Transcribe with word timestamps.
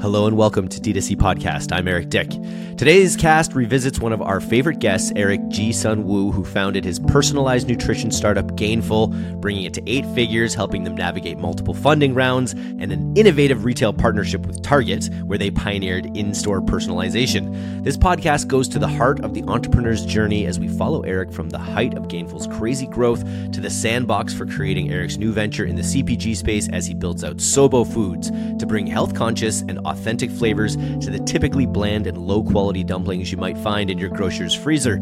Hello 0.00 0.26
and 0.26 0.34
welcome 0.34 0.66
to 0.66 0.80
D2C 0.80 1.16
Podcast. 1.16 1.76
I'm 1.76 1.86
Eric 1.86 2.08
Dyck. 2.08 2.30
Today's 2.78 3.16
cast 3.16 3.52
revisits 3.52 4.00
one 4.00 4.14
of 4.14 4.22
our 4.22 4.40
favorite 4.40 4.78
guests, 4.78 5.12
Eric 5.14 5.46
Ji 5.48 5.72
Sun 5.72 6.04
Wu, 6.04 6.32
who 6.32 6.42
founded 6.42 6.86
his 6.86 6.98
personalized 6.98 7.68
nutrition 7.68 8.10
startup 8.10 8.46
Gainful, 8.56 9.08
bringing 9.42 9.64
it 9.64 9.74
to 9.74 9.82
eight 9.86 10.06
figures, 10.14 10.54
helping 10.54 10.84
them 10.84 10.94
navigate 10.94 11.36
multiple 11.36 11.74
funding 11.74 12.14
rounds, 12.14 12.52
and 12.52 12.90
an 12.90 13.14
innovative 13.14 13.66
retail 13.66 13.92
partnership 13.92 14.46
with 14.46 14.62
Target, 14.62 15.10
where 15.24 15.36
they 15.36 15.50
pioneered 15.50 16.06
in 16.16 16.32
store 16.32 16.62
personalization. 16.62 17.84
This 17.84 17.98
podcast 17.98 18.48
goes 18.48 18.68
to 18.68 18.78
the 18.78 18.88
heart 18.88 19.20
of 19.20 19.34
the 19.34 19.42
entrepreneur's 19.42 20.06
journey 20.06 20.46
as 20.46 20.58
we 20.58 20.68
follow 20.68 21.02
Eric 21.02 21.30
from 21.30 21.50
the 21.50 21.58
height 21.58 21.92
of 21.92 22.08
Gainful's 22.08 22.46
crazy 22.46 22.86
growth 22.86 23.22
to 23.52 23.60
the 23.60 23.68
sandbox 23.68 24.32
for 24.32 24.46
creating 24.46 24.90
Eric's 24.90 25.18
new 25.18 25.32
venture 25.32 25.66
in 25.66 25.76
the 25.76 25.82
CPG 25.82 26.34
space 26.34 26.70
as 26.70 26.86
he 26.86 26.94
builds 26.94 27.22
out 27.22 27.36
Sobo 27.36 27.86
Foods 27.86 28.30
to 28.30 28.64
bring 28.66 28.86
health 28.86 29.14
conscious 29.14 29.60
and 29.60 29.78
authentic 29.90 30.30
flavors 30.30 30.76
to 30.76 31.10
the 31.10 31.18
typically 31.20 31.66
bland 31.66 32.06
and 32.06 32.18
low 32.18 32.42
quality 32.42 32.84
dumplings 32.84 33.30
you 33.30 33.38
might 33.38 33.58
find 33.58 33.90
in 33.90 33.98
your 33.98 34.10
grocer's 34.10 34.54
freezer. 34.54 35.00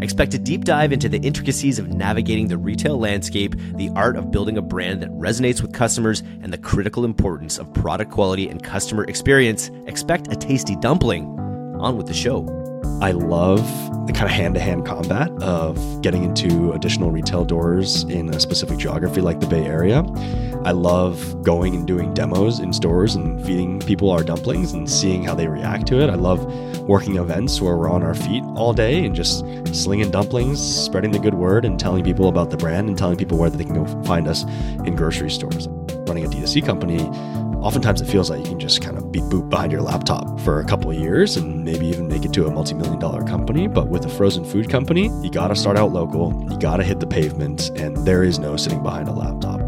Expect 0.00 0.34
a 0.34 0.38
deep 0.38 0.64
dive 0.64 0.92
into 0.92 1.08
the 1.08 1.18
intricacies 1.18 1.78
of 1.78 1.88
navigating 1.88 2.48
the 2.48 2.58
retail 2.58 2.98
landscape, 2.98 3.54
the 3.76 3.90
art 3.94 4.16
of 4.16 4.30
building 4.30 4.58
a 4.58 4.62
brand 4.62 5.02
that 5.02 5.10
resonates 5.10 5.62
with 5.62 5.72
customers, 5.72 6.20
and 6.42 6.52
the 6.52 6.58
critical 6.58 7.04
importance 7.04 7.58
of 7.58 7.72
product 7.74 8.10
quality 8.10 8.48
and 8.48 8.62
customer 8.62 9.04
experience. 9.04 9.70
Expect 9.86 10.32
a 10.32 10.36
tasty 10.36 10.76
dumpling. 10.76 11.26
On 11.80 11.96
with 11.96 12.06
the 12.06 12.14
show. 12.14 12.59
I 13.02 13.12
love 13.12 13.66
the 14.06 14.12
kind 14.12 14.26
of 14.26 14.32
hand 14.32 14.54
to 14.56 14.60
hand 14.60 14.84
combat 14.84 15.30
of 15.42 16.02
getting 16.02 16.22
into 16.22 16.72
additional 16.72 17.10
retail 17.10 17.46
doors 17.46 18.02
in 18.04 18.28
a 18.28 18.38
specific 18.38 18.76
geography 18.76 19.22
like 19.22 19.40
the 19.40 19.46
Bay 19.46 19.64
Area. 19.64 20.00
I 20.66 20.72
love 20.72 21.42
going 21.42 21.74
and 21.74 21.86
doing 21.86 22.12
demos 22.12 22.60
in 22.60 22.74
stores 22.74 23.14
and 23.14 23.42
feeding 23.46 23.80
people 23.80 24.10
our 24.10 24.22
dumplings 24.22 24.74
and 24.74 24.88
seeing 24.88 25.24
how 25.24 25.34
they 25.34 25.46
react 25.46 25.86
to 25.88 26.02
it. 26.02 26.10
I 26.10 26.16
love 26.16 26.44
working 26.80 27.16
events 27.16 27.58
where 27.62 27.74
we're 27.74 27.90
on 27.90 28.02
our 28.02 28.14
feet 28.14 28.44
all 28.54 28.74
day 28.74 29.06
and 29.06 29.14
just 29.14 29.46
slinging 29.74 30.10
dumplings, 30.10 30.60
spreading 30.60 31.12
the 31.12 31.18
good 31.18 31.34
word, 31.34 31.64
and 31.64 31.80
telling 31.80 32.04
people 32.04 32.28
about 32.28 32.50
the 32.50 32.58
brand 32.58 32.90
and 32.90 32.98
telling 32.98 33.16
people 33.16 33.38
where 33.38 33.48
they 33.48 33.64
can 33.64 33.82
go 33.82 34.02
find 34.02 34.28
us 34.28 34.44
in 34.84 34.94
grocery 34.94 35.30
stores. 35.30 35.68
Running 36.06 36.26
a 36.26 36.28
D2C 36.28 36.66
company, 36.66 36.98
oftentimes 37.62 38.00
it 38.00 38.06
feels 38.06 38.30
like 38.30 38.40
you 38.40 38.46
can 38.46 38.58
just 38.58 38.80
kind 38.80 38.96
of 38.96 39.12
be 39.12 39.20
boot 39.20 39.48
behind 39.48 39.70
your 39.70 39.82
laptop 39.82 40.40
for 40.40 40.60
a 40.60 40.64
couple 40.64 40.90
of 40.90 40.96
years 40.96 41.36
and 41.36 41.64
maybe 41.64 41.86
even 41.86 42.08
make 42.08 42.24
it 42.24 42.32
to 42.32 42.46
a 42.46 42.50
multi-million 42.50 42.98
dollar 42.98 43.22
company 43.22 43.68
but 43.68 43.88
with 43.88 44.04
a 44.06 44.08
frozen 44.08 44.44
food 44.44 44.70
company 44.70 45.08
you 45.22 45.30
got 45.30 45.48
to 45.48 45.56
start 45.56 45.76
out 45.76 45.92
local 45.92 46.46
you 46.50 46.58
got 46.58 46.78
to 46.78 46.82
hit 46.82 47.00
the 47.00 47.06
pavement 47.06 47.68
and 47.78 47.96
there 48.06 48.22
is 48.22 48.38
no 48.38 48.56
sitting 48.56 48.82
behind 48.82 49.08
a 49.08 49.12
laptop. 49.12 49.60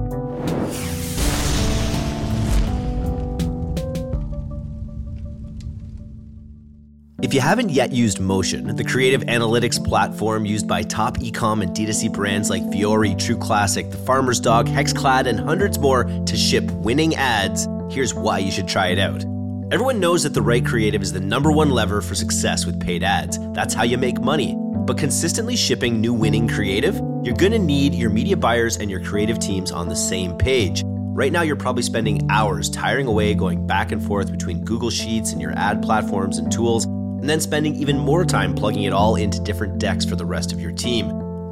If 7.22 7.32
you 7.32 7.40
haven't 7.40 7.70
yet 7.70 7.92
used 7.92 8.18
Motion, 8.18 8.74
the 8.74 8.82
creative 8.82 9.22
analytics 9.22 9.82
platform 9.82 10.44
used 10.44 10.66
by 10.66 10.82
top 10.82 11.18
ecom 11.18 11.62
and 11.62 11.70
D2C 11.70 12.12
brands 12.12 12.50
like 12.50 12.68
Fiore, 12.72 13.14
True 13.14 13.38
Classic, 13.38 13.88
The 13.92 13.96
Farmer's 13.98 14.40
Dog, 14.40 14.66
Hexclad, 14.66 15.26
and 15.26 15.38
hundreds 15.38 15.78
more 15.78 16.02
to 16.02 16.36
ship 16.36 16.68
winning 16.72 17.14
ads, 17.14 17.68
here's 17.92 18.14
why 18.14 18.38
you 18.38 18.50
should 18.50 18.66
try 18.66 18.88
it 18.88 18.98
out. 18.98 19.22
Everyone 19.70 20.00
knows 20.00 20.22
that 20.22 20.32
the 20.32 20.42
right 20.42 20.64
creative 20.64 21.02
is 21.02 21.12
the 21.12 21.20
number 21.20 21.52
one 21.52 21.70
lever 21.70 22.00
for 22.00 22.14
success 22.14 22.64
with 22.64 22.80
paid 22.80 23.02
ads. 23.02 23.38
That's 23.52 23.74
how 23.74 23.84
you 23.84 23.98
make 23.98 24.20
money. 24.20 24.56
But 24.58 24.98
consistently 24.98 25.56
shipping 25.56 26.00
new 26.00 26.14
winning 26.14 26.48
creative, 26.48 26.96
you're 27.22 27.36
gonna 27.36 27.58
need 27.58 27.94
your 27.94 28.10
media 28.10 28.36
buyers 28.36 28.78
and 28.78 28.90
your 28.90 29.04
creative 29.04 29.38
teams 29.38 29.70
on 29.70 29.88
the 29.88 29.96
same 29.96 30.36
page. 30.36 30.82
Right 30.84 31.32
now, 31.32 31.42
you're 31.42 31.56
probably 31.56 31.82
spending 31.82 32.26
hours 32.30 32.70
tiring 32.70 33.06
away 33.06 33.34
going 33.34 33.66
back 33.66 33.92
and 33.92 34.02
forth 34.02 34.30
between 34.30 34.64
Google 34.64 34.90
Sheets 34.90 35.32
and 35.32 35.40
your 35.40 35.52
ad 35.58 35.82
platforms 35.82 36.38
and 36.38 36.50
tools 36.50 36.86
and 36.86 37.28
then 37.28 37.40
spending 37.40 37.76
even 37.76 37.98
more 37.98 38.24
time 38.24 38.54
plugging 38.54 38.84
it 38.84 38.92
all 38.92 39.16
into 39.16 39.38
different 39.40 39.78
decks 39.78 40.04
for 40.04 40.16
the 40.16 40.24
rest 40.24 40.52
of 40.52 40.60
your 40.60 40.72
team. 40.72 41.10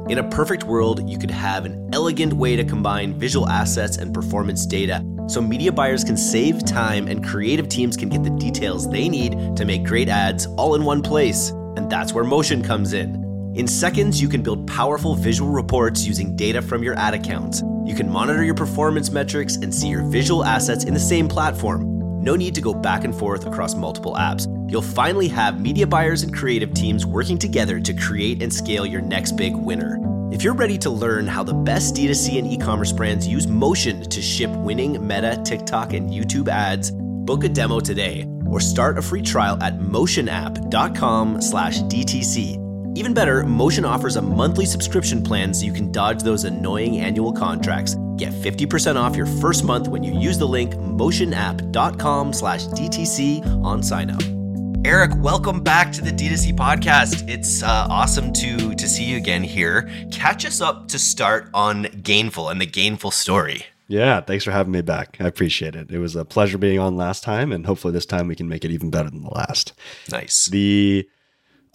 In 0.09 0.17
a 0.17 0.29
perfect 0.29 0.63
world, 0.63 1.07
you 1.07 1.17
could 1.17 1.31
have 1.31 1.65
an 1.65 1.89
elegant 1.93 2.33
way 2.33 2.55
to 2.55 2.63
combine 2.63 3.17
visual 3.17 3.47
assets 3.47 3.97
and 3.97 4.13
performance 4.13 4.65
data 4.65 5.05
so 5.31 5.41
media 5.41 5.71
buyers 5.71 6.03
can 6.03 6.17
save 6.17 6.65
time 6.65 7.07
and 7.07 7.23
creative 7.23 7.69
teams 7.69 7.95
can 7.95 8.09
get 8.09 8.21
the 8.21 8.29
details 8.31 8.89
they 8.89 9.07
need 9.07 9.55
to 9.55 9.63
make 9.63 9.85
great 9.85 10.09
ads 10.09 10.45
all 10.57 10.75
in 10.75 10.83
one 10.83 11.01
place. 11.01 11.51
And 11.77 11.89
that's 11.89 12.11
where 12.11 12.25
Motion 12.25 12.61
comes 12.61 12.91
in. 12.91 13.53
In 13.55 13.65
seconds, 13.65 14.21
you 14.21 14.27
can 14.27 14.43
build 14.43 14.67
powerful 14.67 15.15
visual 15.15 15.49
reports 15.49 16.05
using 16.05 16.35
data 16.35 16.61
from 16.61 16.83
your 16.83 16.97
ad 16.97 17.13
accounts. 17.13 17.61
You 17.85 17.95
can 17.95 18.09
monitor 18.09 18.43
your 18.43 18.55
performance 18.55 19.09
metrics 19.09 19.55
and 19.55 19.73
see 19.73 19.87
your 19.87 20.03
visual 20.03 20.43
assets 20.43 20.83
in 20.83 20.93
the 20.93 20.99
same 20.99 21.29
platform. 21.29 22.21
No 22.21 22.35
need 22.35 22.53
to 22.55 22.61
go 22.61 22.73
back 22.73 23.05
and 23.05 23.15
forth 23.15 23.45
across 23.45 23.73
multiple 23.73 24.15
apps. 24.15 24.47
You'll 24.69 24.81
finally 24.81 25.29
have 25.29 25.61
media 25.61 25.87
buyers 25.87 26.23
and 26.23 26.33
creative 26.33 26.73
teams 26.73 27.05
working 27.05 27.37
together 27.37 27.79
to 27.79 27.93
create 27.93 28.43
and 28.43 28.53
scale 28.53 28.85
your 28.85 29.01
next 29.01 29.37
big 29.37 29.55
winner. 29.55 30.10
If 30.31 30.43
you're 30.43 30.53
ready 30.53 30.77
to 30.77 30.89
learn 30.89 31.27
how 31.27 31.43
the 31.43 31.53
best 31.53 31.93
D2C 31.93 32.39
and 32.39 32.47
e-commerce 32.47 32.93
brands 32.93 33.27
use 33.27 33.47
Motion 33.47 34.01
to 34.09 34.21
ship 34.21 34.49
winning 34.49 35.05
Meta, 35.05 35.41
TikTok, 35.43 35.91
and 35.91 36.09
YouTube 36.09 36.47
ads, 36.47 36.91
book 36.91 37.43
a 37.43 37.49
demo 37.49 37.81
today 37.81 38.25
or 38.49 38.61
start 38.61 38.97
a 38.97 39.01
free 39.01 39.21
trial 39.21 39.61
at 39.61 39.79
motionapp.com 39.79 41.41
slash 41.41 41.81
DTC. 41.81 42.97
Even 42.97 43.13
better, 43.13 43.43
Motion 43.43 43.83
offers 43.83 44.15
a 44.15 44.21
monthly 44.21 44.65
subscription 44.65 45.21
plan 45.21 45.53
so 45.53 45.65
you 45.65 45.73
can 45.73 45.91
dodge 45.91 46.23
those 46.23 46.45
annoying 46.45 47.01
annual 47.01 47.33
contracts. 47.33 47.95
Get 48.15 48.31
50% 48.31 48.95
off 48.95 49.17
your 49.17 49.25
first 49.25 49.65
month 49.65 49.89
when 49.89 50.01
you 50.01 50.17
use 50.17 50.37
the 50.37 50.47
link 50.47 50.75
motionapp.com 50.75 52.31
slash 52.31 52.67
DTC 52.67 53.65
on 53.65 53.83
sign 53.83 54.09
up. 54.09 54.40
Eric, 54.83 55.11
welcome 55.17 55.61
back 55.61 55.91
to 55.91 56.01
the 56.01 56.09
D2C 56.11 56.55
podcast. 56.55 57.29
It's 57.29 57.61
uh, 57.61 57.87
awesome 57.89 58.33
to 58.33 58.73
to 58.73 58.87
see 58.87 59.03
you 59.03 59.17
again 59.17 59.43
here. 59.43 59.89
Catch 60.11 60.45
us 60.45 60.59
up 60.61 60.87
to 60.89 60.97
start 60.99 61.49
on 61.53 61.83
Gainful 61.85 62.49
and 62.51 62.59
the 62.59 62.65
Gainful 62.65 63.11
story. 63.13 63.65
yeah 63.87 64.21
thanks 64.21 64.43
for 64.43 64.51
having 64.51 64.71
me 64.71 64.81
back 64.81 65.17
i 65.19 65.27
appreciate 65.27 65.75
it 65.75 65.91
it 65.91 65.99
was 65.99 66.15
a 66.15 66.23
pleasure 66.23 66.57
being 66.57 66.79
on 66.79 66.95
last 66.95 67.23
time 67.23 67.51
and 67.51 67.65
hopefully 67.65 67.91
this 67.93 68.05
time 68.05 68.27
we 68.27 68.35
can 68.37 68.47
make 68.47 68.63
it 68.63 68.71
even 68.71 68.89
better 68.89 69.09
than 69.09 69.21
the 69.21 69.29
last 69.33 69.73
Nice. 70.09 70.45
The 70.45 71.07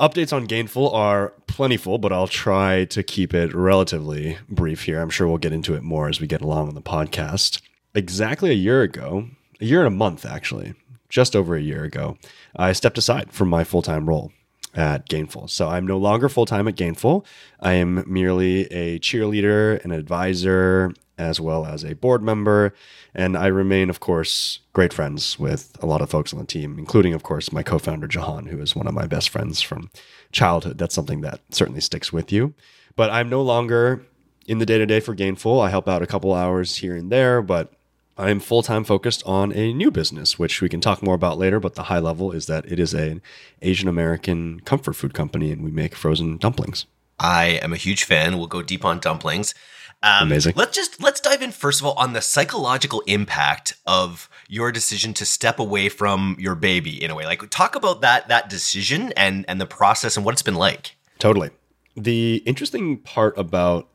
updates 0.01 0.33
on 0.33 0.47
Gainful 0.47 0.93
are 0.93 1.33
plentiful, 1.47 1.99
but 1.99 2.13
I'll 2.13 2.29
try 2.29 2.85
to 2.87 3.03
keep 3.03 3.33
it 3.35 3.55
relatively 3.55 4.39
brief 4.49 4.83
here. 4.85 5.01
I'm 5.01 5.11
sure 5.11 5.27
we'll 5.29 5.39
get 5.39 5.53
into 5.53 5.75
it 5.75 5.83
more 5.83 6.09
as 6.09 6.21
we 6.21 6.27
get 6.27 6.41
along 6.43 6.69
on 6.69 6.75
the 6.75 6.83
podcast. 6.83 7.61
Exactly 7.95 8.51
a 8.51 8.55
year 8.55 8.83
ago, 8.83 9.29
a 9.61 9.65
year 9.65 9.81
and 9.85 9.95
a 9.95 9.97
month 9.97 10.25
actually, 10.27 10.75
just 11.09 11.37
over 11.37 11.57
a 11.57 11.63
year 11.63 11.85
ago, 11.85 12.17
I 12.55 12.73
stepped 12.73 12.99
aside 12.99 13.33
from 13.33 13.49
my 13.49 13.65
full 13.65 13.83
time 13.83 14.09
role 14.09 14.33
at 14.75 15.09
Gainful. 15.09 15.49
So 15.49 15.69
I'm 15.69 15.87
no 15.87 15.97
longer 15.97 16.29
full 16.29 16.47
time 16.47 16.69
at 16.69 16.77
Gainful. 16.77 17.25
I 17.61 17.73
am 17.73 18.05
merely 18.07 18.67
a 18.67 18.99
cheerleader, 18.99 19.83
an 19.85 19.91
advisor, 19.91 20.93
as 21.19 21.41
well 21.41 21.65
as 21.65 21.83
a 21.83 21.95
board 21.95 22.23
member. 22.23 22.75
And 23.15 23.37
I 23.37 23.47
remain, 23.47 23.89
of 23.89 24.01
course, 24.01 24.61
great 24.75 24.93
friends 24.93 25.39
with 25.39 25.77
a 25.83 25.87
lot 25.87 26.03
of 26.03 26.11
folks 26.11 26.33
on 26.33 26.39
the 26.39 26.45
team, 26.45 26.79
including, 26.79 27.15
of 27.15 27.23
course, 27.23 27.53
my 27.53 27.63
co 27.63 27.79
founder, 27.79 28.07
Jahan, 28.07 28.47
who 28.47 28.61
is 28.61 28.77
one 28.77 28.87
of 28.87 28.95
my 28.95 29.07
best 29.07 29.31
friends 29.31 29.63
from 29.63 29.91
childhood. 30.31 30.79
That's 30.79 30.95
something 30.95 31.23
that 31.23 31.41
certainly 31.51 31.81
sticks 31.81 32.13
with 32.13 32.31
you. 32.31 32.55
But 32.95 33.11
I'm 33.11 33.29
no 33.29 33.43
longer 33.43 34.07
in 34.47 34.59
the 34.59 34.67
day 34.67 34.79
to 34.79 34.87
day 34.87 35.01
for 35.01 35.15
Gainful. 35.15 35.61
I 35.61 35.71
help 35.71 35.89
out 35.89 36.03
a 36.03 36.07
couple 36.07 36.35
hours 36.35 36.77
here 36.77 36.95
and 36.95 37.11
there, 37.11 37.43
but 37.43 37.73
I'm 38.19 38.41
full 38.41 38.63
time 38.63 38.85
focused 38.85 39.23
on 39.27 39.53
a 39.53 39.73
new 39.73 39.91
business, 39.91 40.39
which 40.39 40.63
we 40.63 40.69
can 40.69 40.81
talk 40.81 41.03
more 41.03 41.15
about 41.15 41.39
later. 41.39 41.61
But 41.61 41.75
the 41.75 41.85
high 41.85 41.99
level 41.99 42.33
is 42.33 42.47
that 42.47 42.71
it 42.71 42.79
is 42.79 42.95
an 42.95 43.21
Asian 43.63 43.89
American 43.89 44.61
comfort 44.61 44.95
food 44.95 45.13
company, 45.13 45.53
and 45.53 45.63
we 45.63 45.71
make 45.71 45.95
frozen 45.95 46.39
dumplings. 46.39 46.87
I 47.19 47.61
am 47.63 47.73
a 47.73 47.77
huge 47.77 48.05
fan. 48.05 48.39
We'll 48.39 48.47
go 48.47 48.63
deep 48.63 48.85
on 48.85 49.01
dumplings. 49.01 49.55
Um, 50.03 50.29
Amazing. 50.29 50.55
Let's 50.57 50.77
just 50.77 51.03
let's 51.03 51.21
dive 51.21 51.43
in 51.43 51.53
first 51.53 51.81
of 51.81 51.87
all 51.87 51.95
on 51.95 52.13
the 52.13 52.21
psychological 52.21 53.03
impact 53.07 53.75
of 53.87 54.29
your 54.49 54.71
decision 54.71 55.15
to 55.15 55.25
step 55.25 55.59
away 55.59 55.89
from 55.89 56.37
your 56.39 56.55
baby 56.55 57.03
in 57.03 57.11
a 57.11 57.15
way. 57.15 57.25
Like 57.25 57.49
talk 57.51 57.75
about 57.75 58.03
that 58.03 58.29
that 58.29 58.49
decision 58.51 59.13
and 59.17 59.45
and 59.49 59.61
the 59.61 59.67
process 59.67 60.17
and 60.17 60.25
what 60.25 60.33
it's 60.33 60.43
been 60.43 60.55
like. 60.55 60.97
Totally. 61.19 61.51
The 61.97 62.43
interesting 62.45 62.99
part 62.99 63.37
about 63.39 63.89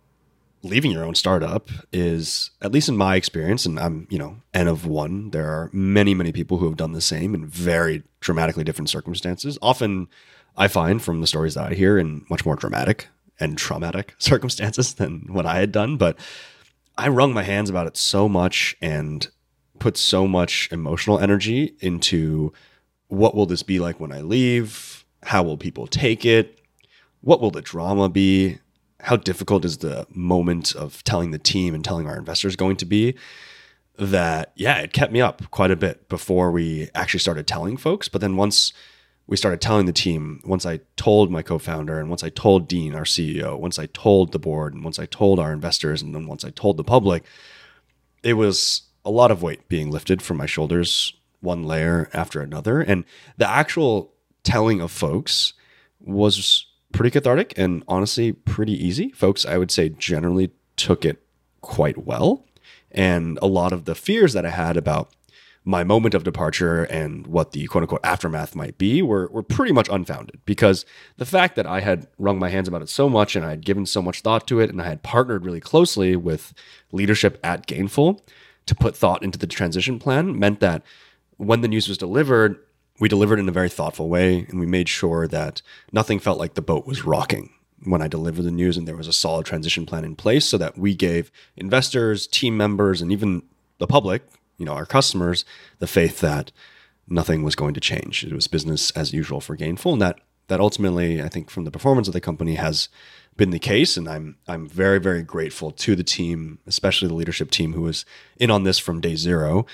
leaving 0.64 0.92
your 0.92 1.04
own 1.04 1.16
startup 1.16 1.70
is, 1.92 2.52
at 2.62 2.72
least 2.72 2.90
in 2.90 2.98
my 2.98 3.16
experience, 3.16 3.66
and 3.66 3.80
I'm, 3.80 4.08
you 4.10 4.20
know, 4.20 4.38
N 4.54 4.68
of 4.68 4.86
one, 4.86 5.32
there 5.32 5.48
are 5.48 5.70
many, 5.74 6.14
many 6.14 6.32
people 6.32 6.58
who 6.58 6.66
have 6.66 6.78
done 6.78 6.94
the 6.94 7.02
same 7.02 7.34
in 7.34 7.46
very 7.48 8.04
dramatically 8.20 8.64
different 8.64 8.90
circumstances. 8.90 9.58
Often 9.62 10.08
I 10.56 10.68
find 10.68 11.02
from 11.02 11.22
the 11.22 11.28
stories 11.28 11.56
that 11.56 11.72
I 11.72 11.74
hear 11.74 11.98
in 11.98 12.26
much 12.30 12.46
more 12.46 12.56
dramatic 12.56 13.08
and 13.40 13.58
traumatic 13.58 14.14
circumstances 14.20 14.94
than 14.94 15.28
what 15.30 15.46
I 15.46 15.58
had 15.58 15.72
done. 15.72 15.98
But 15.98 16.18
I 16.98 17.08
wrung 17.08 17.34
my 17.34 17.44
hands 17.44 17.70
about 17.70 17.88
it 17.88 17.98
so 17.98 18.30
much 18.30 18.76
and 18.82 19.28
put 19.80 19.98
so 19.98 20.28
much 20.28 20.70
emotional 20.72 21.20
energy 21.20 21.76
into 21.80 22.54
what 23.08 23.36
will 23.36 23.46
this 23.46 23.64
be 23.64 23.80
like 23.80 24.00
when 24.00 24.12
I 24.12 24.22
leave? 24.22 25.04
How 25.24 25.44
will 25.44 25.58
people 25.58 25.88
take 25.88 26.26
it? 26.26 26.60
What 27.22 27.42
will 27.42 27.52
the 27.52 27.62
drama 27.62 28.10
be? 28.10 28.60
How 29.02 29.16
difficult 29.16 29.66
is 29.66 29.80
the 29.80 30.08
moment 30.10 30.76
of 30.76 31.04
telling 31.04 31.32
the 31.32 31.40
team 31.40 31.74
and 31.74 31.84
telling 31.84 32.08
our 32.08 32.18
investors 32.18 32.56
going 32.56 32.78
to 32.78 32.86
be? 32.86 33.16
that 33.98 34.52
yeah, 34.56 34.80
it 34.80 34.94
kept 34.94 35.14
me 35.14 35.22
up 35.22 35.50
quite 35.52 35.70
a 35.72 35.76
bit 35.76 36.10
before 36.10 36.52
we 36.52 36.90
actually 36.96 37.20
started 37.20 37.46
telling 37.48 37.78
folks. 37.78 38.08
But 38.08 38.22
then 38.22 38.36
once 38.36 38.74
we 39.28 39.38
started 39.38 39.62
telling 39.62 39.86
the 39.86 39.94
team, 39.94 40.42
once 40.44 40.66
I 40.66 40.80
told 40.96 41.32
my 41.32 41.42
co-founder 41.42 42.00
and 42.00 42.10
once 42.10 42.24
I 42.24 42.30
told 42.30 42.68
Dean, 42.68 42.96
our 42.96 43.04
CEO, 43.04 43.58
once 43.58 43.78
I 43.78 43.86
told 43.88 44.32
the 44.32 44.40
board 44.40 44.74
and 44.74 44.84
once 44.84 44.98
I 44.98 45.06
told 45.06 45.40
our 45.40 45.54
investors 45.54 46.02
and 46.02 46.16
then 46.16 46.26
once 46.26 46.44
I 46.44 46.50
told 46.50 46.78
the 46.78 46.84
public, 46.84 47.24
it 48.24 48.34
was 48.34 48.84
a 49.06 49.12
lot 49.12 49.32
of 49.32 49.44
weight 49.44 49.68
being 49.70 49.92
lifted 49.92 50.22
from 50.22 50.38
my 50.38 50.46
shoulders, 50.46 51.14
one 51.40 51.64
layer 51.64 52.10
after 52.14 52.42
another. 52.42 52.82
And 52.82 53.06
the 53.38 53.48
actual 53.48 54.14
telling 54.44 54.82
of 54.82 54.92
folks 54.92 55.54
was 56.00 56.66
pretty 56.92 57.12
cathartic 57.12 57.54
and 57.58 57.84
honestly 57.88 58.32
pretty 58.32 58.74
easy. 58.74 59.10
Folks, 59.12 59.46
I 59.46 59.58
would 59.58 59.72
say, 59.72 59.90
generally 59.90 60.52
took 60.76 61.06
it 61.06 61.24
quite 61.62 62.06
well. 62.06 62.46
And 62.92 63.40
a 63.42 63.48
lot 63.48 63.72
of 63.72 63.86
the 63.86 63.96
fears 63.96 64.34
that 64.34 64.46
I 64.46 64.50
had 64.50 64.78
about 64.78 65.14
my 65.64 65.84
moment 65.84 66.16
of 66.16 66.24
departure 66.24 66.84
and 66.86 67.28
what 67.28 67.52
the 67.52 67.68
quote 67.68 67.84
unquote 67.84 68.02
aftermath 68.04 68.56
might 68.56 68.78
be 68.78 69.02
were, 69.02 69.28
were 69.28 69.44
pretty 69.44 69.72
much 69.72 69.88
unfounded 69.90 70.40
because 70.46 70.86
the 71.18 71.26
fact 71.26 71.56
that 71.56 71.68
I 71.68 71.82
had 71.82 72.08
wrung 72.18 72.40
my 72.40 72.50
hands 72.50 72.68
about 72.68 72.82
it 72.82 72.90
so 72.90 73.08
much 73.08 73.36
and 73.36 73.46
I 73.46 73.52
had 73.52 73.64
given 73.64 73.86
so 73.86 74.02
much 74.02 74.22
thought 74.22 74.48
to 74.48 74.60
it 74.60 74.72
and 74.72 74.82
I 74.82 74.86
had 74.86 75.04
partnered 75.04 75.46
really 75.46 75.60
closely 75.60 76.16
with 76.16 76.54
leadership 76.92 77.40
at 77.44 77.68
Gainful 77.68 78.22
to 78.66 78.76
put 78.76 78.96
thought 78.96 79.24
into 79.24 79.38
the 79.38 79.48
transition 79.48 80.00
plan 80.00 80.38
meant 80.38 80.62
that 80.62 80.82
when 81.38 81.62
the 81.62 81.68
news 81.68 81.88
was 81.88 81.98
delivered, 81.98 82.58
we 83.02 83.10
delivered 83.10 83.40
in 83.40 83.50
a 83.50 83.52
very 83.52 83.68
thoughtful 83.68 84.08
way 84.08 84.46
and 84.48 84.60
we 84.60 84.66
made 84.68 84.88
sure 84.88 85.28
that 85.28 85.64
nothing 85.92 86.20
felt 86.20 86.38
like 86.38 86.54
the 86.54 86.62
boat 86.62 86.86
was 86.86 87.04
rocking 87.04 87.50
when 87.84 88.00
I 88.00 88.08
delivered 88.08 88.44
the 88.44 88.52
news 88.52 88.78
and 88.78 88.88
there 88.88 88.96
was 88.96 89.08
a 89.08 89.14
solid 89.14 89.44
transition 89.44 89.88
plan 89.88 90.06
in 90.06 90.16
place 90.16 90.46
so 90.46 90.56
that 90.60 90.78
we 90.78 90.94
gave 90.94 91.32
investors, 91.58 92.28
team 92.28 92.56
members, 92.56 93.02
and 93.02 93.12
even 93.12 93.42
the 93.80 93.88
public, 93.88 94.22
you 94.58 94.66
know, 94.68 94.74
our 94.74 94.86
customers, 94.86 95.44
the 95.80 95.88
faith 95.88 96.20
that 96.20 96.52
nothing 97.08 97.42
was 97.42 97.56
going 97.56 97.74
to 97.74 97.80
change. 97.80 98.24
It 98.24 98.34
was 98.34 98.48
business 98.48 98.92
as 98.92 99.14
usual 99.14 99.42
for 99.42 99.58
Gainful. 99.58 99.94
And 99.94 100.02
that 100.02 100.20
that 100.48 100.60
ultimately, 100.60 101.24
I 101.24 101.30
think 101.30 101.50
from 101.50 101.64
the 101.64 101.72
performance 101.72 102.08
of 102.08 102.14
the 102.14 102.22
company 102.22 102.56
has 102.56 102.88
been 103.36 103.50
the 103.50 103.58
case. 103.58 103.98
And 103.98 104.08
I'm 104.08 104.38
I'm 104.48 104.68
very, 104.68 105.00
very 105.00 105.24
grateful 105.24 105.72
to 105.72 105.96
the 105.96 106.04
team, 106.04 106.60
especially 106.68 107.08
the 107.08 107.16
leadership 107.16 107.50
team 107.50 107.74
who 107.74 107.82
was 107.82 108.06
in 108.38 108.52
on 108.52 108.64
this 108.64 108.78
from 108.78 109.02
day 109.02 109.16
zero, 109.16 109.66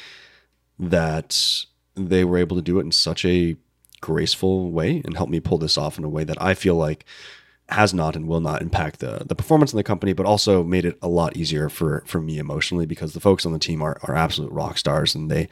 that 0.80 1.66
they 1.98 2.24
were 2.24 2.38
able 2.38 2.56
to 2.56 2.62
do 2.62 2.80
it 2.80 2.84
in 2.84 2.92
such 2.92 3.26
a 3.26 3.56
graceful 4.00 4.72
way 4.72 5.02
and 5.04 5.18
help 5.18 5.30
me 5.30 5.40
pull 5.40 5.58
this 5.58 5.78
off 5.78 5.98
in 5.98 6.04
a 6.04 6.10
way 6.10 6.24
that 6.24 6.42
I 6.42 6.54
feel 6.54 6.76
like 6.76 7.06
has 7.70 7.94
not 7.94 8.16
and 8.16 8.28
will 8.28 8.40
not 8.40 8.62
impact 8.62 9.00
the 9.00 9.24
the 9.26 9.36
performance 9.36 9.74
in 9.74 9.78
the 9.78 9.84
company, 9.84 10.14
but 10.14 10.26
also 10.26 10.64
made 10.64 10.86
it 10.86 10.98
a 11.02 11.08
lot 11.08 11.36
easier 11.36 11.70
for 11.70 12.04
for 12.06 12.22
me 12.22 12.38
emotionally 12.38 12.86
because 12.86 13.14
the 13.14 13.20
folks 13.20 13.46
on 13.46 13.54
the 13.54 13.60
team 13.60 13.82
are 13.82 13.98
are 14.04 14.16
absolute 14.16 14.52
rock 14.52 14.78
stars 14.78 15.16
and 15.16 15.30
they 15.30 15.50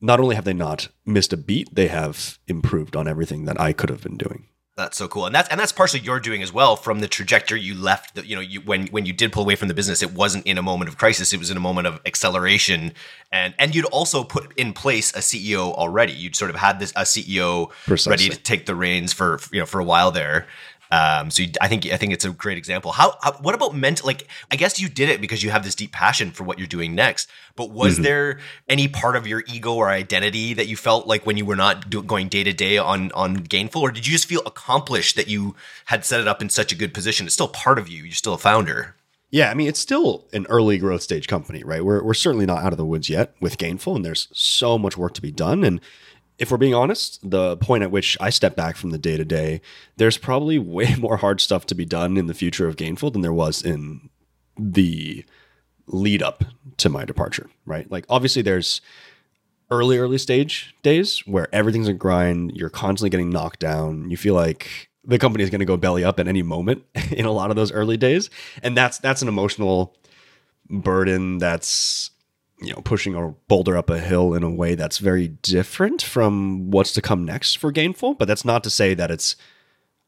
not 0.00 0.20
only 0.20 0.34
have 0.34 0.44
they 0.44 0.52
not 0.52 0.88
missed 1.04 1.32
a 1.32 1.36
beat, 1.36 1.74
they 1.74 1.88
have 1.88 2.38
improved 2.46 2.96
on 2.96 3.08
everything 3.08 3.44
that 3.46 3.60
I 3.60 3.72
could 3.72 3.90
have 3.90 4.02
been 4.02 4.16
doing. 4.16 4.46
That's 4.76 4.98
so 4.98 5.08
cool, 5.08 5.24
and 5.24 5.34
that's 5.34 5.48
and 5.48 5.58
that's 5.58 5.72
partially 5.72 6.00
you're 6.00 6.20
doing 6.20 6.42
as 6.42 6.52
well. 6.52 6.76
From 6.76 7.00
the 7.00 7.08
trajectory 7.08 7.62
you 7.62 7.74
left, 7.74 8.14
the, 8.14 8.26
you 8.26 8.36
know, 8.36 8.42
you, 8.42 8.60
when 8.60 8.88
when 8.88 9.06
you 9.06 9.14
did 9.14 9.32
pull 9.32 9.42
away 9.42 9.56
from 9.56 9.68
the 9.68 9.74
business, 9.74 10.02
it 10.02 10.12
wasn't 10.12 10.46
in 10.46 10.58
a 10.58 10.62
moment 10.62 10.90
of 10.90 10.98
crisis; 10.98 11.32
it 11.32 11.38
was 11.38 11.50
in 11.50 11.56
a 11.56 11.60
moment 11.60 11.86
of 11.86 11.98
acceleration, 12.04 12.92
and 13.32 13.54
and 13.58 13.74
you'd 13.74 13.86
also 13.86 14.22
put 14.22 14.52
in 14.58 14.74
place 14.74 15.14
a 15.14 15.20
CEO 15.20 15.72
already. 15.72 16.12
You'd 16.12 16.36
sort 16.36 16.50
of 16.50 16.56
had 16.56 16.78
this 16.78 16.90
a 16.90 17.04
CEO 17.04 17.70
Precisely. 17.86 18.10
ready 18.10 18.28
to 18.28 18.36
take 18.36 18.66
the 18.66 18.74
reins 18.74 19.14
for 19.14 19.40
you 19.50 19.60
know 19.60 19.64
for 19.64 19.80
a 19.80 19.84
while 19.84 20.10
there, 20.10 20.46
um, 20.90 21.30
so 21.30 21.42
you, 21.42 21.50
I 21.60 21.68
think 21.68 21.86
I 21.86 21.96
think 21.96 22.12
it's 22.12 22.24
a 22.24 22.30
great 22.30 22.58
example. 22.58 22.92
How, 22.92 23.16
how, 23.22 23.32
what 23.32 23.54
about 23.54 23.74
mental? 23.74 24.06
Like 24.06 24.28
I 24.50 24.56
guess 24.56 24.80
you 24.80 24.88
did 24.88 25.08
it 25.08 25.20
because 25.20 25.42
you 25.42 25.50
have 25.50 25.64
this 25.64 25.74
deep 25.74 25.92
passion 25.92 26.30
for 26.30 26.44
what 26.44 26.58
you're 26.58 26.66
doing 26.66 26.94
next. 26.94 27.28
But 27.56 27.70
was 27.70 27.94
mm-hmm. 27.94 28.02
there 28.02 28.38
any 28.68 28.86
part 28.88 29.16
of 29.16 29.26
your 29.26 29.42
ego 29.46 29.74
or 29.74 29.88
identity 29.88 30.54
that 30.54 30.66
you 30.68 30.76
felt 30.76 31.06
like 31.06 31.26
when 31.26 31.36
you 31.36 31.44
were 31.44 31.56
not 31.56 31.90
do, 31.90 32.02
going 32.02 32.28
day 32.28 32.44
to 32.44 32.52
day 32.52 32.78
on 32.78 33.10
on 33.12 33.36
Gainful, 33.36 33.82
or 33.82 33.90
did 33.90 34.06
you 34.06 34.12
just 34.12 34.26
feel 34.26 34.42
accomplished 34.46 35.16
that 35.16 35.28
you 35.28 35.56
had 35.86 36.04
set 36.04 36.20
it 36.20 36.28
up 36.28 36.40
in 36.40 36.48
such 36.48 36.72
a 36.72 36.76
good 36.76 36.94
position? 36.94 37.26
It's 37.26 37.34
still 37.34 37.48
part 37.48 37.78
of 37.78 37.88
you. 37.88 38.04
You're 38.04 38.12
still 38.12 38.34
a 38.34 38.38
founder. 38.38 38.94
Yeah, 39.30 39.50
I 39.50 39.54
mean 39.54 39.68
it's 39.68 39.80
still 39.80 40.28
an 40.32 40.46
early 40.48 40.78
growth 40.78 41.02
stage 41.02 41.26
company, 41.26 41.64
right? 41.64 41.84
We're 41.84 42.02
we're 42.02 42.14
certainly 42.14 42.46
not 42.46 42.62
out 42.62 42.72
of 42.72 42.78
the 42.78 42.86
woods 42.86 43.08
yet 43.08 43.34
with 43.40 43.58
Gainful, 43.58 43.96
and 43.96 44.04
there's 44.04 44.28
so 44.32 44.78
much 44.78 44.96
work 44.96 45.14
to 45.14 45.22
be 45.22 45.32
done. 45.32 45.64
And 45.64 45.80
if 46.38 46.50
we're 46.50 46.58
being 46.58 46.74
honest, 46.74 47.18
the 47.28 47.56
point 47.56 47.82
at 47.82 47.90
which 47.90 48.16
I 48.20 48.30
step 48.30 48.56
back 48.56 48.76
from 48.76 48.90
the 48.90 48.98
day 48.98 49.16
to 49.16 49.24
day, 49.24 49.60
there's 49.96 50.18
probably 50.18 50.58
way 50.76 50.94
more 50.96 51.16
hard 51.16 51.40
stuff 51.40 51.66
to 51.66 51.74
be 51.74 51.84
done 51.84 52.16
in 52.16 52.26
the 52.26 52.34
future 52.34 52.66
of 52.66 52.76
Gainful 52.76 53.12
than 53.12 53.22
there 53.22 53.32
was 53.32 53.62
in 53.62 54.10
the 54.58 55.24
lead 55.86 56.22
up 56.22 56.44
to 56.78 56.88
my 56.88 57.04
departure, 57.04 57.48
right? 57.64 57.90
Like, 57.90 58.04
obviously, 58.08 58.42
there's 58.42 58.80
early, 59.70 59.98
early 59.98 60.18
stage 60.18 60.74
days 60.82 61.20
where 61.26 61.52
everything's 61.54 61.88
a 61.88 61.92
grind, 61.92 62.52
you're 62.54 62.70
constantly 62.70 63.10
getting 63.10 63.30
knocked 63.30 63.60
down, 63.60 64.10
you 64.10 64.16
feel 64.16 64.34
like 64.34 64.88
the 65.06 65.18
company 65.18 65.44
is 65.44 65.50
going 65.50 65.60
to 65.60 65.64
go 65.64 65.76
belly 65.76 66.04
up 66.04 66.18
at 66.18 66.28
any 66.28 66.42
moment 66.42 66.84
in 67.10 67.24
a 67.24 67.32
lot 67.32 67.50
of 67.50 67.56
those 67.56 67.72
early 67.72 67.96
days 67.96 68.28
and 68.62 68.76
that's 68.76 68.98
that's 68.98 69.22
an 69.22 69.28
emotional 69.28 69.94
burden 70.68 71.38
that's 71.38 72.10
you 72.60 72.72
know 72.72 72.80
pushing 72.82 73.14
a 73.14 73.34
boulder 73.48 73.76
up 73.76 73.90
a 73.90 73.98
hill 73.98 74.34
in 74.34 74.42
a 74.42 74.50
way 74.50 74.74
that's 74.74 74.98
very 74.98 75.28
different 75.28 76.02
from 76.02 76.70
what's 76.70 76.92
to 76.92 77.02
come 77.02 77.24
next 77.24 77.58
for 77.58 77.70
gainful 77.70 78.14
but 78.14 78.26
that's 78.26 78.44
not 78.44 78.64
to 78.64 78.70
say 78.70 78.94
that 78.94 79.10
it's 79.10 79.36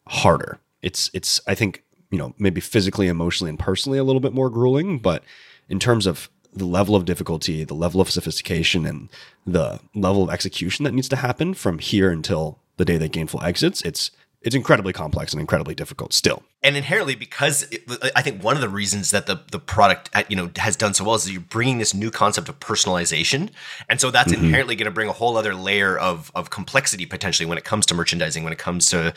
harder. 0.07 0.59
It's 0.81 1.11
it's 1.13 1.41
i 1.47 1.55
think 1.55 1.85
you 2.11 2.19
know 2.19 2.35
maybe 2.39 2.61
physically 2.61 3.09
emotionally 3.09 3.51
and 3.51 3.59
personally 3.59 3.99
a 3.99 4.05
little 4.05 4.21
bit 4.21 4.33
more 4.33 4.49
grueling 4.49 4.99
but 4.99 5.23
in 5.69 5.79
terms 5.79 6.07
of 6.07 6.31
the 6.53 6.65
level 6.65 6.95
of 6.95 7.05
difficulty 7.05 7.65
the 7.65 7.75
level 7.75 8.01
of 8.01 8.11
sophistication 8.11 8.87
and 8.87 9.09
the 9.47 9.81
level 9.95 10.23
of 10.23 10.31
execution 10.31 10.85
that 10.85 10.95
needs 10.95 11.09
to 11.09 11.17
happen 11.17 11.53
from 11.53 11.79
here 11.79 12.11
until 12.11 12.61
the 12.77 12.85
day 12.85 12.97
that 12.97 13.13
gainful 13.13 13.43
exits 13.43 13.83
it's 13.83 14.11
it's 14.43 14.55
incredibly 14.55 14.93
complex 14.93 15.33
and 15.33 15.41
incredibly 15.41 15.75
difficult 15.75 16.13
still. 16.13 16.43
And 16.63 16.77
inherently, 16.77 17.15
because 17.15 17.65
it, 17.71 17.83
I 18.15 18.23
think 18.23 18.43
one 18.43 18.55
of 18.55 18.61
the 18.61 18.69
reasons 18.69 19.11
that 19.11 19.27
the 19.27 19.41
the 19.51 19.59
product 19.59 20.11
uh, 20.15 20.23
you 20.29 20.37
know 20.37 20.51
has 20.57 20.77
done 20.77 20.95
so 20.95 21.05
well 21.05 21.15
is 21.17 21.25
that 21.25 21.33
you're 21.33 21.41
bringing 21.41 21.79
this 21.79 21.95
new 21.95 22.11
concept 22.11 22.49
of 22.49 22.59
personalization, 22.61 23.51
and 23.89 24.01
so 24.01 24.11
that's 24.11 24.33
mm-hmm. 24.33 24.45
inherently 24.45 24.77
going 24.77 24.87
to 24.87 24.93
bring 24.93 25.09
a 25.09 25.13
whole 25.13 25.37
other 25.37 25.55
layer 25.55 25.99
of 25.99 26.31
of 26.35 26.51
complexity 26.51 27.07
potentially 27.07 27.47
when 27.47 27.59
it 27.59 27.65
comes 27.65 27.87
to 27.87 27.95
merchandising, 27.95 28.45
when 28.45 28.53
it 28.53 28.59
comes 28.59 28.87
to 28.87 29.13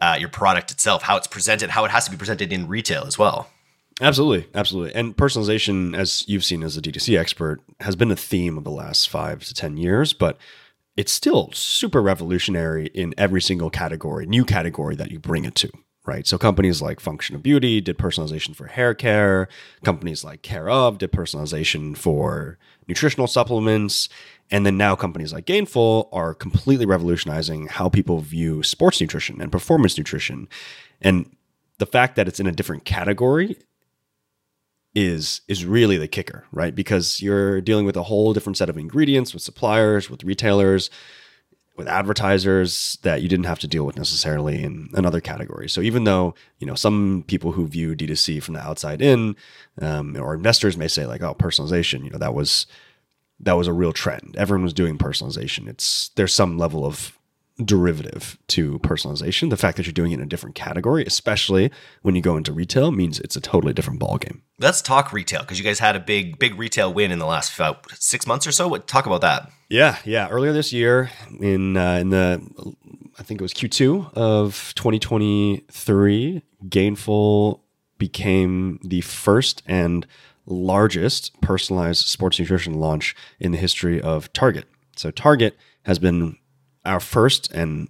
uh, 0.00 0.16
your 0.18 0.28
product 0.28 0.70
itself, 0.70 1.02
how 1.02 1.16
it's 1.16 1.26
presented, 1.26 1.70
how 1.70 1.84
it 1.84 1.90
has 1.90 2.04
to 2.04 2.10
be 2.10 2.16
presented 2.16 2.52
in 2.52 2.68
retail 2.68 3.04
as 3.06 3.18
well. 3.18 3.48
Absolutely, 4.00 4.46
absolutely. 4.54 4.94
And 4.94 5.16
personalization, 5.16 5.96
as 5.96 6.22
you've 6.28 6.44
seen 6.44 6.62
as 6.62 6.76
a 6.76 6.82
D2C 6.82 7.18
expert, 7.18 7.62
has 7.80 7.96
been 7.96 8.10
a 8.10 8.16
theme 8.16 8.58
of 8.58 8.64
the 8.64 8.70
last 8.70 9.08
five 9.08 9.42
to 9.44 9.54
ten 9.54 9.78
years, 9.78 10.12
but 10.12 10.36
it's 10.96 11.12
still 11.12 11.50
super 11.52 12.00
revolutionary 12.00 12.86
in 12.88 13.14
every 13.18 13.42
single 13.42 13.70
category, 13.70 14.26
new 14.26 14.44
category 14.44 14.96
that 14.96 15.10
you 15.10 15.18
bring 15.18 15.44
it 15.44 15.54
to, 15.56 15.70
right? 16.06 16.26
So 16.26 16.38
companies 16.38 16.80
like 16.80 17.00
Function 17.00 17.36
of 17.36 17.42
Beauty 17.42 17.80
did 17.80 17.98
personalization 17.98 18.56
for 18.56 18.66
hair 18.66 18.94
care. 18.94 19.48
Companies 19.84 20.24
like 20.24 20.42
Care 20.42 20.70
of 20.70 20.98
did 20.98 21.12
personalization 21.12 21.96
for 21.96 22.58
nutritional 22.88 23.26
supplements. 23.26 24.08
And 24.50 24.64
then 24.64 24.78
now 24.78 24.96
companies 24.96 25.32
like 25.32 25.46
Gainful 25.46 26.08
are 26.12 26.32
completely 26.32 26.86
revolutionizing 26.86 27.66
how 27.66 27.88
people 27.88 28.20
view 28.20 28.62
sports 28.62 29.00
nutrition 29.00 29.40
and 29.40 29.52
performance 29.52 29.98
nutrition. 29.98 30.48
And 31.02 31.36
the 31.78 31.86
fact 31.86 32.16
that 32.16 32.26
it's 32.26 32.40
in 32.40 32.46
a 32.46 32.52
different 32.52 32.84
category 32.84 33.56
is 34.96 35.42
is 35.46 35.66
really 35.66 35.98
the 35.98 36.08
kicker, 36.08 36.44
right? 36.50 36.74
Because 36.74 37.20
you're 37.20 37.60
dealing 37.60 37.84
with 37.84 37.96
a 37.96 38.04
whole 38.04 38.32
different 38.32 38.56
set 38.56 38.70
of 38.70 38.78
ingredients 38.78 39.34
with 39.34 39.42
suppliers, 39.42 40.08
with 40.08 40.24
retailers, 40.24 40.88
with 41.76 41.86
advertisers 41.86 42.98
that 43.02 43.20
you 43.20 43.28
didn't 43.28 43.44
have 43.44 43.58
to 43.58 43.68
deal 43.68 43.84
with 43.84 43.98
necessarily 43.98 44.62
in 44.64 44.88
another 44.94 45.20
category. 45.20 45.68
So 45.68 45.82
even 45.82 46.04
though 46.04 46.34
you 46.58 46.66
know 46.66 46.74
some 46.74 47.24
people 47.28 47.52
who 47.52 47.68
view 47.68 47.94
D2C 47.94 48.42
from 48.42 48.54
the 48.54 48.60
outside 48.60 49.02
in, 49.02 49.36
um, 49.82 50.16
or 50.18 50.34
investors 50.34 50.78
may 50.78 50.88
say 50.88 51.04
like, 51.04 51.22
oh, 51.22 51.34
personalization, 51.34 52.02
you 52.02 52.10
know, 52.10 52.18
that 52.18 52.34
was 52.34 52.66
that 53.38 53.52
was 53.52 53.68
a 53.68 53.74
real 53.74 53.92
trend. 53.92 54.34
Everyone 54.38 54.64
was 54.64 54.72
doing 54.72 54.96
personalization. 54.96 55.68
It's 55.68 56.08
there's 56.16 56.34
some 56.34 56.56
level 56.56 56.86
of 56.86 57.15
derivative 57.64 58.38
to 58.48 58.78
personalization. 58.80 59.50
The 59.50 59.56
fact 59.56 59.76
that 59.76 59.86
you're 59.86 59.92
doing 59.92 60.12
it 60.12 60.16
in 60.16 60.22
a 60.22 60.26
different 60.26 60.54
category, 60.54 61.04
especially 61.04 61.70
when 62.02 62.14
you 62.14 62.20
go 62.20 62.36
into 62.36 62.52
retail, 62.52 62.92
means 62.92 63.18
it's 63.20 63.36
a 63.36 63.40
totally 63.40 63.72
different 63.72 64.00
ballgame. 64.00 64.40
Let's 64.58 64.82
talk 64.82 65.12
retail 65.12 65.40
because 65.40 65.58
you 65.58 65.64
guys 65.64 65.78
had 65.78 65.96
a 65.96 66.00
big, 66.00 66.38
big 66.38 66.58
retail 66.58 66.92
win 66.92 67.10
in 67.10 67.18
the 67.18 67.26
last 67.26 67.54
about 67.54 67.90
six 67.92 68.26
months 68.26 68.46
or 68.46 68.52
so. 68.52 68.68
What, 68.68 68.86
talk 68.86 69.06
about 69.06 69.22
that. 69.22 69.50
Yeah, 69.68 69.96
yeah. 70.04 70.28
Earlier 70.28 70.52
this 70.52 70.72
year, 70.72 71.10
in 71.40 71.76
uh, 71.76 71.94
in 71.94 72.10
the 72.10 72.42
I 73.18 73.22
think 73.22 73.40
it 73.40 73.44
was 73.44 73.54
Q2 73.54 74.14
of 74.14 74.72
2023, 74.76 76.42
Gainful 76.68 77.60
became 77.98 78.78
the 78.84 79.00
first 79.00 79.62
and 79.66 80.06
largest 80.44 81.40
personalized 81.40 82.06
sports 82.06 82.38
nutrition 82.38 82.74
launch 82.74 83.16
in 83.40 83.52
the 83.52 83.58
history 83.58 84.00
of 84.00 84.32
Target. 84.32 84.66
So 84.96 85.10
Target 85.10 85.56
has 85.84 85.98
been 85.98 86.36
our 86.86 87.00
first 87.00 87.50
and 87.52 87.88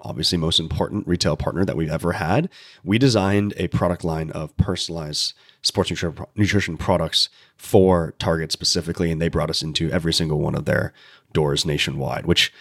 obviously 0.00 0.38
most 0.38 0.60
important 0.60 1.06
retail 1.06 1.36
partner 1.36 1.64
that 1.64 1.76
we've 1.76 1.90
ever 1.90 2.12
had, 2.12 2.48
we 2.84 2.98
designed 2.98 3.54
a 3.56 3.68
product 3.68 4.04
line 4.04 4.30
of 4.30 4.56
personalized 4.56 5.34
sports 5.62 5.90
nutrition 6.36 6.76
products 6.76 7.28
for 7.56 8.14
Target 8.18 8.52
specifically, 8.52 9.10
and 9.10 9.20
they 9.20 9.28
brought 9.28 9.50
us 9.50 9.62
into 9.62 9.90
every 9.90 10.12
single 10.12 10.38
one 10.38 10.54
of 10.54 10.64
their 10.64 10.92
doors 11.32 11.66
nationwide, 11.66 12.26
which 12.26 12.52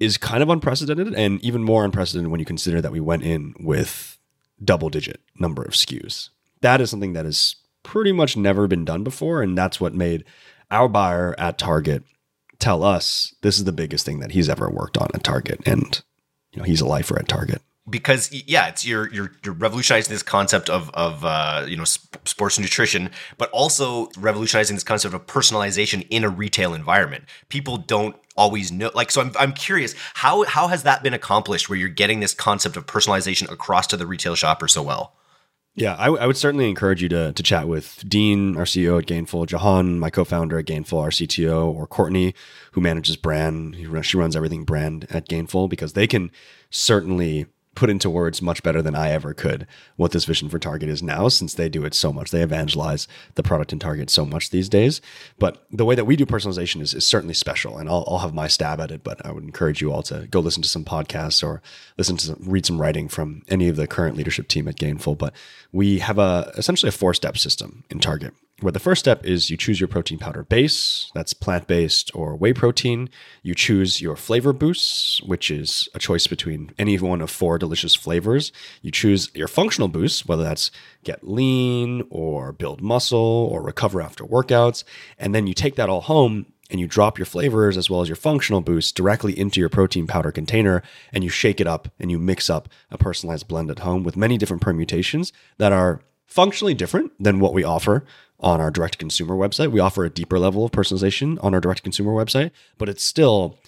is 0.00 0.16
kind 0.16 0.42
of 0.42 0.48
unprecedented 0.48 1.14
and 1.14 1.40
even 1.44 1.62
more 1.62 1.84
unprecedented 1.84 2.30
when 2.30 2.40
you 2.40 2.46
consider 2.46 2.80
that 2.80 2.92
we 2.92 3.00
went 3.00 3.22
in 3.22 3.54
with 3.60 4.18
double 4.64 4.88
digit 4.88 5.20
number 5.38 5.62
of 5.62 5.72
SKUs. 5.72 6.30
That 6.62 6.80
is 6.80 6.90
something 6.90 7.12
that 7.12 7.24
has 7.24 7.56
pretty 7.82 8.12
much 8.12 8.36
never 8.36 8.66
been 8.66 8.84
done 8.84 9.04
before, 9.04 9.42
and 9.42 9.56
that's 9.56 9.80
what 9.80 9.94
made 9.94 10.24
our 10.70 10.88
buyer 10.88 11.34
at 11.38 11.58
Target 11.58 12.02
tell 12.60 12.84
us 12.84 13.34
this 13.42 13.58
is 13.58 13.64
the 13.64 13.72
biggest 13.72 14.06
thing 14.06 14.20
that 14.20 14.32
he's 14.32 14.48
ever 14.48 14.70
worked 14.70 14.96
on 14.96 15.08
at 15.14 15.24
Target, 15.24 15.60
and 15.66 16.02
you 16.52 16.58
know 16.58 16.64
he's 16.64 16.80
a 16.80 16.86
lifer 16.86 17.18
at 17.18 17.28
Target 17.28 17.62
because 17.90 18.32
yeah, 18.46 18.68
it's 18.68 18.86
you're 18.86 19.12
you're 19.12 19.32
you're 19.44 19.54
revolutionizing 19.54 20.12
this 20.12 20.22
concept 20.22 20.70
of 20.70 20.90
of 20.90 21.24
uh, 21.24 21.64
you 21.66 21.76
know 21.76 21.84
sp- 21.84 22.16
sports 22.26 22.58
nutrition, 22.58 23.10
but 23.38 23.50
also 23.50 24.08
revolutionizing 24.18 24.76
this 24.76 24.84
concept 24.84 25.14
of 25.14 25.26
personalization 25.26 26.06
in 26.10 26.24
a 26.24 26.28
retail 26.28 26.74
environment. 26.74 27.24
People 27.48 27.76
don't 27.76 28.16
always 28.36 28.70
know 28.70 28.90
like 28.94 29.10
so 29.10 29.20
I'm 29.20 29.32
I'm 29.38 29.52
curious 29.52 29.94
how 30.14 30.44
how 30.44 30.68
has 30.68 30.84
that 30.84 31.02
been 31.02 31.14
accomplished 31.14 31.68
where 31.68 31.78
you're 31.78 31.88
getting 31.88 32.20
this 32.20 32.34
concept 32.34 32.76
of 32.76 32.86
personalization 32.86 33.50
across 33.50 33.86
to 33.88 33.96
the 33.96 34.06
retail 34.06 34.34
shopper 34.34 34.68
so 34.68 34.82
well? 34.82 35.14
Yeah, 35.76 35.94
I, 35.98 36.06
w- 36.06 36.22
I 36.22 36.26
would 36.26 36.36
certainly 36.36 36.68
encourage 36.68 37.00
you 37.02 37.08
to 37.10 37.32
to 37.32 37.42
chat 37.42 37.68
with 37.68 38.02
Dean, 38.06 38.56
our 38.56 38.64
CEO 38.64 38.98
at 38.98 39.06
Gainful, 39.06 39.46
Jahan, 39.46 39.98
my 39.98 40.10
co-founder 40.10 40.58
at 40.58 40.66
Gainful, 40.66 41.00
our 41.00 41.10
CTO, 41.10 41.72
or 41.72 41.86
Courtney, 41.86 42.34
who 42.72 42.80
manages 42.80 43.16
brand. 43.16 43.76
She 44.02 44.16
runs 44.16 44.34
everything 44.36 44.64
brand 44.64 45.06
at 45.10 45.28
Gainful 45.28 45.68
because 45.68 45.92
they 45.92 46.06
can 46.06 46.30
certainly 46.70 47.46
put 47.74 47.90
into 47.90 48.10
words 48.10 48.42
much 48.42 48.62
better 48.62 48.82
than 48.82 48.94
I 48.94 49.10
ever 49.10 49.32
could 49.32 49.66
what 49.96 50.10
this 50.10 50.24
vision 50.24 50.48
for 50.48 50.58
Target 50.58 50.88
is 50.88 51.02
now, 51.02 51.28
since 51.28 51.54
they 51.54 51.68
do 51.68 51.84
it 51.84 51.94
so 51.94 52.12
much. 52.12 52.30
They 52.30 52.42
evangelize 52.42 53.06
the 53.36 53.42
product 53.42 53.72
in 53.72 53.78
Target 53.78 54.10
so 54.10 54.26
much 54.26 54.50
these 54.50 54.68
days. 54.68 55.00
But 55.38 55.64
the 55.70 55.84
way 55.84 55.94
that 55.94 56.04
we 56.04 56.16
do 56.16 56.26
personalization 56.26 56.80
is, 56.80 56.94
is 56.94 57.06
certainly 57.06 57.34
special, 57.34 57.78
and 57.78 57.88
I'll, 57.88 58.04
I'll 58.08 58.18
have 58.18 58.34
my 58.34 58.48
stab 58.48 58.80
at 58.80 58.90
it. 58.90 59.04
But 59.04 59.24
I 59.24 59.30
would 59.30 59.44
encourage 59.44 59.80
you 59.80 59.92
all 59.92 60.02
to 60.04 60.26
go 60.26 60.40
listen 60.40 60.62
to 60.62 60.68
some 60.68 60.84
podcasts 60.84 61.44
or 61.44 61.62
listen 61.96 62.16
to 62.16 62.26
some, 62.26 62.38
read 62.40 62.66
some 62.66 62.80
writing 62.80 63.08
from 63.08 63.42
any 63.48 63.68
of 63.68 63.76
the 63.76 63.86
current 63.86 64.16
leadership 64.16 64.48
team 64.48 64.66
at 64.66 64.76
Gainful. 64.76 65.16
But 65.16 65.34
we 65.72 66.00
have 66.00 66.18
a 66.18 66.52
essentially 66.56 66.88
a 66.88 66.92
four 66.92 67.14
step 67.14 67.38
system 67.38 67.84
in 67.88 68.00
Target 68.00 68.34
where 68.60 68.72
the 68.72 68.78
first 68.78 69.00
step 69.00 69.24
is 69.24 69.50
you 69.50 69.56
choose 69.56 69.80
your 69.80 69.88
protein 69.88 70.18
powder 70.18 70.42
base, 70.42 71.10
that's 71.14 71.32
plant 71.32 71.66
based 71.66 72.10
or 72.14 72.36
whey 72.36 72.52
protein. 72.52 73.08
You 73.42 73.54
choose 73.54 74.00
your 74.00 74.16
flavor 74.16 74.52
boosts, 74.52 75.22
which 75.22 75.50
is 75.50 75.88
a 75.94 75.98
choice 75.98 76.26
between 76.26 76.72
any 76.78 76.98
one 76.98 77.20
of 77.20 77.30
four 77.30 77.58
delicious 77.58 77.94
flavors. 77.94 78.52
You 78.82 78.90
choose 78.90 79.30
your 79.34 79.48
functional 79.48 79.88
boosts, 79.88 80.26
whether 80.26 80.42
that's 80.42 80.70
get 81.04 81.26
lean 81.26 82.06
or 82.10 82.52
build 82.52 82.80
muscle 82.80 83.18
or 83.18 83.62
recover 83.62 84.00
after 84.00 84.24
workouts. 84.24 84.84
And 85.18 85.34
then 85.34 85.46
you 85.46 85.54
take 85.54 85.76
that 85.76 85.88
all 85.88 86.02
home 86.02 86.46
and 86.70 86.78
you 86.78 86.86
drop 86.86 87.18
your 87.18 87.26
flavors 87.26 87.76
as 87.76 87.90
well 87.90 88.00
as 88.00 88.08
your 88.08 88.16
functional 88.16 88.60
boosts 88.60 88.92
directly 88.92 89.36
into 89.38 89.60
your 89.60 89.68
protein 89.68 90.06
powder 90.06 90.30
container 90.30 90.82
and 91.12 91.24
you 91.24 91.30
shake 91.30 91.60
it 91.60 91.66
up 91.66 91.88
and 91.98 92.10
you 92.10 92.18
mix 92.18 92.48
up 92.48 92.68
a 92.90 92.98
personalized 92.98 93.48
blend 93.48 93.70
at 93.70 93.80
home 93.80 94.04
with 94.04 94.16
many 94.16 94.38
different 94.38 94.62
permutations 94.62 95.32
that 95.58 95.72
are 95.72 96.00
functionally 96.26 96.74
different 96.74 97.12
than 97.18 97.40
what 97.40 97.52
we 97.52 97.64
offer 97.64 98.04
on 98.40 98.60
our 98.60 98.70
direct 98.70 98.98
consumer 98.98 99.34
website. 99.34 99.70
We 99.70 99.80
offer 99.80 100.04
a 100.04 100.10
deeper 100.10 100.38
level 100.38 100.64
of 100.64 100.72
personalization 100.72 101.42
on 101.42 101.54
our 101.54 101.60
direct 101.60 101.82
consumer 101.82 102.12
website, 102.12 102.50
but 102.78 102.88
it's 102.88 103.04
still 103.04 103.58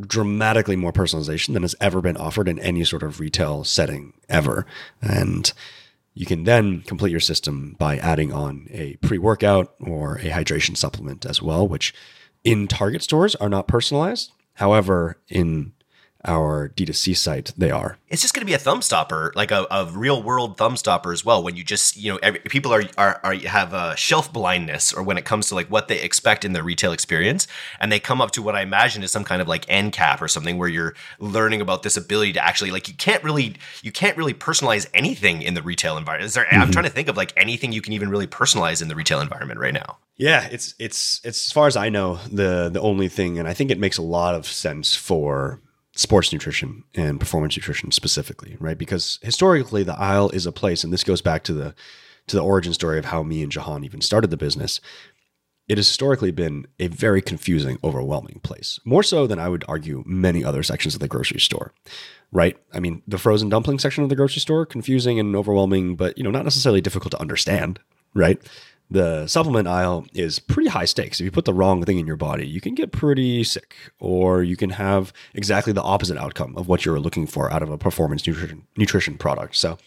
dramatically 0.00 0.76
more 0.76 0.92
personalization 0.92 1.54
than 1.54 1.62
has 1.62 1.74
ever 1.80 2.00
been 2.00 2.16
offered 2.16 2.48
in 2.48 2.58
any 2.58 2.84
sort 2.84 3.02
of 3.02 3.18
retail 3.20 3.64
setting 3.64 4.12
ever. 4.28 4.66
And 5.00 5.52
you 6.14 6.26
can 6.26 6.44
then 6.44 6.82
complete 6.82 7.10
your 7.10 7.20
system 7.20 7.76
by 7.78 7.98
adding 7.98 8.32
on 8.32 8.68
a 8.70 8.96
pre 8.96 9.18
workout 9.18 9.74
or 9.80 10.16
a 10.18 10.30
hydration 10.30 10.76
supplement 10.76 11.26
as 11.26 11.42
well, 11.42 11.66
which 11.66 11.94
in 12.44 12.68
Target 12.68 13.02
stores 13.02 13.34
are 13.36 13.48
not 13.48 13.68
personalized. 13.68 14.32
However, 14.54 15.18
in 15.28 15.72
our 16.26 16.68
D2C 16.70 17.16
site, 17.16 17.52
they 17.56 17.70
are. 17.70 17.98
It's 18.08 18.22
just 18.22 18.34
going 18.34 18.42
to 18.42 18.46
be 18.46 18.54
a 18.54 18.58
thumb 18.58 18.82
stopper, 18.82 19.32
like 19.34 19.50
a, 19.50 19.66
a 19.70 19.86
real 19.86 20.22
world 20.22 20.56
thumb 20.56 20.76
stopper 20.76 21.12
as 21.12 21.24
well. 21.24 21.42
When 21.42 21.56
you 21.56 21.64
just, 21.64 21.96
you 21.96 22.12
know, 22.12 22.18
every, 22.22 22.40
people 22.40 22.72
are, 22.72 22.84
are, 22.96 23.20
are 23.24 23.34
have 23.34 23.72
a 23.72 23.96
shelf 23.96 24.32
blindness 24.32 24.92
or 24.92 25.02
when 25.02 25.18
it 25.18 25.24
comes 25.24 25.48
to 25.48 25.54
like 25.54 25.68
what 25.68 25.88
they 25.88 26.00
expect 26.00 26.44
in 26.44 26.52
the 26.52 26.62
retail 26.62 26.92
experience. 26.92 27.46
And 27.80 27.90
they 27.90 27.98
come 27.98 28.20
up 28.20 28.30
to 28.32 28.42
what 28.42 28.54
I 28.54 28.62
imagine 28.62 29.02
is 29.02 29.10
some 29.10 29.24
kind 29.24 29.42
of 29.42 29.48
like 29.48 29.64
end 29.68 29.92
cap 29.92 30.20
or 30.22 30.28
something 30.28 30.58
where 30.58 30.68
you're 30.68 30.94
learning 31.18 31.60
about 31.60 31.82
this 31.82 31.96
ability 31.96 32.34
to 32.34 32.44
actually 32.44 32.70
like, 32.70 32.88
you 32.88 32.94
can't 32.94 33.22
really, 33.24 33.56
you 33.82 33.92
can't 33.92 34.16
really 34.16 34.34
personalize 34.34 34.86
anything 34.94 35.42
in 35.42 35.54
the 35.54 35.62
retail 35.62 35.96
environment. 35.96 36.26
Is 36.26 36.34
there, 36.34 36.44
mm-hmm. 36.44 36.62
I'm 36.62 36.70
trying 36.70 36.84
to 36.84 36.90
think 36.90 37.08
of 37.08 37.16
like 37.16 37.32
anything 37.36 37.72
you 37.72 37.82
can 37.82 37.92
even 37.92 38.08
really 38.08 38.26
personalize 38.26 38.82
in 38.82 38.88
the 38.88 38.94
retail 38.94 39.20
environment 39.20 39.60
right 39.60 39.74
now. 39.74 39.98
Yeah, 40.16 40.48
it's 40.50 40.74
it's 40.78 41.20
it's 41.24 41.46
as 41.46 41.52
far 41.52 41.66
as 41.66 41.76
I 41.76 41.90
know 41.90 42.18
the 42.32 42.70
the 42.72 42.80
only 42.80 43.08
thing, 43.08 43.38
and 43.38 43.46
I 43.46 43.52
think 43.52 43.70
it 43.70 43.78
makes 43.78 43.98
a 43.98 44.02
lot 44.02 44.34
of 44.34 44.46
sense 44.46 44.96
for 44.96 45.60
sports 45.96 46.32
nutrition 46.32 46.84
and 46.94 47.18
performance 47.18 47.56
nutrition 47.56 47.90
specifically, 47.90 48.56
right? 48.60 48.78
Because 48.78 49.18
historically, 49.22 49.82
the 49.82 49.98
aisle 49.98 50.30
is 50.30 50.46
a 50.46 50.52
place, 50.52 50.84
and 50.84 50.92
this 50.92 51.02
goes 51.02 51.20
back 51.20 51.42
to 51.44 51.52
the 51.52 51.74
to 52.28 52.36
the 52.36 52.42
origin 52.42 52.74
story 52.74 52.98
of 52.98 53.06
how 53.06 53.22
me 53.22 53.42
and 53.42 53.52
Jahan 53.52 53.84
even 53.84 54.00
started 54.00 54.30
the 54.30 54.36
business. 54.36 54.80
It 55.68 55.78
has 55.78 55.88
historically 55.88 56.30
been 56.30 56.66
a 56.78 56.86
very 56.86 57.20
confusing, 57.20 57.78
overwhelming 57.82 58.40
place, 58.44 58.78
more 58.84 59.02
so 59.02 59.26
than 59.26 59.40
I 59.40 59.48
would 59.48 59.64
argue 59.66 60.04
many 60.06 60.44
other 60.44 60.62
sections 60.62 60.94
of 60.94 61.00
the 61.00 61.08
grocery 61.08 61.40
store, 61.40 61.72
right? 62.30 62.56
I 62.72 62.78
mean, 62.78 63.02
the 63.06 63.18
frozen 63.18 63.48
dumpling 63.48 63.80
section 63.80 64.04
of 64.04 64.10
the 64.10 64.16
grocery 64.16 64.40
store, 64.40 64.64
confusing 64.64 65.18
and 65.18 65.34
overwhelming, 65.34 65.96
but 65.96 66.16
you 66.16 66.22
know, 66.22 66.30
not 66.30 66.44
necessarily 66.44 66.80
difficult 66.80 67.12
to 67.12 67.20
understand, 67.20 67.80
right? 68.14 68.40
The 68.90 69.26
supplement 69.26 69.66
aisle 69.66 70.06
is 70.14 70.38
pretty 70.38 70.68
high 70.68 70.84
stakes. 70.84 71.20
If 71.20 71.24
you 71.24 71.30
put 71.30 71.44
the 71.44 71.54
wrong 71.54 71.82
thing 71.84 71.98
in 71.98 72.06
your 72.06 72.16
body, 72.16 72.46
you 72.46 72.60
can 72.60 72.74
get 72.74 72.92
pretty 72.92 73.42
sick, 73.44 73.74
or 73.98 74.42
you 74.42 74.56
can 74.56 74.70
have 74.70 75.12
exactly 75.34 75.72
the 75.72 75.82
opposite 75.82 76.16
outcome 76.16 76.56
of 76.56 76.68
what 76.68 76.84
you're 76.84 77.00
looking 77.00 77.26
for 77.26 77.52
out 77.52 77.62
of 77.62 77.70
a 77.70 77.78
performance 77.78 78.26
nutrition, 78.26 78.66
nutrition 78.76 79.18
product. 79.18 79.56
So, 79.56 79.78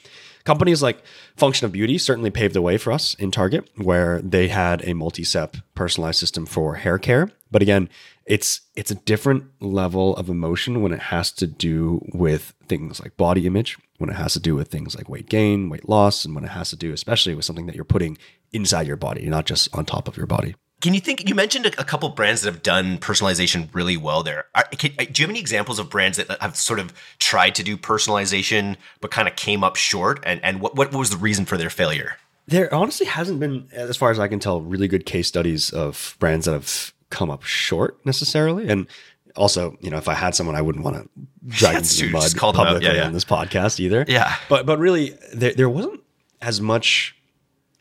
companies 0.43 0.83
like 0.83 1.01
Function 1.37 1.65
of 1.65 1.71
Beauty 1.71 1.97
certainly 1.97 2.29
paved 2.29 2.53
the 2.53 2.61
way 2.61 2.77
for 2.77 2.91
us 2.91 3.13
in 3.15 3.31
Target, 3.31 3.69
where 3.77 4.21
they 4.21 4.49
had 4.49 4.85
a 4.87 4.93
multi-step 4.93 5.57
personalized 5.75 6.19
system 6.19 6.45
for 6.45 6.75
hair 6.75 6.97
care. 6.97 7.31
But 7.51 7.61
again, 7.61 7.89
it's 8.29 8.62
it's 8.75 8.91
a 8.91 8.95
different 8.95 9.43
level 9.59 10.15
of 10.15 10.29
emotion 10.29 10.81
when 10.81 10.93
it 10.93 11.01
has 11.01 11.31
to 11.31 11.48
do 11.48 12.00
with 12.13 12.53
things 12.67 13.01
like 13.01 13.17
body 13.17 13.48
image, 13.48 13.77
when 13.98 14.09
it 14.09 14.15
has 14.15 14.33
to 14.33 14.39
do 14.39 14.55
with 14.55 14.69
things 14.69 14.95
like 14.95 15.09
weight 15.09 15.27
gain, 15.27 15.67
weight 15.67 15.89
loss, 15.89 16.24
and 16.24 16.36
when 16.36 16.45
it 16.45 16.51
has 16.51 16.69
to 16.69 16.75
do 16.75 16.93
especially 16.93 17.33
with 17.33 17.43
something 17.43 17.65
that 17.65 17.75
you're 17.75 17.83
putting 17.83 18.17
inside 18.53 18.88
your 18.88 18.95
body, 18.95 19.27
not 19.27 19.45
just 19.45 19.75
on 19.75 19.83
top 19.83 20.07
of 20.07 20.15
your 20.15 20.27
body. 20.27 20.55
Can 20.79 20.93
you 20.93 21.01
think? 21.01 21.27
You 21.27 21.36
mentioned 21.36 21.65
a, 21.65 21.83
couple 21.83 22.07
brands 22.09 22.43
that 22.43 22.53
have 22.53 22.63
done 22.63 23.00
personalization 23.00 23.67
really 23.74 23.98
well. 23.98 24.24
There, 24.24 24.45
Are, 24.55 24.63
can, 24.63 24.91
do 24.91 25.21
you 25.21 25.24
have 25.24 25.29
any 25.29 25.39
examples 25.39 25.77
of 25.77 25.89
brands 25.89 26.17
that 26.17 26.39
have 26.39 26.55
sort 26.55 26.79
of 26.79 26.93
tried 27.17 27.55
to 27.55 27.63
do 27.63 27.75
personalization 27.75 28.77
but 29.01 29.12
kind 29.12 29.27
of 29.27 29.36
came 29.36 29.63
up 29.63 29.75
short? 29.75 30.24
And 30.24 30.39
and 30.41 30.62
what 30.62 30.75
what 30.75 30.93
was 30.93 31.09
the 31.09 31.17
reason 31.17 31.45
for 31.45 31.57
their 31.57 31.69
failure? 31.69 32.15
There 32.48 32.74
honestly 32.74 33.07
hasn't 33.07 33.39
been, 33.39 33.67
as 33.74 33.98
far 33.98 34.09
as 34.09 34.19
I 34.19 34.27
can 34.27 34.39
tell, 34.39 34.62
really 34.62 34.88
good 34.88 35.05
case 35.05 35.27
studies 35.27 35.69
of 35.69 36.15
brands 36.19 36.45
that 36.45 36.53
have 36.53 36.93
come 37.09 37.29
up 37.29 37.43
short 37.43 38.03
necessarily. 38.05 38.69
And 38.69 38.87
also, 39.35 39.77
you 39.81 39.89
know, 39.89 39.97
if 39.97 40.07
I 40.07 40.13
had 40.13 40.35
someone, 40.35 40.55
I 40.55 40.61
wouldn't 40.61 40.83
want 40.83 40.97
to 40.97 41.09
drag 41.47 41.75
them 41.75 41.83
to 41.83 42.05
the 42.05 42.11
mud 42.11 42.35
publicly 42.35 42.85
yeah, 42.85 42.93
yeah. 42.93 43.05
on 43.05 43.13
this 43.13 43.25
podcast 43.25 43.79
either. 43.79 44.05
Yeah, 44.07 44.35
but 44.49 44.65
but 44.65 44.79
really, 44.79 45.17
there 45.33 45.53
there 45.53 45.69
wasn't 45.69 46.01
as 46.41 46.61
much 46.61 47.15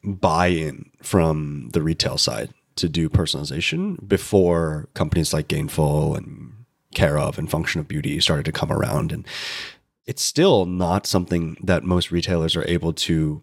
buy-in 0.04 0.90
from 1.02 1.70
the 1.72 1.82
retail 1.82 2.18
side 2.18 2.52
to 2.76 2.88
do 2.88 3.08
personalization 3.08 4.06
before 4.06 4.88
companies 4.94 5.32
like 5.32 5.48
Gainful 5.48 6.16
and 6.16 6.52
Care 6.94 7.18
of 7.18 7.38
and 7.38 7.50
Function 7.50 7.80
of 7.80 7.88
Beauty 7.88 8.20
started 8.20 8.44
to 8.44 8.52
come 8.52 8.70
around. 8.70 9.12
And 9.12 9.26
it's 10.06 10.22
still 10.22 10.64
not 10.64 11.06
something 11.06 11.56
that 11.62 11.84
most 11.84 12.10
retailers 12.10 12.56
are 12.56 12.66
able 12.66 12.92
to 12.94 13.42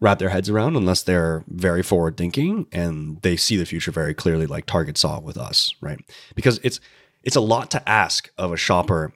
wrap 0.00 0.18
their 0.18 0.30
heads 0.30 0.48
around 0.48 0.76
unless 0.76 1.02
they're 1.02 1.44
very 1.48 1.82
forward 1.82 2.16
thinking 2.16 2.66
and 2.72 3.20
they 3.22 3.36
see 3.36 3.56
the 3.56 3.66
future 3.66 3.90
very 3.90 4.14
clearly 4.14 4.46
like 4.46 4.66
Target 4.66 4.96
saw 4.96 5.20
with 5.20 5.36
us, 5.36 5.74
right? 5.80 6.00
Because 6.34 6.58
it's 6.62 6.80
it's 7.22 7.36
a 7.36 7.40
lot 7.40 7.70
to 7.70 7.88
ask 7.88 8.30
of 8.38 8.52
a 8.52 8.56
shopper 8.56 9.12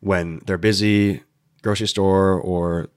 when 0.00 0.40
they're 0.46 0.58
busy, 0.58 1.22
grocery 1.62 1.86
store 1.86 2.40
or 2.40 2.88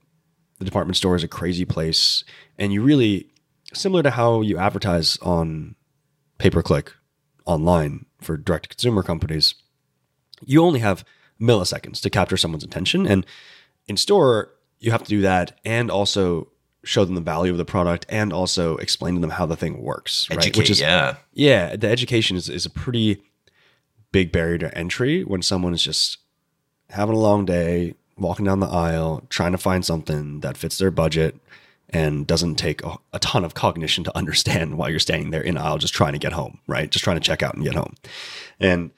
the 0.58 0.64
department 0.64 0.96
store 0.96 1.14
is 1.14 1.22
a 1.22 1.28
crazy 1.28 1.64
place 1.64 2.24
and 2.58 2.72
you 2.72 2.82
really 2.82 3.30
similar 3.72 4.02
to 4.02 4.10
how 4.10 4.40
you 4.40 4.58
advertise 4.58 5.16
on 5.18 5.76
pay 6.38 6.50
per 6.50 6.62
click 6.62 6.92
online 7.44 8.06
for 8.20 8.36
direct 8.36 8.64
to 8.64 8.68
consumer 8.68 9.02
companies, 9.02 9.54
you 10.44 10.62
only 10.62 10.80
have 10.80 11.04
milliseconds 11.40 12.00
to 12.00 12.10
capture 12.10 12.36
someone's 12.36 12.64
attention. 12.64 13.06
And 13.06 13.24
in 13.86 13.96
store, 13.96 14.50
you 14.80 14.90
have 14.90 15.02
to 15.02 15.08
do 15.08 15.20
that 15.22 15.58
and 15.64 15.90
also 15.90 16.48
show 16.88 17.04
them 17.04 17.14
the 17.14 17.20
value 17.20 17.52
of 17.52 17.58
the 17.58 17.66
product 17.66 18.06
and 18.08 18.32
also 18.32 18.78
explain 18.78 19.14
to 19.14 19.20
them 19.20 19.28
how 19.28 19.44
the 19.44 19.56
thing 19.56 19.82
works. 19.82 20.26
Educate, 20.30 20.46
right? 20.46 20.56
Which 20.56 20.70
is 20.70 20.80
yeah. 20.80 21.16
Yeah. 21.34 21.76
The 21.76 21.86
education 21.86 22.34
is, 22.34 22.48
is 22.48 22.64
a 22.64 22.70
pretty 22.70 23.22
big 24.10 24.32
barrier 24.32 24.56
to 24.56 24.76
entry 24.76 25.22
when 25.22 25.42
someone 25.42 25.74
is 25.74 25.82
just 25.82 26.16
having 26.88 27.14
a 27.14 27.18
long 27.18 27.44
day, 27.44 27.92
walking 28.16 28.46
down 28.46 28.60
the 28.60 28.66
aisle, 28.66 29.22
trying 29.28 29.52
to 29.52 29.58
find 29.58 29.84
something 29.84 30.40
that 30.40 30.56
fits 30.56 30.78
their 30.78 30.90
budget 30.90 31.36
and 31.90 32.26
doesn't 32.26 32.54
take 32.54 32.82
a, 32.82 32.96
a, 33.12 33.18
ton 33.18 33.44
of 33.44 33.52
cognition 33.52 34.02
to 34.04 34.16
understand 34.16 34.78
why 34.78 34.88
you're 34.88 34.98
standing 34.98 35.30
there 35.30 35.42
in 35.42 35.58
aisle 35.58 35.76
just 35.76 35.92
trying 35.92 36.14
to 36.14 36.18
get 36.18 36.32
home, 36.32 36.58
right? 36.66 36.90
Just 36.90 37.04
trying 37.04 37.16
to 37.16 37.22
check 37.22 37.42
out 37.42 37.54
and 37.54 37.64
get 37.64 37.74
home. 37.74 37.96
And 38.58 38.92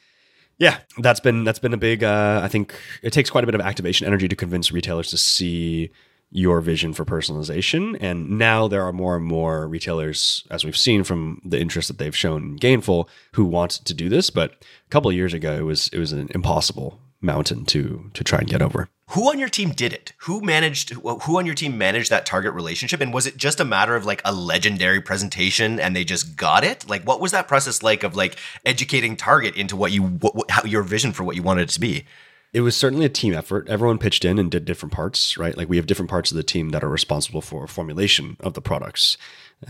yeah, 0.59 0.78
that's 0.99 1.18
been 1.18 1.42
that's 1.42 1.59
been 1.59 1.75
a 1.75 1.78
big 1.78 2.04
uh, 2.04 2.40
I 2.40 2.47
think 2.47 2.73
it 3.02 3.12
takes 3.12 3.30
quite 3.30 3.42
a 3.42 3.49
bit 3.49 3.56
of 3.56 3.61
activation 3.61 4.06
energy 4.06 4.28
to 4.28 4.37
convince 4.37 4.70
retailers 4.70 5.11
to 5.11 5.18
see 5.18 5.90
your 6.30 6.60
vision 6.60 6.92
for 6.92 7.04
personalization. 7.04 7.96
And 8.00 8.38
now 8.38 8.68
there 8.68 8.84
are 8.84 8.92
more 8.92 9.16
and 9.16 9.25
more 9.25 9.66
retailers, 9.66 10.44
as 10.50 10.64
we've 10.64 10.76
seen 10.76 11.02
from 11.04 11.40
the 11.44 11.60
interest 11.60 11.88
that 11.88 11.99
they've 11.99 12.16
shown 12.16 12.42
in 12.42 12.56
Gainful, 12.56 13.08
who 13.32 13.44
want 13.44 13.72
to 13.72 13.94
do 13.94 14.08
this. 14.08 14.30
But 14.30 14.52
a 14.52 14.90
couple 14.90 15.10
of 15.10 15.16
years 15.16 15.34
ago, 15.34 15.54
it 15.54 15.64
was 15.64 15.88
it 15.88 15.99
was 15.99 16.12
an 16.12 16.28
impossible 16.34 17.00
mountain 17.20 17.64
to 17.66 18.10
to 18.14 18.25
try 18.25 18.38
and 18.38 18.49
get 18.49 18.62
over. 18.62 18.88
Who 19.10 19.28
on 19.28 19.40
your 19.40 19.49
team 19.49 19.70
did 19.70 19.92
it? 19.92 20.12
Who 20.18 20.40
managed 20.40 20.90
who 20.90 21.38
on 21.38 21.46
your 21.46 21.54
team 21.54 21.76
managed 21.76 22.10
that 22.10 22.26
target 22.26 22.54
relationship 22.54 23.00
and 23.00 23.12
was 23.12 23.26
it 23.26 23.37
just 23.37 23.60
a 23.60 23.64
matter 23.64 23.96
of 23.96 24.06
like 24.06 24.22
a 24.25 24.32
legendary 24.32 25.00
presentation 25.00 25.80
and 25.80 25.94
they 25.94 26.04
just 26.04 26.37
got 26.37 26.62
it? 26.62 26.88
Like 26.88 27.02
what 27.02 27.20
was 27.20 27.32
that 27.32 27.49
process 27.49 27.82
like 27.82 28.04
of 28.04 28.14
like 28.14 28.38
educating 28.64 29.16
target 29.16 29.56
into 29.56 29.75
what 29.75 29.90
you 29.90 30.04
what, 30.04 30.50
how 30.50 30.64
your 30.64 30.82
vision 30.84 31.12
for 31.12 31.25
what 31.25 31.37
you 31.37 31.42
wanted 31.42 31.62
it 31.62 31.70
to 31.70 31.80
be? 31.80 32.04
It 32.52 32.62
was 32.62 32.76
certainly 32.76 33.04
a 33.04 33.11
team 33.11 33.35
effort. 33.35 33.69
Everyone 33.69 33.99
pitched 33.99 34.25
in 34.25 34.38
and 34.38 34.50
did 34.50 34.64
different 34.64 34.92
parts, 34.92 35.38
right? 35.38 35.57
Like 35.57 35.69
we 35.69 35.76
have 35.76 35.87
different 35.87 36.11
parts 36.11 36.30
of 36.30 36.37
the 36.37 36.42
team 36.42 36.71
that 36.71 36.83
are 36.83 36.88
responsible 36.88 37.40
for 37.40 37.66
formulation 37.66 38.37
of 38.40 38.54
the 38.54 38.61
products. 38.61 39.16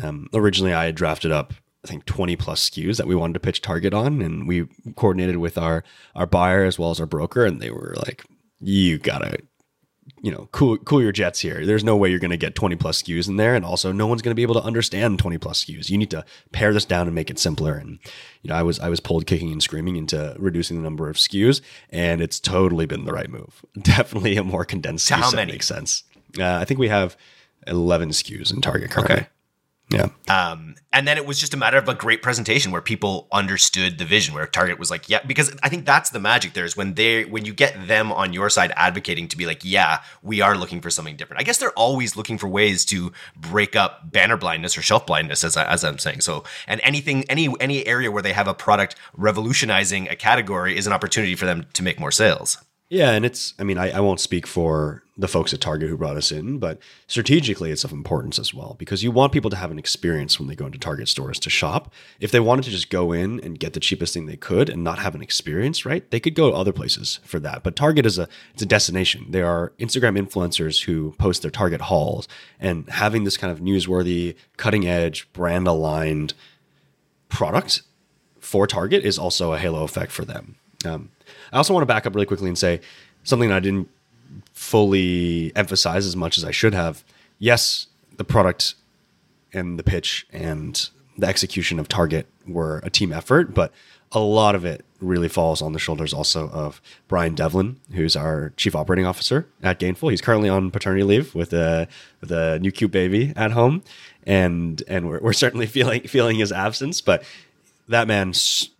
Um, 0.02 0.28
originally, 0.32 0.72
I 0.72 0.86
had 0.86 0.94
drafted 0.94 1.30
up 1.30 1.52
I 1.84 1.88
think 1.88 2.04
20 2.04 2.36
plus 2.36 2.68
SKUs 2.68 2.98
that 2.98 3.06
we 3.06 3.14
wanted 3.14 3.34
to 3.34 3.40
pitch 3.40 3.62
Target 3.62 3.94
on. 3.94 4.20
And 4.20 4.46
we 4.46 4.66
coordinated 4.96 5.38
with 5.38 5.56
our, 5.56 5.82
our 6.14 6.26
buyer 6.26 6.64
as 6.64 6.78
well 6.78 6.90
as 6.90 7.00
our 7.00 7.06
broker. 7.06 7.44
And 7.44 7.60
they 7.60 7.70
were 7.70 7.94
like, 8.06 8.24
you 8.60 8.98
gotta, 8.98 9.38
you 10.22 10.30
know, 10.30 10.48
cool, 10.52 10.76
cool 10.78 11.02
your 11.02 11.12
jets 11.12 11.40
here. 11.40 11.64
There's 11.64 11.84
no 11.84 11.96
way 11.96 12.10
you're 12.10 12.18
going 12.18 12.30
to 12.30 12.36
get 12.36 12.54
20 12.54 12.76
plus 12.76 13.02
SKUs 13.02 13.28
in 13.28 13.36
there. 13.36 13.54
And 13.54 13.64
also 13.64 13.92
no 13.92 14.06
one's 14.06 14.22
going 14.22 14.32
to 14.32 14.36
be 14.36 14.42
able 14.42 14.54
to 14.54 14.62
understand 14.62 15.18
20 15.18 15.38
plus 15.38 15.64
SKUs. 15.64 15.90
You 15.90 15.98
need 15.98 16.10
to 16.10 16.24
pare 16.52 16.72
this 16.72 16.84
down 16.84 17.06
and 17.06 17.14
make 17.14 17.30
it 17.30 17.38
simpler. 17.38 17.74
And, 17.74 17.98
you 18.42 18.48
know, 18.48 18.54
I 18.54 18.62
was, 18.62 18.78
I 18.80 18.88
was 18.88 19.00
pulled 19.00 19.26
kicking 19.26 19.52
and 19.52 19.62
screaming 19.62 19.96
into 19.96 20.34
reducing 20.38 20.76
the 20.76 20.82
number 20.82 21.08
of 21.08 21.16
SKUs 21.16 21.60
and 21.90 22.20
it's 22.20 22.40
totally 22.40 22.86
been 22.86 23.04
the 23.04 23.12
right 23.12 23.30
move. 23.30 23.64
Definitely 23.82 24.36
a 24.36 24.44
more 24.44 24.64
condensed 24.64 25.10
SKU 25.10 25.16
How 25.16 25.30
many? 25.32 25.52
makes 25.52 25.66
sense. 25.66 26.04
Uh, 26.38 26.54
I 26.54 26.64
think 26.64 26.78
we 26.80 26.88
have 26.88 27.16
11 27.66 28.10
SKUs 28.10 28.52
in 28.52 28.60
Target 28.60 28.90
currently. 28.90 29.16
Okay. 29.16 29.26
Yeah. 29.90 30.08
Um, 30.28 30.76
and 30.92 31.06
then 31.06 31.16
it 31.16 31.26
was 31.26 31.38
just 31.38 31.52
a 31.52 31.56
matter 31.56 31.76
of 31.76 31.88
a 31.88 31.94
great 31.94 32.22
presentation 32.22 32.70
where 32.70 32.80
people 32.80 33.26
understood 33.32 33.98
the 33.98 34.04
vision, 34.04 34.34
where 34.34 34.46
Target 34.46 34.78
was 34.78 34.90
like, 34.90 35.08
yeah, 35.08 35.20
because 35.26 35.54
I 35.64 35.68
think 35.68 35.84
that's 35.84 36.10
the 36.10 36.20
magic 36.20 36.52
there 36.52 36.64
is 36.64 36.76
when 36.76 36.94
they 36.94 37.24
when 37.24 37.44
you 37.44 37.52
get 37.52 37.88
them 37.88 38.12
on 38.12 38.32
your 38.32 38.50
side 38.50 38.72
advocating 38.76 39.26
to 39.28 39.36
be 39.36 39.46
like, 39.46 39.64
yeah, 39.64 40.02
we 40.22 40.40
are 40.40 40.56
looking 40.56 40.80
for 40.80 40.90
something 40.90 41.16
different. 41.16 41.40
I 41.40 41.44
guess 41.44 41.58
they're 41.58 41.70
always 41.72 42.16
looking 42.16 42.38
for 42.38 42.46
ways 42.48 42.84
to 42.86 43.12
break 43.36 43.74
up 43.74 44.12
banner 44.12 44.36
blindness 44.36 44.78
or 44.78 44.82
shelf 44.82 45.06
blindness, 45.06 45.42
as 45.42 45.56
I, 45.56 45.64
as 45.64 45.84
I'm 45.84 45.98
saying. 45.98 46.20
So, 46.20 46.44
and 46.68 46.80
anything, 46.84 47.24
any 47.28 47.52
any 47.58 47.84
area 47.84 48.12
where 48.12 48.22
they 48.22 48.32
have 48.32 48.46
a 48.46 48.54
product 48.54 48.94
revolutionizing 49.14 50.08
a 50.08 50.14
category 50.14 50.76
is 50.76 50.86
an 50.86 50.92
opportunity 50.92 51.34
for 51.34 51.46
them 51.46 51.66
to 51.72 51.82
make 51.82 51.98
more 51.98 52.12
sales. 52.12 52.58
Yeah, 52.90 53.12
and 53.12 53.24
it's 53.24 53.54
I 53.56 53.62
mean, 53.62 53.78
I, 53.78 53.92
I 53.92 54.00
won't 54.00 54.18
speak 54.18 54.48
for 54.48 55.04
the 55.16 55.28
folks 55.28 55.54
at 55.54 55.60
Target 55.60 55.88
who 55.88 55.96
brought 55.96 56.16
us 56.16 56.32
in, 56.32 56.58
but 56.58 56.80
strategically 57.06 57.70
it's 57.70 57.84
of 57.84 57.92
importance 57.92 58.36
as 58.36 58.52
well 58.52 58.74
because 58.80 59.04
you 59.04 59.12
want 59.12 59.32
people 59.32 59.48
to 59.50 59.56
have 59.56 59.70
an 59.70 59.78
experience 59.78 60.40
when 60.40 60.48
they 60.48 60.56
go 60.56 60.66
into 60.66 60.78
Target 60.78 61.06
stores 61.06 61.38
to 61.40 61.50
shop. 61.50 61.92
If 62.18 62.32
they 62.32 62.40
wanted 62.40 62.64
to 62.64 62.70
just 62.72 62.90
go 62.90 63.12
in 63.12 63.38
and 63.44 63.60
get 63.60 63.74
the 63.74 63.80
cheapest 63.80 64.12
thing 64.12 64.26
they 64.26 64.36
could 64.36 64.68
and 64.68 64.82
not 64.82 64.98
have 64.98 65.14
an 65.14 65.22
experience, 65.22 65.86
right? 65.86 66.10
They 66.10 66.18
could 66.18 66.34
go 66.34 66.50
to 66.50 66.56
other 66.56 66.72
places 66.72 67.20
for 67.22 67.38
that. 67.38 67.62
But 67.62 67.76
Target 67.76 68.06
is 68.06 68.18
a 68.18 68.26
it's 68.54 68.62
a 68.62 68.66
destination. 68.66 69.26
There 69.28 69.46
are 69.46 69.72
Instagram 69.78 70.18
influencers 70.18 70.82
who 70.82 71.14
post 71.16 71.42
their 71.42 71.50
Target 71.52 71.82
hauls 71.82 72.26
and 72.58 72.90
having 72.90 73.22
this 73.22 73.36
kind 73.36 73.52
of 73.52 73.60
newsworthy, 73.60 74.34
cutting 74.56 74.88
edge, 74.88 75.32
brand 75.32 75.68
aligned 75.68 76.34
product 77.28 77.82
for 78.40 78.66
Target 78.66 79.04
is 79.04 79.16
also 79.16 79.52
a 79.52 79.58
halo 79.58 79.84
effect 79.84 80.10
for 80.10 80.24
them. 80.24 80.56
Um, 80.84 81.10
I 81.52 81.56
also 81.56 81.72
want 81.74 81.82
to 81.82 81.86
back 81.86 82.06
up 82.06 82.14
really 82.14 82.26
quickly 82.26 82.48
and 82.48 82.58
say 82.58 82.80
something 83.24 83.50
I 83.50 83.60
didn't 83.60 83.88
fully 84.52 85.52
emphasize 85.56 86.06
as 86.06 86.16
much 86.16 86.38
as 86.38 86.44
I 86.44 86.50
should 86.50 86.74
have. 86.74 87.04
Yes, 87.38 87.86
the 88.16 88.24
product 88.24 88.74
and 89.52 89.78
the 89.78 89.82
pitch 89.82 90.26
and 90.32 90.88
the 91.18 91.26
execution 91.26 91.78
of 91.78 91.88
Target 91.88 92.26
were 92.46 92.80
a 92.84 92.90
team 92.90 93.12
effort, 93.12 93.54
but 93.54 93.72
a 94.12 94.20
lot 94.20 94.54
of 94.54 94.64
it 94.64 94.84
really 95.00 95.28
falls 95.28 95.62
on 95.62 95.72
the 95.72 95.78
shoulders 95.78 96.12
also 96.12 96.48
of 96.50 96.80
Brian 97.08 97.34
Devlin, 97.34 97.80
who's 97.94 98.16
our 98.16 98.52
chief 98.56 98.74
operating 98.74 99.06
officer 99.06 99.46
at 99.62 99.78
Gainful. 99.78 100.10
He's 100.10 100.20
currently 100.20 100.48
on 100.48 100.70
paternity 100.70 101.04
leave 101.04 101.34
with 101.34 101.54
uh, 101.54 101.56
a 101.56 101.88
with 102.20 102.32
a 102.32 102.58
new 102.58 102.72
cute 102.72 102.90
baby 102.90 103.32
at 103.36 103.52
home, 103.52 103.82
and 104.26 104.82
and 104.88 105.08
we're, 105.08 105.20
we're 105.20 105.32
certainly 105.32 105.66
feeling 105.66 106.02
feeling 106.02 106.36
his 106.36 106.52
absence. 106.52 107.00
But 107.00 107.22
that 107.88 108.08
man 108.08 108.32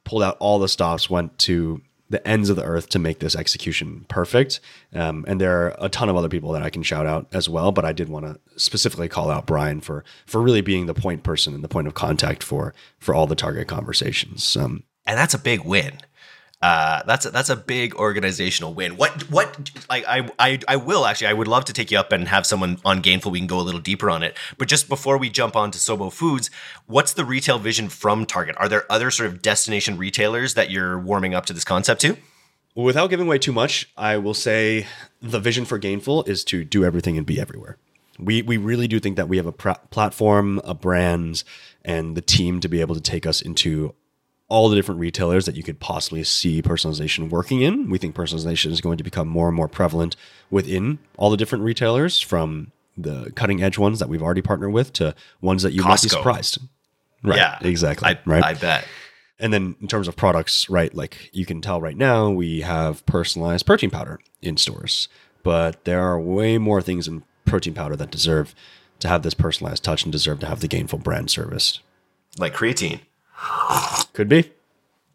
pulled 0.04 0.22
out 0.22 0.36
all 0.40 0.58
the 0.58 0.68
stops, 0.68 1.08
went 1.08 1.38
to 1.40 1.80
the 2.10 2.26
ends 2.26 2.50
of 2.50 2.56
the 2.56 2.64
earth 2.64 2.88
to 2.90 2.98
make 2.98 3.20
this 3.20 3.36
execution 3.36 4.04
perfect. 4.08 4.60
Um, 4.92 5.24
and 5.26 5.40
there 5.40 5.64
are 5.64 5.76
a 5.78 5.88
ton 5.88 6.08
of 6.08 6.16
other 6.16 6.28
people 6.28 6.52
that 6.52 6.62
I 6.62 6.68
can 6.68 6.82
shout 6.82 7.06
out 7.06 7.28
as 7.32 7.48
well, 7.48 7.72
but 7.72 7.84
I 7.84 7.92
did 7.92 8.08
want 8.08 8.26
to 8.26 8.38
specifically 8.60 9.08
call 9.08 9.30
out 9.30 9.46
Brian 9.46 9.80
for 9.80 10.04
for 10.26 10.42
really 10.42 10.60
being 10.60 10.86
the 10.86 10.94
point 10.94 11.22
person 11.22 11.54
and 11.54 11.64
the 11.64 11.68
point 11.68 11.86
of 11.86 11.94
contact 11.94 12.42
for 12.42 12.74
for 12.98 13.14
all 13.14 13.26
the 13.26 13.36
target 13.36 13.68
conversations. 13.68 14.56
Um, 14.56 14.82
and 15.06 15.16
that's 15.16 15.34
a 15.34 15.38
big 15.38 15.64
win. 15.64 15.98
Uh, 16.62 17.02
that's 17.06 17.24
a, 17.24 17.30
that's 17.30 17.48
a 17.48 17.56
big 17.56 17.94
organizational 17.94 18.74
win. 18.74 18.96
What 18.96 19.30
what 19.30 19.70
like 19.88 20.04
I, 20.06 20.28
I 20.38 20.58
I 20.68 20.76
will 20.76 21.06
actually 21.06 21.28
I 21.28 21.32
would 21.32 21.48
love 21.48 21.64
to 21.66 21.72
take 21.72 21.90
you 21.90 21.98
up 21.98 22.12
and 22.12 22.28
have 22.28 22.44
someone 22.44 22.78
on 22.84 23.00
Gainful. 23.00 23.32
We 23.32 23.38
can 23.38 23.46
go 23.46 23.58
a 23.58 23.62
little 23.62 23.80
deeper 23.80 24.10
on 24.10 24.22
it. 24.22 24.36
But 24.58 24.68
just 24.68 24.86
before 24.86 25.16
we 25.16 25.30
jump 25.30 25.56
on 25.56 25.70
to 25.70 25.78
Sobo 25.78 26.12
Foods, 26.12 26.50
what's 26.86 27.14
the 27.14 27.24
retail 27.24 27.58
vision 27.58 27.88
from 27.88 28.26
Target? 28.26 28.56
Are 28.58 28.68
there 28.68 28.84
other 28.92 29.10
sort 29.10 29.30
of 29.30 29.40
destination 29.40 29.96
retailers 29.96 30.52
that 30.52 30.70
you're 30.70 30.98
warming 30.98 31.34
up 31.34 31.46
to 31.46 31.54
this 31.54 31.64
concept 31.64 32.02
to? 32.02 32.18
Without 32.74 33.08
giving 33.08 33.26
away 33.26 33.38
too 33.38 33.52
much, 33.52 33.90
I 33.96 34.18
will 34.18 34.34
say 34.34 34.86
the 35.22 35.40
vision 35.40 35.64
for 35.64 35.78
Gainful 35.78 36.28
is 36.28 36.44
to 36.44 36.62
do 36.62 36.84
everything 36.84 37.16
and 37.16 37.26
be 37.26 37.40
everywhere. 37.40 37.78
We 38.18 38.42
we 38.42 38.58
really 38.58 38.86
do 38.86 39.00
think 39.00 39.16
that 39.16 39.30
we 39.30 39.38
have 39.38 39.46
a 39.46 39.52
pr- 39.52 39.80
platform, 39.90 40.60
a 40.62 40.74
brand, 40.74 41.42
and 41.86 42.14
the 42.14 42.20
team 42.20 42.60
to 42.60 42.68
be 42.68 42.82
able 42.82 42.94
to 42.94 43.00
take 43.00 43.24
us 43.24 43.40
into 43.40 43.94
all 44.50 44.68
the 44.68 44.76
different 44.76 45.00
retailers 45.00 45.46
that 45.46 45.56
you 45.56 45.62
could 45.62 45.80
possibly 45.80 46.22
see 46.24 46.60
personalization 46.60 47.30
working 47.30 47.62
in. 47.62 47.88
We 47.88 47.98
think 47.98 48.14
personalization 48.14 48.70
is 48.72 48.80
going 48.80 48.98
to 48.98 49.04
become 49.04 49.28
more 49.28 49.46
and 49.48 49.56
more 49.56 49.68
prevalent 49.68 50.16
within 50.50 50.98
all 51.16 51.30
the 51.30 51.36
different 51.36 51.64
retailers 51.64 52.20
from 52.20 52.72
the 52.98 53.32
cutting 53.36 53.62
edge 53.62 53.78
ones 53.78 54.00
that 54.00 54.08
we've 54.08 54.22
already 54.22 54.42
partnered 54.42 54.72
with 54.72 54.92
to 54.94 55.14
ones 55.40 55.62
that 55.62 55.72
you 55.72 55.82
Costco. 55.82 55.88
might 55.88 56.02
be 56.02 56.08
surprised. 56.08 56.58
Right. 57.22 57.38
Yeah. 57.38 57.58
Exactly. 57.62 58.08
I, 58.08 58.18
right. 58.26 58.42
I 58.42 58.54
bet. 58.54 58.84
And 59.38 59.52
then 59.52 59.76
in 59.80 59.88
terms 59.88 60.08
of 60.08 60.16
products, 60.16 60.68
right, 60.68 60.92
like 60.94 61.30
you 61.32 61.46
can 61.46 61.62
tell 61.62 61.80
right 61.80 61.96
now, 61.96 62.28
we 62.28 62.60
have 62.60 63.06
personalized 63.06 63.64
protein 63.64 63.88
powder 63.90 64.18
in 64.42 64.56
stores, 64.56 65.08
but 65.42 65.84
there 65.84 66.02
are 66.02 66.20
way 66.20 66.58
more 66.58 66.82
things 66.82 67.08
in 67.08 67.22
protein 67.46 67.72
powder 67.72 67.96
that 67.96 68.10
deserve 68.10 68.54
to 68.98 69.08
have 69.08 69.22
this 69.22 69.32
personalized 69.32 69.84
touch 69.84 70.02
and 70.02 70.12
deserve 70.12 70.40
to 70.40 70.46
have 70.46 70.60
the 70.60 70.68
gainful 70.68 70.98
brand 70.98 71.30
service. 71.30 71.80
Like 72.36 72.52
creatine. 72.52 73.00
Could 74.20 74.28
be. 74.28 74.52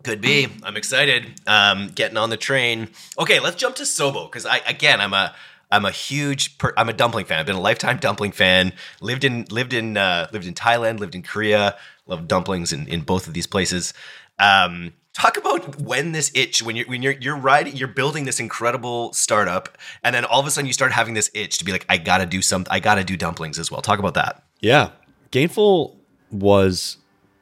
Could 0.03 0.19
be. 0.19 0.47
I'm 0.63 0.75
excited. 0.75 1.39
Um, 1.45 1.89
getting 1.89 2.17
on 2.17 2.31
the 2.31 2.37
train. 2.37 2.89
Okay, 3.19 3.39
let's 3.39 3.55
jump 3.55 3.75
to 3.75 3.83
Sobo 3.83 4.27
because 4.27 4.47
I 4.47 4.57
again 4.67 4.99
I'm 4.99 5.13
a 5.13 5.35
I'm 5.71 5.85
a 5.85 5.91
huge 5.91 6.57
per, 6.57 6.73
I'm 6.75 6.89
a 6.89 6.93
dumpling 6.93 7.25
fan. 7.27 7.37
I've 7.37 7.45
been 7.45 7.55
a 7.55 7.61
lifetime 7.61 7.97
dumpling 7.97 8.31
fan. 8.31 8.73
Lived 9.01 9.23
in 9.23 9.45
lived 9.51 9.73
in 9.73 9.95
uh, 9.95 10.27
lived 10.33 10.47
in 10.47 10.55
Thailand. 10.55 10.99
Lived 10.99 11.13
in 11.13 11.21
Korea. 11.21 11.77
Love 12.07 12.27
dumplings 12.27 12.73
in, 12.73 12.87
in 12.87 13.01
both 13.01 13.27
of 13.27 13.35
these 13.35 13.45
places. 13.45 13.93
Um, 14.39 14.93
talk 15.13 15.37
about 15.37 15.79
when 15.79 16.11
this 16.11 16.31
itch 16.33 16.63
when 16.63 16.75
you're 16.75 16.87
when 16.87 17.03
you're 17.03 17.13
you're 17.13 17.37
riding 17.37 17.75
you're 17.75 17.87
building 17.87 18.25
this 18.25 18.39
incredible 18.39 19.13
startup 19.13 19.77
and 20.03 20.15
then 20.15 20.25
all 20.25 20.39
of 20.39 20.47
a 20.47 20.49
sudden 20.49 20.65
you 20.65 20.73
start 20.73 20.93
having 20.93 21.13
this 21.13 21.29
itch 21.35 21.59
to 21.59 21.63
be 21.63 21.71
like 21.71 21.85
I 21.87 21.99
gotta 21.99 22.25
do 22.25 22.41
something 22.41 22.71
I 22.71 22.79
gotta 22.79 23.03
do 23.03 23.15
dumplings 23.15 23.59
as 23.59 23.69
well. 23.69 23.83
Talk 23.83 23.99
about 23.99 24.15
that. 24.15 24.41
Yeah, 24.61 24.89
Gainful 25.31 25.95
was 26.31 26.97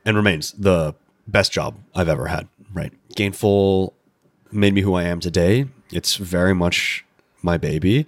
and 0.06 0.18
remains 0.18 0.52
the 0.52 0.96
best 1.28 1.52
job 1.52 1.76
I've 1.96 2.10
ever 2.10 2.28
had. 2.28 2.48
Right. 2.74 2.92
Gainful 3.16 3.94
made 4.52 4.74
me 4.74 4.82
who 4.82 4.94
I 4.94 5.04
am 5.04 5.20
today. 5.20 5.68
It's 5.92 6.16
very 6.16 6.54
much 6.54 7.06
my 7.42 7.58
baby. 7.58 8.06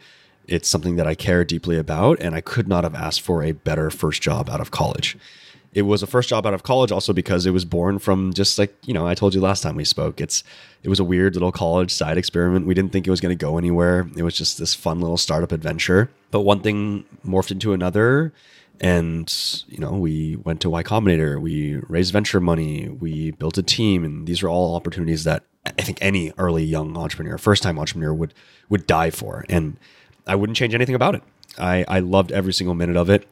It's 0.47 0.69
something 0.69 0.95
that 0.95 1.07
I 1.07 1.15
care 1.15 1.43
deeply 1.43 1.77
about, 1.77 2.19
and 2.19 2.35
I 2.35 2.41
could 2.41 2.67
not 2.67 2.83
have 2.83 2.95
asked 2.95 3.21
for 3.21 3.43
a 3.43 3.51
better 3.51 3.89
first 3.89 4.21
job 4.21 4.49
out 4.49 4.61
of 4.61 4.71
college. 4.71 5.17
It 5.73 5.81
was 5.81 6.01
a 6.01 6.07
first 6.07 6.29
job 6.29 6.45
out 6.45 6.53
of 6.53 6.63
college 6.63 6.91
also 6.91 7.11
because 7.11 7.45
it 7.45 7.51
was 7.51 7.65
born 7.65 7.99
from 7.99 8.33
just 8.33 8.57
like, 8.57 8.73
you 8.85 8.93
know, 8.93 9.05
I 9.05 9.13
told 9.13 9.35
you 9.35 9.41
last 9.41 9.61
time 9.61 9.75
we 9.75 9.83
spoke. 9.83 10.21
It's 10.21 10.41
it 10.83 10.89
was 10.89 11.01
a 11.01 11.03
weird 11.03 11.33
little 11.33 11.51
college 11.51 11.91
side 11.91 12.17
experiment. 12.17 12.65
We 12.65 12.73
didn't 12.73 12.93
think 12.93 13.05
it 13.05 13.09
was 13.09 13.19
going 13.19 13.37
to 13.37 13.45
go 13.45 13.57
anywhere. 13.57 14.09
It 14.15 14.23
was 14.23 14.37
just 14.37 14.57
this 14.57 14.73
fun 14.73 15.01
little 15.01 15.17
startup 15.17 15.51
adventure. 15.51 16.09
But 16.31 16.41
one 16.41 16.61
thing 16.61 17.03
morphed 17.27 17.51
into 17.51 17.73
another 17.73 18.31
and 18.81 19.63
you 19.67 19.77
know 19.77 19.91
we 19.91 20.35
went 20.37 20.59
to 20.61 20.69
y 20.69 20.83
combinator 20.83 21.39
we 21.39 21.77
raised 21.87 22.11
venture 22.11 22.39
money 22.39 22.89
we 22.89 23.31
built 23.31 23.57
a 23.57 23.63
team 23.63 24.03
and 24.03 24.27
these 24.27 24.43
are 24.43 24.49
all 24.49 24.75
opportunities 24.75 25.23
that 25.23 25.43
I 25.65 25.81
think 25.81 25.97
any 26.01 26.31
early 26.37 26.63
young 26.63 26.95
entrepreneur, 26.95 27.37
first 27.37 27.63
time 27.63 27.79
entrepreneur 27.79 28.13
would 28.13 28.33
would 28.69 28.85
die 28.87 29.09
for. 29.09 29.45
And 29.49 29.77
I 30.27 30.35
wouldn't 30.35 30.57
change 30.57 30.73
anything 30.73 30.95
about 30.95 31.15
it. 31.15 31.23
I, 31.57 31.85
I 31.87 31.99
loved 31.99 32.31
every 32.31 32.53
single 32.53 32.75
minute 32.75 32.97
of 32.97 33.09
it. 33.09 33.27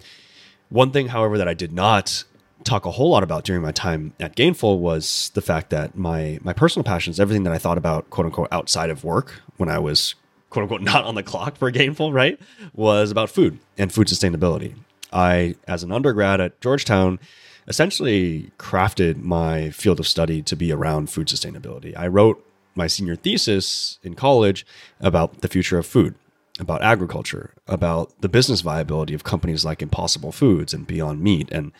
One 0.70 0.92
thing, 0.92 1.10
however, 1.10 1.38
that 1.38 1.48
I 1.48 1.54
did 1.54 1.74
not 1.74 2.24
talk 2.64 2.86
a 2.86 2.92
whole 2.92 3.10
lot 3.10 3.24
about 3.24 3.44
during 3.44 3.62
my 3.62 3.72
time 3.72 4.14
at 4.20 4.36
Gainful 4.36 4.80
was 4.80 5.32
the 5.34 5.42
fact 5.42 5.70
that 5.70 5.96
my 5.96 6.40
my 6.42 6.54
personal 6.54 6.84
passions, 6.84 7.20
everything 7.20 7.44
that 7.44 7.54
I 7.54 7.58
thought 7.58 7.78
about, 7.78 8.10
quote 8.10 8.26
unquote, 8.26 8.48
outside 8.52 8.90
of 8.90 9.04
work 9.04 9.42
when 9.58 9.70
I 9.70 9.80
was 9.80 10.16
quote 10.50 10.64
unquote 10.64 10.82
not 10.94 11.04
on 11.04 11.16
the 11.16 11.24
clock 11.24 11.58
for 11.58 11.72
Gainful, 11.72 12.14
right, 12.14 12.40
was 12.74 13.12
about 13.12 13.30
food 13.30 13.60
and 13.78 13.94
food 13.94 14.08
sustainability. 14.08 14.76
I, 15.14 15.56
as 15.68 15.84
an 15.84 15.92
undergrad 15.92 16.42
at 16.42 16.60
Georgetown, 16.60 17.20
essentially 17.68 18.52
crafted 18.58 19.22
my 19.22 19.70
field 19.70 20.00
of 20.00 20.08
study 20.08 20.42
to 20.42 20.56
be 20.56 20.72
around 20.72 21.10
food 21.10 21.28
sustainability. 21.28 21.98
I 21.98 22.08
wrote 22.08 22.46
my 22.76 22.88
senior 22.88 23.16
thesis 23.16 24.00
in 24.04 24.16
college 24.16 24.66
about 25.00 25.42
the 25.42 25.48
future 25.48 25.78
of 25.78 25.86
food, 25.86 26.16
about 26.60 26.82
agriculture, 26.82 27.54
about 27.68 28.12
the 28.22 28.30
business 28.30 28.62
viability 28.62 29.14
of 29.14 29.24
companies 29.24 29.64
like 29.64 29.82
Impossible 29.82 30.32
Foods 30.32 30.74
and 30.74 30.88
Beyond 30.88 31.22
Meat. 31.22 31.50
And 31.52 31.72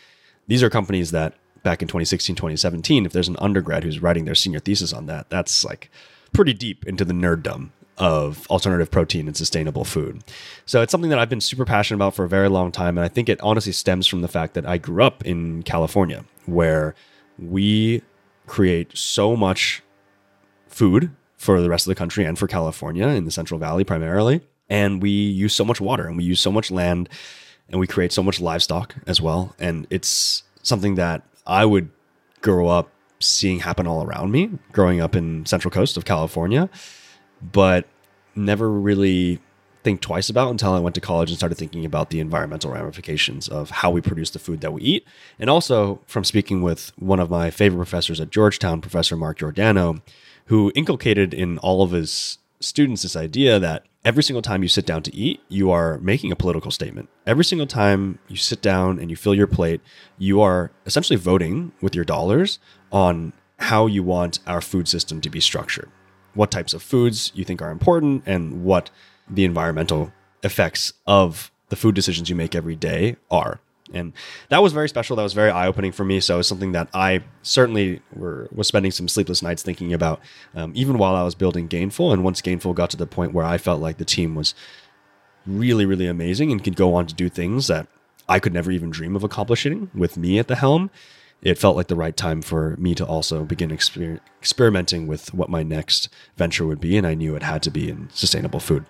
these 0.46 0.62
are 0.62 0.70
companies 0.70 1.10
that 1.10 1.34
back 1.62 1.82
in 1.82 1.88
2016, 1.88 2.36
2017, 2.36 3.06
if 3.06 3.12
there's 3.12 3.28
an 3.28 3.36
undergrad 3.40 3.82
who's 3.82 4.00
writing 4.00 4.24
their 4.24 4.34
senior 4.34 4.60
thesis 4.60 4.92
on 4.92 5.06
that, 5.06 5.30
that's 5.30 5.64
like 5.64 5.90
pretty 6.32 6.52
deep 6.52 6.86
into 6.86 7.04
the 7.04 7.14
nerddom 7.14 7.70
of 7.98 8.46
alternative 8.50 8.90
protein 8.90 9.26
and 9.26 9.36
sustainable 9.36 9.84
food. 9.84 10.22
So 10.66 10.82
it's 10.82 10.90
something 10.90 11.10
that 11.10 11.18
I've 11.18 11.28
been 11.28 11.40
super 11.40 11.64
passionate 11.64 11.96
about 11.96 12.14
for 12.14 12.24
a 12.24 12.28
very 12.28 12.48
long 12.48 12.72
time. 12.72 12.98
And 12.98 13.04
I 13.04 13.08
think 13.08 13.28
it 13.28 13.40
honestly 13.40 13.72
stems 13.72 14.06
from 14.06 14.20
the 14.20 14.28
fact 14.28 14.54
that 14.54 14.66
I 14.66 14.78
grew 14.78 15.02
up 15.02 15.24
in 15.24 15.62
California, 15.62 16.24
where 16.46 16.94
we 17.38 18.02
create 18.46 18.96
so 18.96 19.36
much 19.36 19.82
food 20.66 21.10
for 21.36 21.60
the 21.60 21.70
rest 21.70 21.86
of 21.86 21.90
the 21.90 21.94
country 21.94 22.24
and 22.24 22.38
for 22.38 22.46
California 22.46 23.06
in 23.08 23.24
the 23.24 23.30
Central 23.30 23.60
Valley 23.60 23.84
primarily. 23.84 24.40
And 24.68 25.02
we 25.02 25.10
use 25.10 25.54
so 25.54 25.64
much 25.64 25.80
water 25.80 26.06
and 26.06 26.16
we 26.16 26.24
use 26.24 26.40
so 26.40 26.50
much 26.50 26.70
land 26.70 27.08
and 27.68 27.78
we 27.78 27.86
create 27.86 28.12
so 28.12 28.22
much 28.22 28.40
livestock 28.40 28.94
as 29.06 29.20
well. 29.20 29.54
And 29.58 29.86
it's 29.90 30.42
something 30.62 30.96
that 30.96 31.22
I 31.46 31.64
would 31.64 31.90
grow 32.40 32.68
up 32.68 32.90
seeing 33.20 33.60
happen 33.60 33.86
all 33.86 34.02
around 34.02 34.32
me, 34.32 34.50
growing 34.72 35.00
up 35.00 35.14
in 35.14 35.46
Central 35.46 35.70
Coast 35.70 35.96
of 35.96 36.04
California 36.04 36.68
but 37.52 37.86
never 38.34 38.70
really 38.70 39.40
think 39.84 40.00
twice 40.00 40.30
about 40.30 40.50
until 40.50 40.72
I 40.72 40.80
went 40.80 40.94
to 40.94 41.00
college 41.00 41.30
and 41.30 41.36
started 41.38 41.56
thinking 41.56 41.84
about 41.84 42.08
the 42.08 42.18
environmental 42.18 42.72
ramifications 42.72 43.48
of 43.48 43.70
how 43.70 43.90
we 43.90 44.00
produce 44.00 44.30
the 44.30 44.38
food 44.38 44.62
that 44.62 44.72
we 44.72 44.80
eat. 44.80 45.06
And 45.38 45.50
also 45.50 46.00
from 46.06 46.24
speaking 46.24 46.62
with 46.62 46.90
one 46.96 47.20
of 47.20 47.30
my 47.30 47.50
favorite 47.50 47.76
professors 47.76 48.18
at 48.18 48.30
Georgetown, 48.30 48.80
Professor 48.80 49.14
Mark 49.14 49.38
Giordano, 49.38 50.02
who 50.46 50.72
inculcated 50.74 51.34
in 51.34 51.58
all 51.58 51.82
of 51.82 51.90
his 51.90 52.38
students 52.60 53.02
this 53.02 53.14
idea 53.14 53.58
that 53.58 53.84
every 54.06 54.22
single 54.22 54.42
time 54.42 54.62
you 54.62 54.68
sit 54.68 54.86
down 54.86 55.02
to 55.02 55.14
eat, 55.14 55.40
you 55.48 55.70
are 55.70 55.98
making 55.98 56.32
a 56.32 56.36
political 56.36 56.70
statement. 56.70 57.10
Every 57.26 57.44
single 57.44 57.66
time 57.66 58.18
you 58.26 58.36
sit 58.36 58.62
down 58.62 58.98
and 58.98 59.10
you 59.10 59.16
fill 59.16 59.34
your 59.34 59.46
plate, 59.46 59.82
you 60.16 60.40
are 60.40 60.70
essentially 60.86 61.18
voting 61.18 61.72
with 61.82 61.94
your 61.94 62.04
dollars 62.06 62.58
on 62.90 63.34
how 63.58 63.86
you 63.86 64.02
want 64.02 64.38
our 64.46 64.62
food 64.62 64.88
system 64.88 65.20
to 65.20 65.30
be 65.30 65.40
structured 65.40 65.90
what 66.34 66.50
types 66.50 66.74
of 66.74 66.82
foods 66.82 67.32
you 67.34 67.44
think 67.44 67.62
are 67.62 67.70
important 67.70 68.22
and 68.26 68.64
what 68.64 68.90
the 69.28 69.44
environmental 69.44 70.12
effects 70.42 70.92
of 71.06 71.50
the 71.68 71.76
food 71.76 71.94
decisions 71.94 72.28
you 72.28 72.36
make 72.36 72.54
every 72.54 72.76
day 72.76 73.16
are. 73.30 73.60
And 73.92 74.12
that 74.48 74.62
was 74.62 74.72
very 74.72 74.88
special. 74.88 75.16
That 75.16 75.22
was 75.22 75.34
very 75.34 75.50
eye 75.50 75.66
opening 75.66 75.92
for 75.92 76.04
me. 76.04 76.20
So 76.20 76.34
it 76.34 76.38
was 76.38 76.48
something 76.48 76.72
that 76.72 76.88
I 76.94 77.22
certainly 77.42 78.00
were, 78.14 78.48
was 78.52 78.66
spending 78.66 78.90
some 78.90 79.08
sleepless 79.08 79.42
nights 79.42 79.62
thinking 79.62 79.92
about, 79.92 80.20
um, 80.54 80.72
even 80.74 80.98
while 80.98 81.14
I 81.14 81.22
was 81.22 81.34
building 81.34 81.68
Gainful. 81.68 82.12
And 82.12 82.24
once 82.24 82.40
Gainful 82.40 82.74
got 82.74 82.90
to 82.90 82.96
the 82.96 83.06
point 83.06 83.32
where 83.32 83.44
I 83.44 83.58
felt 83.58 83.80
like 83.80 83.98
the 83.98 84.04
team 84.04 84.34
was 84.34 84.54
really, 85.46 85.84
really 85.84 86.06
amazing 86.06 86.50
and 86.50 86.64
could 86.64 86.76
go 86.76 86.94
on 86.94 87.06
to 87.06 87.14
do 87.14 87.28
things 87.28 87.66
that 87.66 87.86
I 88.28 88.38
could 88.38 88.54
never 88.54 88.70
even 88.70 88.90
dream 88.90 89.14
of 89.16 89.22
accomplishing 89.22 89.90
with 89.94 90.16
me 90.16 90.38
at 90.38 90.48
the 90.48 90.56
helm, 90.56 90.90
it 91.42 91.58
felt 91.58 91.76
like 91.76 91.88
the 91.88 91.96
right 91.96 92.16
time 92.16 92.42
for 92.42 92.76
me 92.76 92.94
to 92.94 93.04
also 93.04 93.44
begin 93.44 93.70
exper- 93.70 94.20
experimenting 94.40 95.06
with 95.06 95.32
what 95.34 95.48
my 95.50 95.62
next 95.62 96.08
venture 96.36 96.66
would 96.66 96.80
be. 96.80 96.96
And 96.96 97.06
I 97.06 97.14
knew 97.14 97.36
it 97.36 97.42
had 97.42 97.62
to 97.64 97.70
be 97.70 97.90
in 97.90 98.08
sustainable 98.12 98.60
food. 98.60 98.86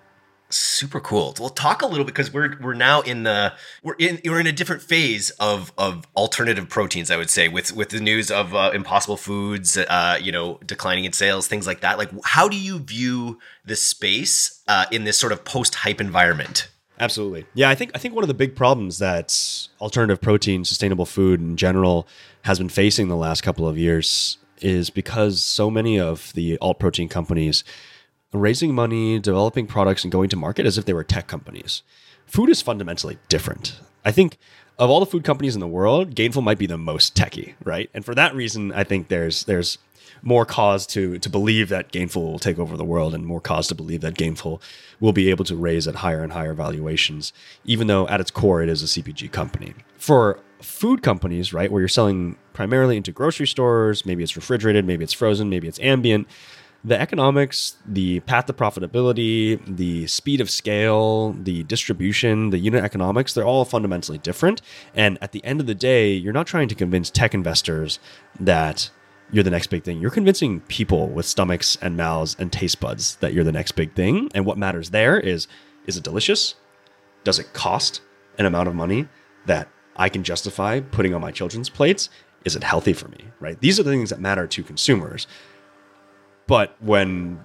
Super 0.49 0.99
cool. 0.99 1.33
We'll 1.39 1.49
talk 1.49 1.81
a 1.81 1.87
little 1.87 2.05
because 2.05 2.31
we're 2.31 2.55
we're 2.61 2.75
now 2.75 3.01
in 3.01 3.23
the 3.23 3.53
we're 3.81 3.95
in 3.95 4.21
we're 4.23 4.39
in 4.39 4.45
a 4.45 4.51
different 4.51 4.83
phase 4.83 5.31
of 5.31 5.73
of 5.75 6.05
alternative 6.15 6.69
proteins. 6.69 7.09
I 7.09 7.17
would 7.17 7.31
say 7.31 7.47
with 7.47 7.75
with 7.75 7.89
the 7.89 7.99
news 7.99 8.29
of 8.29 8.53
uh, 8.53 8.69
Impossible 8.71 9.17
Foods, 9.17 9.75
uh, 9.75 10.19
you 10.21 10.31
know, 10.31 10.59
declining 10.63 11.05
in 11.05 11.13
sales, 11.13 11.47
things 11.47 11.65
like 11.65 11.81
that. 11.81 11.97
Like, 11.97 12.11
how 12.23 12.47
do 12.47 12.57
you 12.57 12.77
view 12.77 13.39
this 13.65 13.81
space 13.81 14.61
uh, 14.67 14.85
in 14.91 15.03
this 15.03 15.17
sort 15.17 15.33
of 15.33 15.43
post 15.45 15.73
hype 15.75 15.99
environment? 15.99 16.69
Absolutely. 16.99 17.45
Yeah, 17.53 17.69
I 17.69 17.75
think 17.75 17.91
I 17.93 17.97
think 17.97 18.15
one 18.15 18.23
of 18.23 18.29
the 18.29 18.33
big 18.33 18.55
problems 18.55 18.99
that 18.99 19.67
alternative 19.81 20.21
protein, 20.21 20.63
sustainable 20.63 21.05
food 21.05 21.41
in 21.41 21.57
general 21.57 22.07
has 22.43 22.57
been 22.57 22.69
facing 22.69 23.07
the 23.07 23.15
last 23.15 23.41
couple 23.41 23.67
of 23.67 23.77
years 23.77 24.37
is 24.61 24.89
because 24.89 25.43
so 25.43 25.69
many 25.69 25.99
of 25.99 26.31
the 26.33 26.57
alt 26.59 26.79
protein 26.79 27.09
companies 27.09 27.63
are 28.33 28.39
raising 28.39 28.73
money, 28.73 29.19
developing 29.19 29.67
products 29.67 30.03
and 30.03 30.11
going 30.11 30.29
to 30.29 30.35
market 30.35 30.65
as 30.65 30.77
if 30.77 30.85
they 30.85 30.93
were 30.93 31.03
tech 31.03 31.27
companies. 31.27 31.83
Food 32.25 32.49
is 32.49 32.61
fundamentally 32.61 33.17
different. 33.27 33.79
I 34.03 34.11
think 34.11 34.37
of 34.77 34.89
all 34.89 34.99
the 34.99 35.05
food 35.05 35.23
companies 35.23 35.55
in 35.55 35.61
the 35.61 35.67
world, 35.67 36.15
Gainful 36.15 36.43
might 36.43 36.57
be 36.57 36.67
the 36.67 36.77
most 36.77 37.15
techy, 37.15 37.55
right? 37.63 37.89
And 37.93 38.03
for 38.03 38.15
that 38.15 38.35
reason, 38.35 38.71
I 38.73 38.83
think 38.83 39.07
there's 39.07 39.45
there's 39.45 39.77
more 40.21 40.45
cause 40.45 40.87
to 40.87 41.19
to 41.19 41.29
believe 41.29 41.69
that 41.69 41.91
Gainful 41.91 42.21
will 42.21 42.39
take 42.39 42.59
over 42.59 42.75
the 42.75 42.83
world, 42.83 43.13
and 43.13 43.25
more 43.25 43.41
cause 43.41 43.67
to 43.69 43.75
believe 43.75 44.01
that 44.01 44.15
Gainful 44.15 44.61
will 44.99 45.13
be 45.13 45.29
able 45.29 45.45
to 45.45 45.55
raise 45.55 45.87
at 45.87 45.95
higher 45.95 46.23
and 46.23 46.33
higher 46.33 46.53
valuations, 46.53 47.31
even 47.63 47.87
though 47.87 48.07
at 48.07 48.19
its 48.19 48.31
core 48.31 48.61
it 48.61 48.69
is 48.69 48.83
a 48.83 48.85
CPG 48.85 49.31
company. 49.31 49.73
For 49.97 50.39
food 50.61 51.03
companies, 51.03 51.53
right, 51.53 51.71
where 51.71 51.81
you're 51.81 51.87
selling 51.87 52.37
primarily 52.53 52.97
into 52.97 53.11
grocery 53.11 53.47
stores, 53.47 54.05
maybe 54.05 54.23
it's 54.23 54.35
refrigerated, 54.35 54.85
maybe 54.85 55.03
it's 55.03 55.13
frozen, 55.13 55.49
maybe 55.49 55.67
it's 55.67 55.79
ambient. 55.79 56.27
The 56.85 57.01
economics, 57.01 57.77
the 57.83 58.19
path 58.21 58.45
to 58.45 58.53
profitability, 58.53 59.59
the 59.65 60.05
speed 60.05 60.39
of 60.39 60.51
scale, 60.51 61.31
the 61.31 61.63
distribution, 61.63 62.51
the 62.51 62.59
unit 62.59 62.83
economics, 62.83 63.33
they're 63.33 63.43
all 63.43 63.65
fundamentally 63.65 64.19
different. 64.19 64.61
And 64.93 65.17
at 65.19 65.31
the 65.31 65.43
end 65.43 65.59
of 65.59 65.65
the 65.65 65.73
day, 65.73 66.13
you're 66.13 66.31
not 66.31 66.45
trying 66.45 66.67
to 66.67 66.75
convince 66.75 67.09
tech 67.09 67.33
investors 67.33 67.97
that 68.39 68.91
you're 69.31 69.43
the 69.43 69.49
next 69.49 69.67
big 69.67 69.83
thing. 69.83 69.99
You're 69.99 70.11
convincing 70.11 70.59
people 70.61 71.07
with 71.07 71.25
stomachs 71.25 71.75
and 71.81 71.97
mouths 71.97 72.35
and 72.37 72.51
taste 72.51 72.79
buds 72.79 73.15
that 73.15 73.33
you're 73.33 73.43
the 73.43 73.51
next 73.51 73.71
big 73.71 73.95
thing. 73.95 74.29
And 74.35 74.45
what 74.45 74.59
matters 74.59 74.91
there 74.91 75.19
is 75.19 75.47
is 75.87 75.97
it 75.97 76.03
delicious? 76.03 76.53
Does 77.23 77.39
it 77.39 77.53
cost 77.53 78.01
an 78.37 78.45
amount 78.45 78.67
of 78.67 78.75
money 78.75 79.07
that 79.47 79.69
I 79.95 80.09
can 80.09 80.23
justify 80.23 80.81
putting 80.81 81.15
on 81.15 81.21
my 81.21 81.31
children's 81.31 81.69
plates? 81.69 82.09
Is 82.43 82.55
it 82.55 82.63
healthy 82.63 82.93
for 82.93 83.07
me? 83.07 83.25
Right? 83.39 83.59
These 83.59 83.79
are 83.79 83.83
the 83.83 83.89
things 83.89 84.11
that 84.11 84.19
matter 84.19 84.45
to 84.45 84.63
consumers. 84.63 85.25
But 86.47 86.75
when 86.81 87.39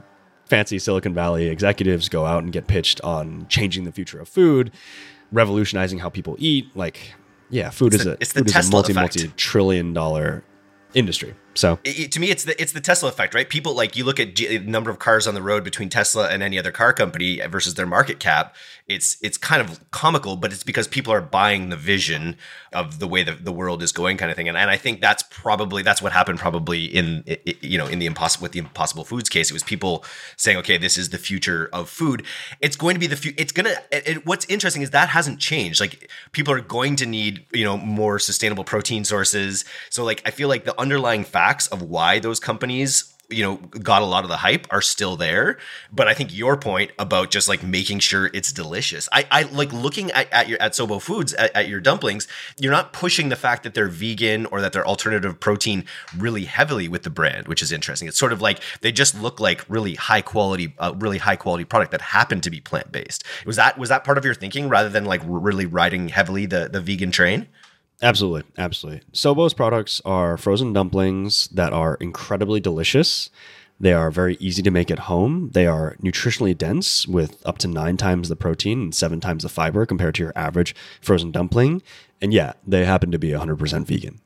fancy 0.47 0.79
Silicon 0.79 1.15
Valley 1.15 1.49
executives 1.49 2.09
go 2.09 2.27
out 2.27 2.43
and 2.43 2.53
get 2.53 2.67
pitched 2.67 3.01
on 3.03 3.47
changing 3.49 3.85
the 3.85 3.93
future 3.93 4.21
of 4.21 4.29
food, 4.29 4.73
revolutionizing 5.33 6.01
how 6.01 6.09
people 6.09 6.37
eat, 6.39 6.75
like 6.77 7.15
yeah, 7.49 7.71
food 7.71 7.95
it's 7.95 8.03
is 8.03 8.05
the, 8.05 8.13
a 8.13 8.17
it's 8.21 8.33
the 8.33 8.41
food 8.41 8.49
Tesla 8.49 8.61
is 8.61 8.69
a 8.69 8.73
multi 8.73 8.93
effect. 8.93 9.17
multi 9.17 9.33
trillion 9.37 9.93
dollar 9.93 10.45
industry. 10.95 11.35
So 11.55 11.79
it, 11.85 12.13
to 12.13 12.21
me, 12.21 12.31
it's 12.31 12.45
the 12.45 12.61
it's 12.61 12.73
the 12.73 12.81
Tesla 12.81 13.09
effect, 13.09 13.35
right? 13.35 13.49
People 13.49 13.75
like 13.75 13.97
you 13.97 14.05
look 14.05 14.21
at 14.21 14.35
G- 14.37 14.57
the 14.59 14.71
number 14.71 14.91
of 14.91 14.99
cars 14.99 15.27
on 15.27 15.35
the 15.35 15.43
road 15.43 15.65
between 15.65 15.89
Tesla 15.89 16.29
and 16.29 16.43
any 16.43 16.59
other 16.59 16.71
car 16.73 16.93
company 16.93 17.41
versus 17.49 17.75
their 17.75 17.87
market 17.87 18.21
cap. 18.21 18.55
It's 18.87 19.17
it's 19.23 19.37
kind 19.37 19.61
of 19.61 19.89
comical, 19.91 20.37
but 20.37 20.53
it's 20.53 20.63
because 20.65 20.87
people 20.89 21.13
are 21.13 21.21
buying 21.21 21.69
the 21.69 21.77
vision 21.77 22.37
of 22.73 22.99
the 23.01 23.07
way 23.09 23.23
that 23.25 23.45
the 23.45 23.53
world 23.53 23.83
is 23.83 23.91
going, 23.93 24.17
kind 24.17 24.31
of 24.31 24.37
thing. 24.37 24.49
And, 24.49 24.57
and 24.57 24.71
I 24.71 24.77
think 24.77 25.01
that's 25.01 25.23
probably 25.31 25.83
that's 25.83 26.01
what 26.01 26.13
happened 26.13 26.39
probably 26.39 26.85
in 26.85 27.25
you 27.61 27.79
know 27.79 27.87
in 27.87 27.99
the 27.99 28.07
impossible 28.07 28.45
with 28.45 28.53
the 28.53 28.59
Impossible 28.61 29.05
Foods 29.05 29.29
case. 29.29 29.51
It 29.51 29.53
was 29.53 29.63
people 29.65 30.05
saying, 30.37 30.57
okay, 30.59 30.79
this 30.79 30.97
is 30.97 31.11
the 31.11 31.19
future 31.19 31.69
of 31.73 31.89
food. 31.89 32.25
It's 32.61 32.77
going 32.77 32.95
to 32.95 33.01
be 33.01 33.07
the 33.09 33.17
future. 33.17 33.37
It's 33.41 33.53
gonna. 33.53 33.75
It, 33.91 34.09
it- 34.09 34.27
what's 34.27 34.45
interesting 34.47 34.83
is 34.83 34.91
that 34.91 35.09
hasn't 35.09 35.41
changed. 35.41 35.81
Like 35.81 36.11
people 36.33 36.53
are 36.55 36.61
going 36.61 36.95
to 36.97 37.07
need 37.07 37.45
you 37.53 37.65
know 37.65 37.77
more 37.77 38.19
sustainable 38.21 38.65
protein 38.65 39.05
sources. 39.05 39.65
So 39.91 40.05
like 40.05 40.23
I 40.27 40.31
feel 40.31 40.49
like 40.49 40.65
the 40.65 40.79
underlying 40.81 41.25
facts 41.41 41.67
of 41.69 41.81
why 41.81 42.19
those 42.19 42.39
companies 42.39 43.15
you 43.31 43.45
know 43.45 43.57
got 43.57 44.03
a 44.03 44.05
lot 44.05 44.25
of 44.25 44.31
the 44.31 44.37
hype 44.39 44.67
are 44.71 44.83
still 44.83 45.17
there. 45.17 45.57
But 45.93 46.09
i 46.09 46.15
think 46.15 46.37
your 46.37 46.57
point 46.57 46.91
about 46.99 47.31
just 47.31 47.49
like 47.49 47.63
making 47.63 48.01
sure 48.01 48.31
it's 48.35 48.53
delicious 48.53 49.09
i 49.13 49.27
i 49.31 49.43
like 49.61 49.73
looking 49.73 50.11
at, 50.11 50.31
at 50.33 50.49
your 50.49 50.61
at 50.61 50.73
sobo 50.73 51.01
foods 51.01 51.33
at, 51.35 51.55
at 51.55 51.69
your 51.69 51.81
dumplings 51.81 52.27
you're 52.59 52.73
not 52.73 52.93
pushing 52.93 53.29
the 53.29 53.37
fact 53.37 53.63
that 53.63 53.75
they're 53.75 53.89
vegan 53.89 54.47
or 54.47 54.61
that 54.61 54.73
they're 54.73 54.87
alternative 54.87 55.39
protein 55.39 55.85
really 56.17 56.45
heavily 56.45 56.89
with 56.89 57.03
the 57.05 57.11
brand 57.11 57.49
which 57.49 57.63
is 57.63 57.73
interesting. 57.73 58.09
It's 58.09 58.19
sort 58.19 58.33
of 58.33 58.41
like 58.43 58.59
they 58.83 58.93
just 58.93 59.13
look 59.21 59.41
like 59.41 59.65
really 59.69 59.95
high 59.95 60.23
quality 60.23 60.75
uh, 60.79 60.93
really 60.99 61.19
high 61.19 61.37
quality 61.37 61.65
product 61.65 61.93
that 61.93 62.03
happened 62.19 62.43
to 62.43 62.51
be 62.51 62.61
plant-based. 62.61 63.25
Was 63.47 63.57
that 63.57 63.79
was 63.79 63.89
that 63.89 64.05
part 64.05 64.19
of 64.19 64.25
your 64.25 64.35
thinking 64.35 64.69
rather 64.69 64.89
than 64.89 65.05
like 65.05 65.23
really 65.25 65.67
riding 65.67 66.09
heavily 66.09 66.47
the 66.47 66.69
the 66.69 66.81
vegan 66.81 67.11
train 67.11 67.47
Absolutely, 68.03 68.45
absolutely. 68.57 69.03
Sobo's 69.13 69.53
products 69.53 70.01
are 70.05 70.37
frozen 70.37 70.73
dumplings 70.73 71.49
that 71.49 71.73
are 71.73 71.97
incredibly 72.01 72.59
delicious. 72.59 73.31
They 73.79 73.93
are 73.93 74.11
very 74.11 74.37
easy 74.41 74.63
to 74.63 74.71
make 74.71 74.91
at 74.91 75.01
home. 75.01 75.51
They 75.53 75.67
are 75.67 75.97
nutritionally 76.03 76.57
dense 76.57 77.07
with 77.07 77.45
up 77.47 77.59
to 77.59 77.69
nine 77.69 77.97
times 77.97 78.29
the 78.29 78.37
protein 78.37 78.81
and 78.81 78.95
seven 78.95 79.21
times 79.21 79.43
the 79.43 79.49
fiber 79.49 79.87
compared 79.87 80.15
to 80.17 80.23
your 80.23 80.33
average 80.37 80.75
frozen 81.01 81.31
dumpling. 81.31 81.83
And 82.21 82.33
yeah, 82.33 82.53
they 82.67 82.85
happen 82.85 83.11
to 83.11 83.19
be 83.19 83.31
100% 83.31 83.87
vegan. 83.87 84.21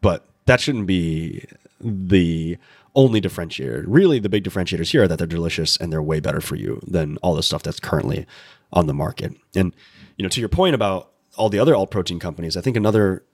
But 0.00 0.26
that 0.46 0.60
shouldn't 0.60 0.86
be 0.86 1.44
the 1.80 2.56
only 2.94 3.20
differentiator. 3.20 3.84
Really, 3.86 4.18
the 4.18 4.28
big 4.28 4.44
differentiators 4.44 4.90
here 4.90 5.02
are 5.02 5.08
that 5.08 5.18
they're 5.18 5.26
delicious 5.26 5.76
and 5.76 5.92
they're 5.92 6.02
way 6.02 6.20
better 6.20 6.40
for 6.40 6.56
you 6.56 6.80
than 6.86 7.18
all 7.18 7.34
the 7.34 7.42
stuff 7.42 7.62
that's 7.62 7.80
currently 7.80 8.26
on 8.72 8.86
the 8.86 8.94
market. 8.94 9.32
And 9.54 9.74
you 10.16 10.22
know, 10.22 10.28
to 10.28 10.40
your 10.40 10.48
point 10.48 10.74
about 10.74 11.10
all 11.36 11.48
the 11.48 11.58
other 11.58 11.74
alt 11.74 11.90
protein 11.90 12.18
companies, 12.18 12.56
I 12.56 12.60
think 12.60 12.76
another 12.76 13.24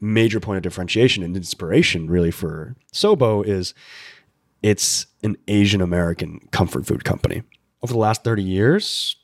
major 0.00 0.40
point 0.40 0.56
of 0.56 0.62
differentiation 0.62 1.22
and 1.22 1.36
inspiration 1.36 2.10
really 2.10 2.30
for 2.30 2.74
Sobo 2.92 3.44
is 3.46 3.72
it's 4.62 5.06
an 5.22 5.36
Asian 5.48 5.80
American 5.80 6.40
comfort 6.50 6.86
food 6.86 7.04
company. 7.04 7.42
Over 7.82 7.92
the 7.92 7.98
last 7.98 8.24
30 8.24 8.42
years, 8.42 9.16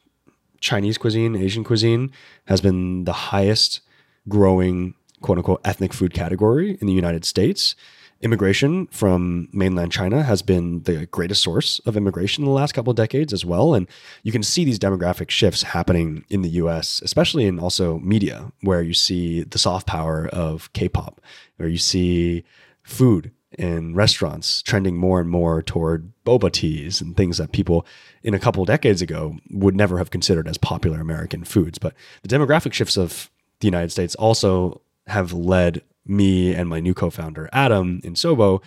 Chinese 0.60 0.98
cuisine, 0.98 1.36
Asian 1.36 1.64
cuisine 1.64 2.10
has 2.46 2.60
been 2.60 3.04
the 3.04 3.12
highest 3.12 3.80
growing 4.28 4.94
quote 5.20 5.38
unquote 5.38 5.60
ethnic 5.64 5.92
food 5.92 6.14
category 6.14 6.78
in 6.80 6.86
the 6.86 6.92
United 6.92 7.24
States 7.24 7.74
immigration 8.20 8.86
from 8.88 9.48
mainland 9.52 9.92
China 9.92 10.22
has 10.22 10.42
been 10.42 10.82
the 10.82 11.06
greatest 11.06 11.42
source 11.42 11.80
of 11.86 11.96
immigration 11.96 12.42
in 12.42 12.46
the 12.46 12.54
last 12.54 12.72
couple 12.72 12.90
of 12.90 12.96
decades 12.96 13.32
as 13.32 13.44
well. 13.44 13.74
And 13.74 13.88
you 14.22 14.32
can 14.32 14.42
see 14.42 14.64
these 14.64 14.78
demographic 14.78 15.30
shifts 15.30 15.62
happening 15.62 16.24
in 16.28 16.42
the 16.42 16.48
US, 16.50 17.00
especially 17.02 17.46
in 17.46 17.58
also 17.58 17.98
media, 17.98 18.52
where 18.62 18.82
you 18.82 18.94
see 18.94 19.44
the 19.44 19.58
soft 19.58 19.86
power 19.86 20.28
of 20.28 20.72
K 20.72 20.88
pop, 20.88 21.20
where 21.56 21.68
you 21.68 21.78
see 21.78 22.44
food 22.82 23.30
in 23.56 23.94
restaurants 23.94 24.62
trending 24.62 24.96
more 24.96 25.20
and 25.20 25.30
more 25.30 25.62
toward 25.62 26.12
boba 26.24 26.50
teas 26.52 27.00
and 27.00 27.16
things 27.16 27.38
that 27.38 27.52
people 27.52 27.86
in 28.22 28.34
a 28.34 28.38
couple 28.38 28.64
decades 28.64 29.00
ago 29.00 29.36
would 29.50 29.74
never 29.74 29.98
have 29.98 30.10
considered 30.10 30.46
as 30.46 30.58
popular 30.58 31.00
American 31.00 31.44
foods. 31.44 31.78
But 31.78 31.94
the 32.22 32.28
demographic 32.28 32.72
shifts 32.72 32.96
of 32.96 33.30
the 33.60 33.66
United 33.66 33.90
States 33.90 34.14
also 34.16 34.82
have 35.06 35.32
led 35.32 35.82
me 36.08 36.54
and 36.54 36.68
my 36.68 36.80
new 36.80 36.94
co-founder 36.94 37.48
Adam 37.52 38.00
in 38.02 38.14
Sobo 38.14 38.62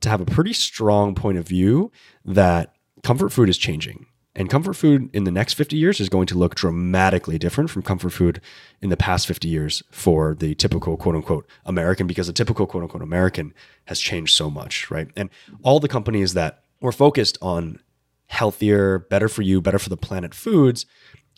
to 0.00 0.08
have 0.08 0.20
a 0.20 0.26
pretty 0.26 0.52
strong 0.52 1.14
point 1.14 1.38
of 1.38 1.46
view 1.46 1.90
that 2.24 2.74
comfort 3.02 3.30
food 3.30 3.48
is 3.48 3.56
changing. 3.56 4.06
And 4.34 4.48
comfort 4.48 4.74
food 4.74 5.10
in 5.12 5.24
the 5.24 5.30
next 5.30 5.54
50 5.54 5.76
years 5.76 6.00
is 6.00 6.08
going 6.08 6.26
to 6.26 6.38
look 6.38 6.54
dramatically 6.54 7.38
different 7.38 7.68
from 7.68 7.82
comfort 7.82 8.10
food 8.10 8.40
in 8.80 8.88
the 8.88 8.96
past 8.96 9.26
50 9.26 9.46
years 9.46 9.82
for 9.90 10.34
the 10.34 10.54
typical 10.54 10.96
quote 10.96 11.14
unquote 11.14 11.46
American, 11.66 12.06
because 12.06 12.28
the 12.28 12.32
typical 12.32 12.66
quote 12.66 12.82
unquote 12.82 13.02
American 13.02 13.52
has 13.84 14.00
changed 14.00 14.34
so 14.34 14.48
much, 14.48 14.90
right? 14.90 15.08
And 15.16 15.28
all 15.62 15.80
the 15.80 15.88
companies 15.88 16.32
that 16.32 16.64
were 16.80 16.92
focused 16.92 17.36
on 17.42 17.80
healthier, 18.26 19.00
better 19.00 19.28
for 19.28 19.42
you, 19.42 19.60
better 19.60 19.78
for 19.78 19.90
the 19.90 19.98
planet 19.98 20.34
foods, 20.34 20.86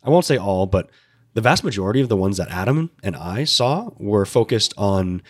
I 0.04 0.10
won't 0.10 0.24
say 0.24 0.36
all, 0.36 0.66
but 0.66 0.88
the 1.34 1.40
vast 1.40 1.64
majority 1.64 2.00
of 2.00 2.08
the 2.08 2.16
ones 2.16 2.36
that 2.36 2.48
Adam 2.48 2.90
and 3.02 3.16
I 3.16 3.44
saw 3.44 3.90
were 3.98 4.24
focused 4.24 4.72
on 4.76 5.22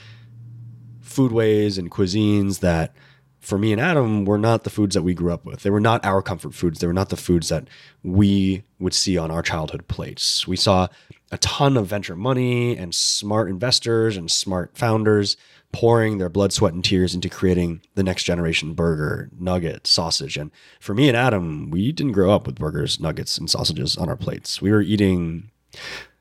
foodways 1.02 1.78
and 1.78 1.90
cuisines 1.90 2.60
that 2.60 2.94
for 3.40 3.58
me 3.58 3.72
and 3.72 3.80
Adam 3.80 4.24
were 4.24 4.38
not 4.38 4.64
the 4.64 4.70
foods 4.70 4.94
that 4.94 5.02
we 5.02 5.14
grew 5.14 5.32
up 5.32 5.44
with. 5.44 5.62
They 5.62 5.70
were 5.70 5.80
not 5.80 6.04
our 6.04 6.22
comfort 6.22 6.54
foods. 6.54 6.78
They 6.80 6.86
were 6.86 6.94
not 6.94 7.10
the 7.10 7.16
foods 7.16 7.48
that 7.50 7.68
we 8.02 8.64
would 8.78 8.94
see 8.94 9.18
on 9.18 9.30
our 9.30 9.42
childhood 9.42 9.86
plates. 9.86 10.48
We 10.48 10.56
saw 10.56 10.88
a 11.30 11.38
ton 11.38 11.76
of 11.76 11.86
venture 11.86 12.16
money 12.16 12.76
and 12.76 12.94
smart 12.94 13.50
investors 13.50 14.16
and 14.16 14.30
smart 14.30 14.76
founders 14.76 15.36
pouring 15.72 16.18
their 16.18 16.28
blood, 16.28 16.52
sweat, 16.52 16.72
and 16.72 16.84
tears 16.84 17.14
into 17.14 17.28
creating 17.28 17.82
the 17.96 18.02
next 18.02 18.24
generation 18.24 18.74
burger, 18.74 19.28
nugget, 19.38 19.86
sausage. 19.86 20.36
And 20.36 20.50
for 20.80 20.94
me 20.94 21.08
and 21.08 21.16
Adam, 21.16 21.70
we 21.70 21.92
didn't 21.92 22.12
grow 22.12 22.30
up 22.30 22.46
with 22.46 22.54
burgers, 22.54 23.00
nuggets, 23.00 23.36
and 23.36 23.50
sausages 23.50 23.96
on 23.96 24.08
our 24.08 24.16
plates. 24.16 24.62
We 24.62 24.70
were 24.70 24.82
eating 24.82 25.50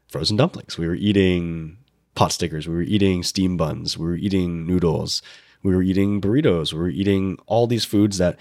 frozen 0.08 0.38
dumplings. 0.38 0.78
We 0.78 0.88
were 0.88 0.96
eating 0.96 1.78
pot 2.16 2.32
stickers. 2.32 2.68
We 2.68 2.76
were 2.76 2.82
eating 2.82 3.24
steam 3.24 3.58
buns. 3.58 3.98
We 3.98 4.06
were 4.06 4.16
eating 4.16 4.66
noodles. 4.68 5.22
We 5.64 5.76
were 5.76 5.82
eating 5.82 6.22
burritos. 6.22 6.74
We 6.74 6.80
were 6.80 6.90
eating 6.90 7.38
all 7.48 7.68
these 7.68 7.86
foods 7.86 8.18
that 8.18 8.38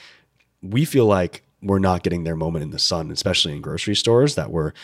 we 0.60 0.84
feel 0.84 1.06
like 1.06 1.44
we're 1.62 1.78
not 1.78 2.02
getting 2.02 2.24
their 2.24 2.36
moment 2.36 2.64
in 2.64 2.70
the 2.70 2.78
sun, 2.78 3.10
especially 3.10 3.52
in 3.52 3.62
grocery 3.62 3.94
stores 3.94 4.34
that 4.34 4.50
were, 4.50 4.74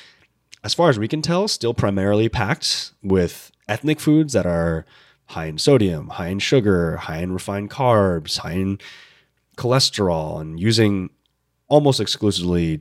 as 0.62 0.74
far 0.74 0.88
as 0.88 0.98
we 0.98 1.08
can 1.08 1.22
tell, 1.22 1.48
still 1.48 1.74
primarily 1.74 2.28
packed 2.28 2.92
with 3.02 3.50
ethnic 3.68 4.00
foods 4.00 4.32
that 4.32 4.46
are 4.46 4.86
high 5.26 5.46
in 5.46 5.58
sodium, 5.58 6.08
high 6.08 6.28
in 6.28 6.38
sugar, 6.38 6.96
high 6.96 7.18
in 7.18 7.32
refined 7.32 7.70
carbs, 7.70 8.38
high 8.38 8.52
in 8.52 8.78
cholesterol, 9.56 10.40
and 10.40 10.58
using 10.58 11.10
almost 11.66 12.00
exclusively 12.00 12.80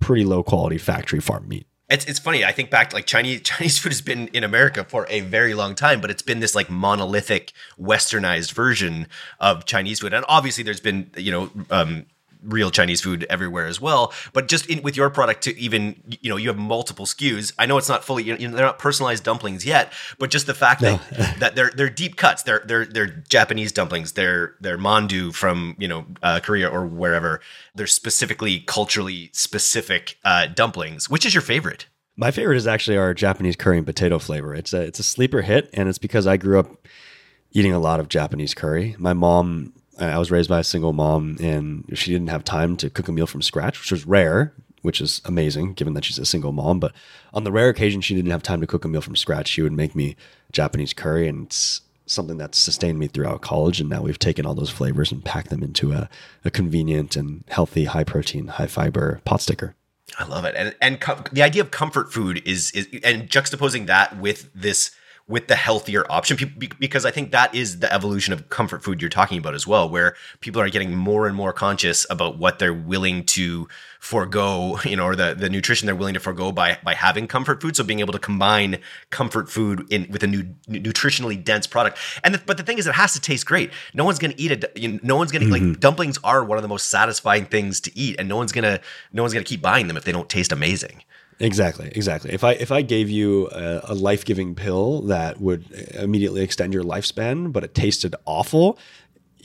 pretty 0.00 0.24
low 0.24 0.42
quality 0.42 0.78
factory 0.78 1.20
farm 1.20 1.48
meat. 1.48 1.66
It's, 1.88 2.04
it's 2.06 2.18
funny. 2.18 2.44
I 2.44 2.50
think 2.50 2.70
back 2.70 2.92
like 2.92 3.06
Chinese 3.06 3.40
Chinese 3.44 3.78
food 3.78 3.92
has 3.92 4.02
been 4.02 4.28
in 4.28 4.42
America 4.42 4.84
for 4.84 5.06
a 5.08 5.20
very 5.20 5.54
long 5.54 5.74
time, 5.74 6.00
but 6.00 6.10
it's 6.10 6.22
been 6.22 6.40
this 6.40 6.54
like 6.54 6.68
monolithic, 6.68 7.52
westernized 7.80 8.52
version 8.52 9.06
of 9.38 9.64
Chinese 9.64 10.00
food. 10.00 10.12
And 10.12 10.24
obviously, 10.28 10.64
there's 10.64 10.80
been 10.80 11.10
you 11.16 11.30
know 11.30 11.50
um, 11.70 12.06
real 12.46 12.70
Chinese 12.70 13.00
food 13.00 13.26
everywhere 13.28 13.66
as 13.66 13.80
well. 13.80 14.12
But 14.32 14.48
just 14.48 14.68
in, 14.70 14.82
with 14.82 14.96
your 14.96 15.10
product 15.10 15.42
to 15.44 15.58
even, 15.58 16.02
you 16.20 16.30
know, 16.30 16.36
you 16.36 16.48
have 16.48 16.56
multiple 16.56 17.06
SKUs. 17.06 17.52
I 17.58 17.66
know 17.66 17.78
it's 17.78 17.88
not 17.88 18.04
fully, 18.04 18.24
you 18.24 18.36
know, 18.36 18.56
they're 18.56 18.66
not 18.66 18.78
personalized 18.78 19.24
dumplings 19.24 19.66
yet, 19.66 19.92
but 20.18 20.30
just 20.30 20.46
the 20.46 20.54
fact 20.54 20.82
no. 20.82 21.00
that, 21.12 21.36
that 21.40 21.56
they're, 21.56 21.70
they're 21.74 21.90
deep 21.90 22.16
cuts. 22.16 22.42
They're, 22.42 22.62
they're, 22.64 22.86
they're 22.86 23.06
Japanese 23.06 23.72
dumplings. 23.72 24.12
They're, 24.12 24.54
they're 24.60 24.78
mandu 24.78 25.34
from, 25.34 25.76
you 25.78 25.88
know, 25.88 26.06
uh, 26.22 26.40
Korea 26.40 26.68
or 26.68 26.86
wherever. 26.86 27.40
They're 27.74 27.86
specifically 27.86 28.60
culturally 28.60 29.30
specific 29.32 30.18
uh, 30.24 30.46
dumplings. 30.46 31.10
Which 31.10 31.26
is 31.26 31.34
your 31.34 31.42
favorite? 31.42 31.86
My 32.16 32.30
favorite 32.30 32.56
is 32.56 32.66
actually 32.66 32.96
our 32.96 33.12
Japanese 33.12 33.56
curry 33.56 33.76
and 33.76 33.86
potato 33.86 34.18
flavor. 34.18 34.54
It's 34.54 34.72
a, 34.72 34.80
it's 34.80 34.98
a 34.98 35.02
sleeper 35.02 35.42
hit. 35.42 35.68
And 35.74 35.88
it's 35.88 35.98
because 35.98 36.26
I 36.26 36.36
grew 36.38 36.58
up 36.58 36.86
eating 37.52 37.72
a 37.72 37.78
lot 37.78 38.00
of 38.00 38.08
Japanese 38.08 38.54
curry. 38.54 38.94
My 38.98 39.12
mom 39.12 39.72
I 39.98 40.18
was 40.18 40.30
raised 40.30 40.48
by 40.48 40.60
a 40.60 40.64
single 40.64 40.92
mom, 40.92 41.36
and 41.40 41.84
she 41.94 42.12
didn't 42.12 42.28
have 42.28 42.44
time 42.44 42.76
to 42.78 42.90
cook 42.90 43.08
a 43.08 43.12
meal 43.12 43.26
from 43.26 43.42
scratch, 43.42 43.80
which 43.80 43.90
was 43.90 44.06
rare, 44.06 44.52
which 44.82 45.00
is 45.00 45.22
amazing 45.24 45.74
given 45.74 45.94
that 45.94 46.04
she's 46.04 46.18
a 46.18 46.26
single 46.26 46.52
mom. 46.52 46.80
But 46.80 46.92
on 47.32 47.44
the 47.44 47.52
rare 47.52 47.68
occasion 47.68 48.00
she 48.00 48.14
didn't 48.14 48.30
have 48.30 48.42
time 48.42 48.60
to 48.60 48.66
cook 48.66 48.84
a 48.84 48.88
meal 48.88 49.00
from 49.00 49.16
scratch, 49.16 49.48
she 49.48 49.62
would 49.62 49.72
make 49.72 49.94
me 49.94 50.16
Japanese 50.52 50.92
curry, 50.92 51.28
and 51.28 51.46
it's 51.46 51.80
something 52.06 52.36
that's 52.36 52.58
sustained 52.58 52.98
me 52.98 53.08
throughout 53.08 53.40
college. 53.40 53.80
And 53.80 53.90
now 53.90 54.02
we've 54.02 54.18
taken 54.18 54.46
all 54.46 54.54
those 54.54 54.70
flavors 54.70 55.10
and 55.10 55.24
packed 55.24 55.50
them 55.50 55.62
into 55.62 55.92
a, 55.92 56.08
a 56.44 56.50
convenient 56.50 57.16
and 57.16 57.44
healthy, 57.48 57.86
high 57.86 58.04
protein, 58.04 58.48
high 58.48 58.68
fiber 58.68 59.20
pot 59.24 59.40
sticker. 59.40 59.74
I 60.18 60.24
love 60.24 60.44
it, 60.44 60.54
and 60.56 60.74
and 60.80 61.00
com- 61.00 61.24
the 61.32 61.42
idea 61.42 61.62
of 61.62 61.70
comfort 61.70 62.12
food 62.12 62.40
is 62.46 62.70
is 62.70 62.88
and 63.02 63.28
juxtaposing 63.28 63.86
that 63.86 64.18
with 64.18 64.48
this 64.54 64.92
with 65.28 65.48
the 65.48 65.56
healthier 65.56 66.06
option 66.08 66.54
because 66.78 67.04
I 67.04 67.10
think 67.10 67.32
that 67.32 67.52
is 67.52 67.80
the 67.80 67.92
evolution 67.92 68.32
of 68.32 68.48
comfort 68.48 68.84
food 68.84 69.00
you're 69.00 69.10
talking 69.10 69.38
about 69.38 69.54
as 69.54 69.66
well, 69.66 69.88
where 69.88 70.14
people 70.38 70.62
are 70.62 70.68
getting 70.68 70.94
more 70.94 71.26
and 71.26 71.34
more 71.34 71.52
conscious 71.52 72.06
about 72.08 72.38
what 72.38 72.60
they're 72.60 72.72
willing 72.72 73.24
to 73.24 73.66
forego, 73.98 74.78
you 74.84 74.94
know, 74.94 75.04
or 75.04 75.16
the, 75.16 75.34
the 75.34 75.50
nutrition 75.50 75.86
they're 75.86 75.96
willing 75.96 76.14
to 76.14 76.20
forego 76.20 76.52
by 76.52 76.78
by 76.84 76.94
having 76.94 77.26
comfort 77.26 77.60
food. 77.60 77.74
So 77.74 77.82
being 77.82 77.98
able 77.98 78.12
to 78.12 78.20
combine 78.20 78.78
comfort 79.10 79.50
food 79.50 79.84
in 79.90 80.06
with 80.10 80.22
a 80.22 80.28
new 80.28 80.44
nutritionally 80.68 81.42
dense 81.42 81.66
product. 81.66 81.98
And 82.22 82.34
the, 82.34 82.38
but 82.38 82.56
the 82.56 82.62
thing 82.62 82.78
is, 82.78 82.86
it 82.86 82.94
has 82.94 83.12
to 83.14 83.20
taste 83.20 83.46
great. 83.46 83.72
No 83.94 84.04
one's 84.04 84.20
gonna 84.20 84.34
eat 84.36 84.52
it. 84.52 84.64
You 84.76 84.92
know, 84.92 84.98
no 85.02 85.16
one's 85.16 85.32
gonna 85.32 85.46
mm-hmm. 85.46 85.70
like 85.70 85.80
dumplings 85.80 86.18
are 86.22 86.44
one 86.44 86.56
of 86.56 86.62
the 86.62 86.68
most 86.68 86.88
satisfying 86.88 87.46
things 87.46 87.80
to 87.80 87.98
eat, 87.98 88.14
and 88.20 88.28
no 88.28 88.36
one's 88.36 88.52
gonna 88.52 88.80
no 89.12 89.24
one's 89.24 89.32
gonna 89.32 89.44
keep 89.44 89.60
buying 89.60 89.88
them 89.88 89.96
if 89.96 90.04
they 90.04 90.12
don't 90.12 90.28
taste 90.28 90.52
amazing. 90.52 91.02
Exactly, 91.38 91.92
exactly. 91.94 92.32
If 92.32 92.44
I 92.44 92.52
if 92.52 92.72
I 92.72 92.82
gave 92.82 93.10
you 93.10 93.48
a, 93.50 93.80
a 93.84 93.94
life 93.94 94.24
giving 94.24 94.54
pill 94.54 95.02
that 95.02 95.40
would 95.40 95.70
immediately 95.94 96.42
extend 96.42 96.72
your 96.72 96.82
lifespan, 96.82 97.52
but 97.52 97.62
it 97.62 97.74
tasted 97.74 98.14
awful, 98.24 98.78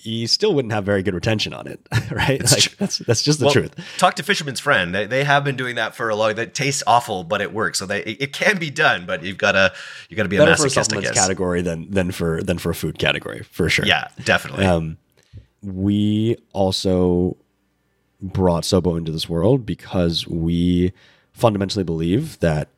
you 0.05 0.27
still 0.27 0.53
wouldn't 0.53 0.73
have 0.73 0.85
very 0.85 1.03
good 1.03 1.13
retention 1.13 1.53
on 1.53 1.67
it, 1.67 1.79
right? 2.11 2.39
That's, 2.39 2.51
like, 2.53 2.77
that's, 2.77 2.97
that's 2.99 3.23
just 3.23 3.39
the 3.39 3.45
well, 3.45 3.53
truth. 3.53 3.75
Talk 3.97 4.15
to 4.15 4.23
Fisherman's 4.23 4.59
Friend. 4.59 4.93
They, 4.93 5.05
they 5.05 5.23
have 5.23 5.43
been 5.43 5.57
doing 5.57 5.75
that 5.75 5.95
for 5.95 6.09
a 6.09 6.15
long. 6.15 6.35
That 6.35 6.53
tastes 6.53 6.81
awful, 6.87 7.23
but 7.23 7.41
it 7.41 7.53
works. 7.53 7.79
So 7.79 7.85
they 7.85 8.03
it, 8.03 8.21
it 8.21 8.33
can 8.33 8.57
be 8.57 8.69
done, 8.69 9.05
but 9.05 9.23
you've 9.23 9.37
got 9.37 9.53
to 9.53 9.73
you 10.09 10.15
got 10.15 10.23
to 10.23 10.29
be 10.29 10.37
Better 10.37 10.51
a 10.51 10.55
masochist, 10.55 10.59
for 10.59 10.67
a 10.67 10.69
supplements 10.69 11.11
category 11.11 11.61
than 11.61 11.89
than 11.91 12.11
for 12.11 12.41
than 12.41 12.57
for 12.57 12.69
a 12.69 12.75
food 12.75 12.99
category 12.99 13.43
for 13.43 13.69
sure. 13.69 13.85
Yeah, 13.85 14.07
definitely. 14.23 14.65
Um, 14.65 14.97
we 15.61 16.37
also 16.53 17.37
brought 18.21 18.63
Sobo 18.63 18.97
into 18.97 19.11
this 19.11 19.27
world 19.27 19.65
because 19.65 20.27
we 20.27 20.93
fundamentally 21.33 21.83
believe 21.83 22.39
that 22.39 22.69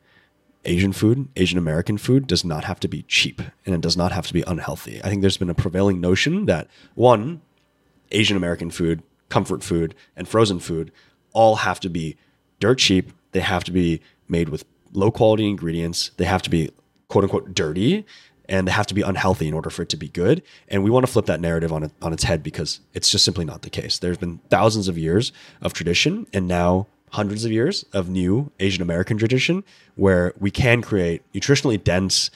Asian 0.64 0.92
food, 0.92 1.28
Asian 1.36 1.58
American 1.58 1.98
food, 1.98 2.26
does 2.26 2.44
not 2.44 2.64
have 2.64 2.80
to 2.80 2.88
be 2.88 3.02
cheap 3.02 3.42
and 3.66 3.74
it 3.74 3.80
does 3.80 3.96
not 3.96 4.12
have 4.12 4.26
to 4.26 4.32
be 4.32 4.42
unhealthy. 4.46 5.00
I 5.04 5.08
think 5.08 5.20
there's 5.20 5.36
been 5.36 5.50
a 5.50 5.54
prevailing 5.54 6.00
notion 6.00 6.46
that 6.46 6.68
one, 6.94 7.42
Asian 8.12 8.36
American 8.36 8.70
food, 8.70 9.02
comfort 9.28 9.62
food, 9.62 9.94
and 10.16 10.26
frozen 10.26 10.60
food 10.60 10.90
all 11.32 11.56
have 11.56 11.80
to 11.80 11.90
be 11.90 12.16
dirt 12.60 12.78
cheap. 12.78 13.12
They 13.32 13.40
have 13.40 13.64
to 13.64 13.72
be 13.72 14.00
made 14.28 14.48
with 14.48 14.64
low 14.92 15.10
quality 15.10 15.48
ingredients. 15.48 16.12
They 16.16 16.24
have 16.24 16.42
to 16.42 16.50
be 16.50 16.70
quote 17.08 17.24
unquote 17.24 17.54
dirty. 17.54 18.06
and 18.46 18.68
they 18.68 18.72
have 18.72 18.86
to 18.86 18.94
be 18.94 19.00
unhealthy 19.00 19.48
in 19.48 19.54
order 19.54 19.70
for 19.70 19.82
it 19.82 19.88
to 19.88 19.96
be 19.96 20.08
good. 20.08 20.42
And 20.68 20.84
we 20.84 20.90
want 20.90 21.06
to 21.06 21.10
flip 21.10 21.24
that 21.26 21.40
narrative 21.40 21.72
on, 21.72 21.84
it, 21.84 21.92
on 22.02 22.12
its 22.12 22.24
head 22.24 22.42
because 22.42 22.80
it's 22.92 23.08
just 23.08 23.24
simply 23.24 23.44
not 23.44 23.62
the 23.62 23.70
case. 23.70 23.98
There's 23.98 24.18
been 24.18 24.38
thousands 24.50 24.86
of 24.86 24.98
years 24.98 25.32
of 25.62 25.72
tradition 25.72 26.26
and 26.32 26.46
now 26.46 26.86
hundreds 27.14 27.44
of 27.44 27.52
years 27.52 27.84
of 27.92 28.08
new 28.08 28.50
Asian 28.58 28.82
American 28.82 29.16
tradition 29.16 29.62
where 29.94 30.34
we 30.38 30.50
can 30.50 30.82
create 30.82 31.22
nutritionally 31.32 31.82
dense, 31.82 32.28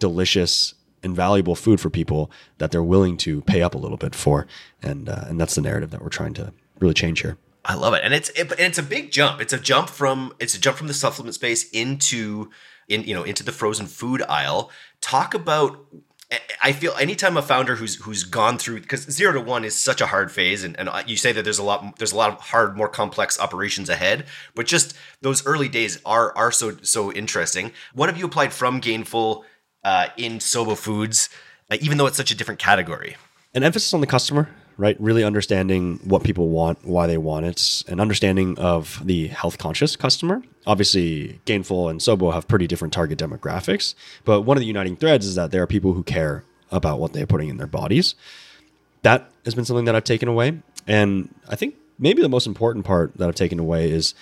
delicious, 0.00 0.74
and 1.04 1.14
valuable 1.14 1.54
food 1.54 1.80
for 1.80 1.90
people 1.90 2.28
that 2.58 2.72
they're 2.72 2.82
willing 2.82 3.16
to 3.16 3.40
pay 3.42 3.62
up 3.62 3.74
a 3.74 3.78
little 3.78 3.96
bit 3.96 4.12
for. 4.14 4.48
And, 4.82 5.08
uh, 5.08 5.24
and 5.28 5.40
that's 5.40 5.54
the 5.54 5.60
narrative 5.60 5.92
that 5.92 6.02
we're 6.02 6.08
trying 6.08 6.34
to 6.34 6.52
really 6.80 6.94
change 6.94 7.20
here. 7.20 7.36
I 7.64 7.74
love 7.74 7.94
it, 7.94 8.02
and 8.04 8.12
it's 8.12 8.28
it, 8.30 8.50
and 8.50 8.60
it's 8.60 8.76
a 8.76 8.82
big 8.82 9.10
jump. 9.10 9.40
It's 9.40 9.54
a 9.54 9.58
jump 9.58 9.88
from 9.88 10.34
it's 10.38 10.54
a 10.54 10.60
jump 10.60 10.76
from 10.76 10.86
the 10.86 10.92
supplement 10.92 11.34
space 11.34 11.70
into 11.70 12.50
in 12.88 13.04
you 13.04 13.14
know 13.14 13.22
into 13.22 13.42
the 13.42 13.52
frozen 13.52 13.86
food 13.86 14.20
aisle. 14.28 14.70
Talk 15.00 15.32
about 15.32 15.86
I 16.62 16.72
feel 16.72 16.92
anytime 16.98 17.36
a 17.36 17.42
founder 17.42 17.76
who's 17.76 17.96
who's 17.96 18.24
gone 18.24 18.58
through 18.58 18.80
because 18.80 19.02
zero 19.02 19.32
to 19.32 19.40
one 19.40 19.64
is 19.64 19.74
such 19.74 20.00
a 20.00 20.06
hard 20.06 20.30
phase, 20.30 20.64
and, 20.64 20.78
and 20.78 20.90
you 21.06 21.16
say 21.16 21.32
that 21.32 21.42
there's 21.42 21.58
a 21.58 21.62
lot 21.62 21.98
there's 21.98 22.12
a 22.12 22.16
lot 22.16 22.30
of 22.32 22.40
hard, 22.40 22.76
more 22.76 22.88
complex 22.88 23.38
operations 23.38 23.88
ahead, 23.88 24.26
but 24.54 24.66
just 24.66 24.94
those 25.20 25.44
early 25.46 25.68
days 25.68 26.00
are 26.04 26.36
are 26.36 26.52
so 26.52 26.76
so 26.82 27.12
interesting. 27.12 27.72
What 27.92 28.08
have 28.08 28.18
you 28.18 28.26
applied 28.26 28.52
from 28.52 28.80
Gainful 28.80 29.44
uh, 29.84 30.08
in 30.16 30.38
Sobo 30.38 30.76
Foods, 30.76 31.28
uh, 31.70 31.76
even 31.80 31.98
though 31.98 32.06
it's 32.06 32.16
such 32.16 32.30
a 32.30 32.36
different 32.36 32.60
category? 32.60 33.16
An 33.54 33.62
emphasis 33.62 33.92
on 33.94 34.00
the 34.00 34.06
customer 34.06 34.48
right? 34.76 35.00
Really 35.00 35.24
understanding 35.24 36.00
what 36.04 36.24
people 36.24 36.48
want, 36.48 36.84
why 36.84 37.06
they 37.06 37.18
want 37.18 37.46
it, 37.46 37.84
and 37.88 38.00
understanding 38.00 38.58
of 38.58 39.00
the 39.04 39.28
health 39.28 39.58
conscious 39.58 39.96
customer. 39.96 40.42
Obviously, 40.66 41.40
Gainful 41.44 41.90
and 41.90 42.00
Sobo 42.00 42.32
have 42.32 42.48
pretty 42.48 42.66
different 42.66 42.94
target 42.94 43.18
demographics, 43.18 43.94
but 44.24 44.42
one 44.42 44.56
of 44.56 44.60
the 44.60 44.66
uniting 44.66 44.96
threads 44.96 45.26
is 45.26 45.34
that 45.34 45.50
there 45.50 45.62
are 45.62 45.66
people 45.66 45.92
who 45.92 46.02
care 46.02 46.44
about 46.70 46.98
what 46.98 47.12
they're 47.12 47.26
putting 47.26 47.48
in 47.48 47.58
their 47.58 47.66
bodies. 47.66 48.14
That 49.02 49.30
has 49.44 49.54
been 49.54 49.64
something 49.64 49.84
that 49.84 49.94
I've 49.94 50.04
taken 50.04 50.28
away. 50.28 50.60
And 50.86 51.34
I 51.48 51.56
think 51.56 51.76
maybe 51.98 52.22
the 52.22 52.28
most 52.28 52.46
important 52.46 52.84
part 52.84 53.16
that 53.16 53.28
I've 53.28 53.34
taken 53.34 53.58
away 53.58 53.90
is 53.90 54.14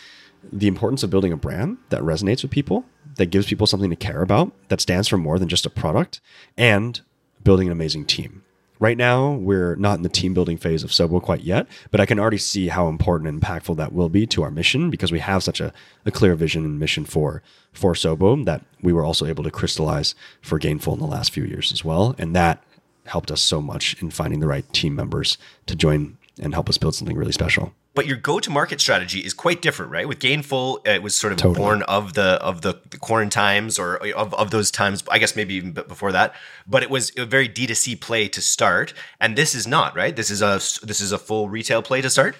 the 0.52 0.66
importance 0.66 1.02
of 1.02 1.10
building 1.10 1.32
a 1.32 1.36
brand 1.36 1.78
that 1.90 2.02
resonates 2.02 2.42
with 2.42 2.50
people, 2.50 2.84
that 3.16 3.26
gives 3.26 3.46
people 3.46 3.66
something 3.66 3.90
to 3.90 3.96
care 3.96 4.22
about, 4.22 4.52
that 4.68 4.80
stands 4.80 5.06
for 5.06 5.16
more 5.16 5.38
than 5.38 5.48
just 5.48 5.66
a 5.66 5.70
product, 5.70 6.20
and 6.56 7.00
building 7.44 7.68
an 7.68 7.72
amazing 7.72 8.04
team. 8.04 8.42
Right 8.82 8.98
now, 8.98 9.34
we're 9.34 9.76
not 9.76 9.98
in 9.98 10.02
the 10.02 10.08
team 10.08 10.34
building 10.34 10.56
phase 10.56 10.82
of 10.82 10.90
Sobo 10.90 11.22
quite 11.22 11.42
yet, 11.42 11.68
but 11.92 12.00
I 12.00 12.04
can 12.04 12.18
already 12.18 12.36
see 12.36 12.66
how 12.66 12.88
important 12.88 13.28
and 13.28 13.40
impactful 13.40 13.76
that 13.76 13.92
will 13.92 14.08
be 14.08 14.26
to 14.26 14.42
our 14.42 14.50
mission 14.50 14.90
because 14.90 15.12
we 15.12 15.20
have 15.20 15.44
such 15.44 15.60
a, 15.60 15.72
a 16.04 16.10
clear 16.10 16.34
vision 16.34 16.64
and 16.64 16.80
mission 16.80 17.04
for 17.04 17.44
for 17.72 17.94
Sobo 17.94 18.44
that 18.44 18.64
we 18.80 18.92
were 18.92 19.04
also 19.04 19.24
able 19.24 19.44
to 19.44 19.52
crystallize 19.52 20.16
for 20.40 20.58
Gainful 20.58 20.94
in 20.94 20.98
the 20.98 21.06
last 21.06 21.30
few 21.30 21.44
years 21.44 21.70
as 21.70 21.84
well, 21.84 22.16
and 22.18 22.34
that 22.34 22.64
helped 23.06 23.30
us 23.30 23.40
so 23.40 23.62
much 23.62 24.02
in 24.02 24.10
finding 24.10 24.40
the 24.40 24.48
right 24.48 24.68
team 24.72 24.96
members 24.96 25.38
to 25.66 25.76
join 25.76 26.18
and 26.40 26.52
help 26.52 26.68
us 26.68 26.76
build 26.76 26.96
something 26.96 27.16
really 27.16 27.30
special 27.30 27.72
but 27.94 28.06
your 28.06 28.16
go-to-market 28.16 28.80
strategy 28.80 29.20
is 29.20 29.34
quite 29.34 29.60
different, 29.60 29.92
right? 29.92 30.08
With 30.08 30.18
Gainful, 30.18 30.86
it 30.86 31.02
was 31.02 31.14
sort 31.14 31.32
of 31.32 31.38
totally. 31.38 31.58
born 31.58 31.82
of 31.82 32.14
the 32.14 32.40
of 32.42 32.62
the, 32.62 32.80
the 32.90 33.28
times, 33.30 33.78
or 33.78 33.96
of, 34.14 34.32
of 34.34 34.50
those 34.50 34.70
times. 34.70 35.04
I 35.10 35.18
guess 35.18 35.36
maybe 35.36 35.54
even 35.54 35.72
before 35.72 36.12
that, 36.12 36.34
but 36.66 36.82
it 36.82 36.90
was 36.90 37.12
a 37.16 37.26
very 37.26 37.48
D2C 37.48 38.00
play 38.00 38.28
to 38.28 38.40
start, 38.40 38.94
and 39.20 39.36
this 39.36 39.54
is 39.54 39.66
not 39.66 39.94
right. 39.94 40.14
This 40.14 40.30
is 40.30 40.42
a 40.42 40.54
this 40.86 41.00
is 41.00 41.12
a 41.12 41.18
full 41.18 41.48
retail 41.48 41.82
play 41.82 42.00
to 42.00 42.10
start. 42.10 42.36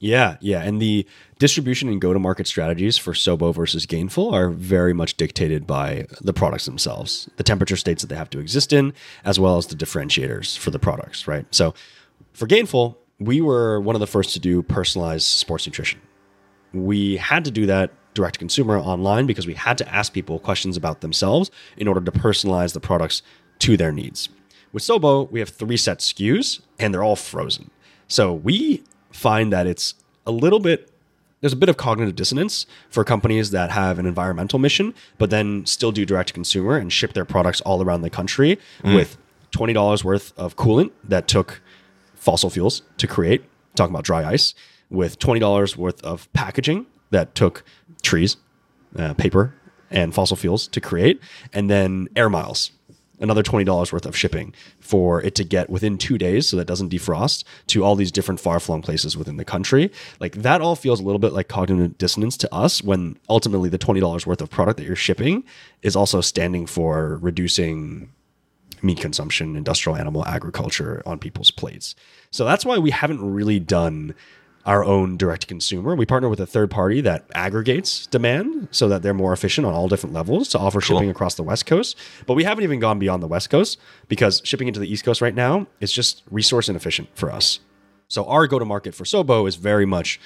Yeah, 0.00 0.36
yeah, 0.40 0.60
and 0.62 0.82
the 0.82 1.06
distribution 1.38 1.88
and 1.88 2.00
go-to-market 2.00 2.46
strategies 2.46 2.98
for 2.98 3.12
Sobo 3.12 3.54
versus 3.54 3.86
Gainful 3.86 4.32
are 4.32 4.50
very 4.50 4.92
much 4.92 5.16
dictated 5.16 5.66
by 5.66 6.06
the 6.20 6.34
products 6.34 6.66
themselves, 6.66 7.30
the 7.36 7.42
temperature 7.42 7.76
states 7.76 8.02
that 8.02 8.08
they 8.08 8.16
have 8.16 8.28
to 8.30 8.38
exist 8.38 8.72
in, 8.72 8.92
as 9.24 9.40
well 9.40 9.56
as 9.56 9.68
the 9.68 9.74
differentiators 9.74 10.58
for 10.58 10.70
the 10.70 10.78
products. 10.78 11.26
Right. 11.26 11.46
So, 11.54 11.74
for 12.34 12.46
Gainful, 12.46 12.96
we 13.18 13.40
were 13.40 13.80
one 13.80 13.94
of 13.96 14.00
the 14.00 14.06
first 14.06 14.32
to 14.34 14.40
do 14.40 14.62
personalized 14.62 15.26
sports 15.26 15.66
nutrition. 15.66 16.00
We 16.72 17.16
had 17.16 17.44
to 17.44 17.50
do 17.50 17.66
that 17.66 17.92
direct 18.14 18.34
to 18.34 18.38
consumer 18.38 18.78
online 18.78 19.26
because 19.26 19.46
we 19.46 19.54
had 19.54 19.78
to 19.78 19.94
ask 19.94 20.12
people 20.12 20.38
questions 20.38 20.76
about 20.76 21.00
themselves 21.00 21.50
in 21.76 21.88
order 21.88 22.00
to 22.00 22.12
personalize 22.12 22.72
the 22.72 22.80
products 22.80 23.22
to 23.60 23.76
their 23.76 23.92
needs. 23.92 24.28
With 24.72 24.82
Sobo, 24.82 25.30
we 25.30 25.40
have 25.40 25.48
three 25.48 25.76
set 25.76 25.98
SKUs 25.98 26.60
and 26.78 26.92
they're 26.92 27.02
all 27.02 27.16
frozen. 27.16 27.70
So 28.08 28.32
we 28.32 28.82
find 29.10 29.52
that 29.52 29.66
it's 29.66 29.94
a 30.26 30.32
little 30.32 30.60
bit 30.60 30.90
there's 31.40 31.52
a 31.52 31.56
bit 31.56 31.68
of 31.68 31.76
cognitive 31.76 32.16
dissonance 32.16 32.64
for 32.88 33.04
companies 33.04 33.50
that 33.50 33.70
have 33.70 33.98
an 33.98 34.06
environmental 34.06 34.58
mission, 34.58 34.94
but 35.18 35.28
then 35.28 35.66
still 35.66 35.92
do 35.92 36.06
direct 36.06 36.28
to 36.28 36.32
consumer 36.32 36.78
and 36.78 36.90
ship 36.90 37.12
their 37.12 37.26
products 37.26 37.60
all 37.62 37.82
around 37.82 38.00
the 38.00 38.08
country 38.08 38.58
mm. 38.82 38.94
with 38.94 39.18
$20 39.52 40.04
worth 40.04 40.32
of 40.38 40.56
coolant 40.56 40.90
that 41.04 41.28
took 41.28 41.60
fossil 42.24 42.48
fuels 42.48 42.82
to 42.96 43.06
create, 43.06 43.44
talking 43.76 43.94
about 43.94 44.04
dry 44.04 44.24
ice, 44.24 44.54
with 44.88 45.18
$20 45.18 45.76
worth 45.76 46.02
of 46.02 46.32
packaging 46.32 46.86
that 47.10 47.34
took 47.34 47.64
trees, 48.02 48.38
uh, 48.96 49.12
paper, 49.14 49.54
and 49.90 50.14
fossil 50.14 50.36
fuels 50.36 50.66
to 50.68 50.80
create, 50.80 51.20
and 51.52 51.68
then 51.68 52.08
air 52.16 52.30
miles, 52.30 52.70
another 53.20 53.42
$20 53.42 53.92
worth 53.92 54.06
of 54.06 54.16
shipping 54.16 54.54
for 54.80 55.20
it 55.22 55.34
to 55.34 55.44
get 55.44 55.68
within 55.68 55.98
two 55.98 56.16
days 56.16 56.48
so 56.48 56.56
that 56.56 56.64
doesn't 56.64 56.90
defrost 56.90 57.44
to 57.66 57.84
all 57.84 57.94
these 57.94 58.10
different 58.10 58.40
far 58.40 58.58
flung 58.58 58.80
places 58.80 59.18
within 59.18 59.36
the 59.36 59.44
country. 59.44 59.92
Like 60.18 60.36
that 60.36 60.62
all 60.62 60.76
feels 60.76 61.00
a 61.00 61.02
little 61.02 61.18
bit 61.18 61.34
like 61.34 61.48
cognitive 61.48 61.98
dissonance 61.98 62.38
to 62.38 62.54
us 62.54 62.82
when 62.82 63.18
ultimately 63.28 63.68
the 63.68 63.78
$20 63.78 64.26
worth 64.26 64.40
of 64.40 64.48
product 64.50 64.78
that 64.78 64.86
you're 64.86 64.96
shipping 64.96 65.44
is 65.82 65.94
also 65.94 66.22
standing 66.22 66.64
for 66.66 67.18
reducing 67.18 68.10
meat 68.84 69.00
consumption, 69.00 69.56
industrial 69.56 69.96
animal 69.96 70.24
agriculture 70.26 71.02
on 71.06 71.18
people's 71.18 71.50
plates. 71.50 71.94
So 72.30 72.44
that's 72.44 72.64
why 72.64 72.78
we 72.78 72.90
haven't 72.90 73.22
really 73.22 73.58
done 73.58 74.14
our 74.66 74.84
own 74.84 75.16
direct 75.16 75.46
consumer. 75.46 75.94
We 75.94 76.06
partner 76.06 76.28
with 76.28 76.40
a 76.40 76.46
third 76.46 76.70
party 76.70 77.00
that 77.02 77.26
aggregates 77.34 78.06
demand 78.06 78.68
so 78.70 78.88
that 78.88 79.02
they're 79.02 79.12
more 79.12 79.32
efficient 79.32 79.66
on 79.66 79.74
all 79.74 79.88
different 79.88 80.14
levels 80.14 80.48
to 80.48 80.58
offer 80.58 80.80
cool. 80.80 80.96
shipping 80.96 81.10
across 81.10 81.34
the 81.34 81.42
West 81.42 81.66
Coast. 81.66 81.98
But 82.26 82.34
we 82.34 82.44
haven't 82.44 82.64
even 82.64 82.80
gone 82.80 82.98
beyond 82.98 83.22
the 83.22 83.26
West 83.26 83.50
Coast 83.50 83.78
because 84.08 84.40
shipping 84.44 84.68
into 84.68 84.80
the 84.80 84.90
East 84.90 85.04
Coast 85.04 85.20
right 85.20 85.34
now 85.34 85.66
is 85.80 85.92
just 85.92 86.22
resource 86.30 86.68
inefficient 86.68 87.08
for 87.14 87.30
us. 87.30 87.60
So 88.08 88.24
our 88.26 88.46
go 88.46 88.58
to 88.58 88.64
market 88.64 88.94
for 88.94 89.04
Sobo 89.04 89.46
is 89.46 89.56
very 89.56 89.86
much 89.86 90.20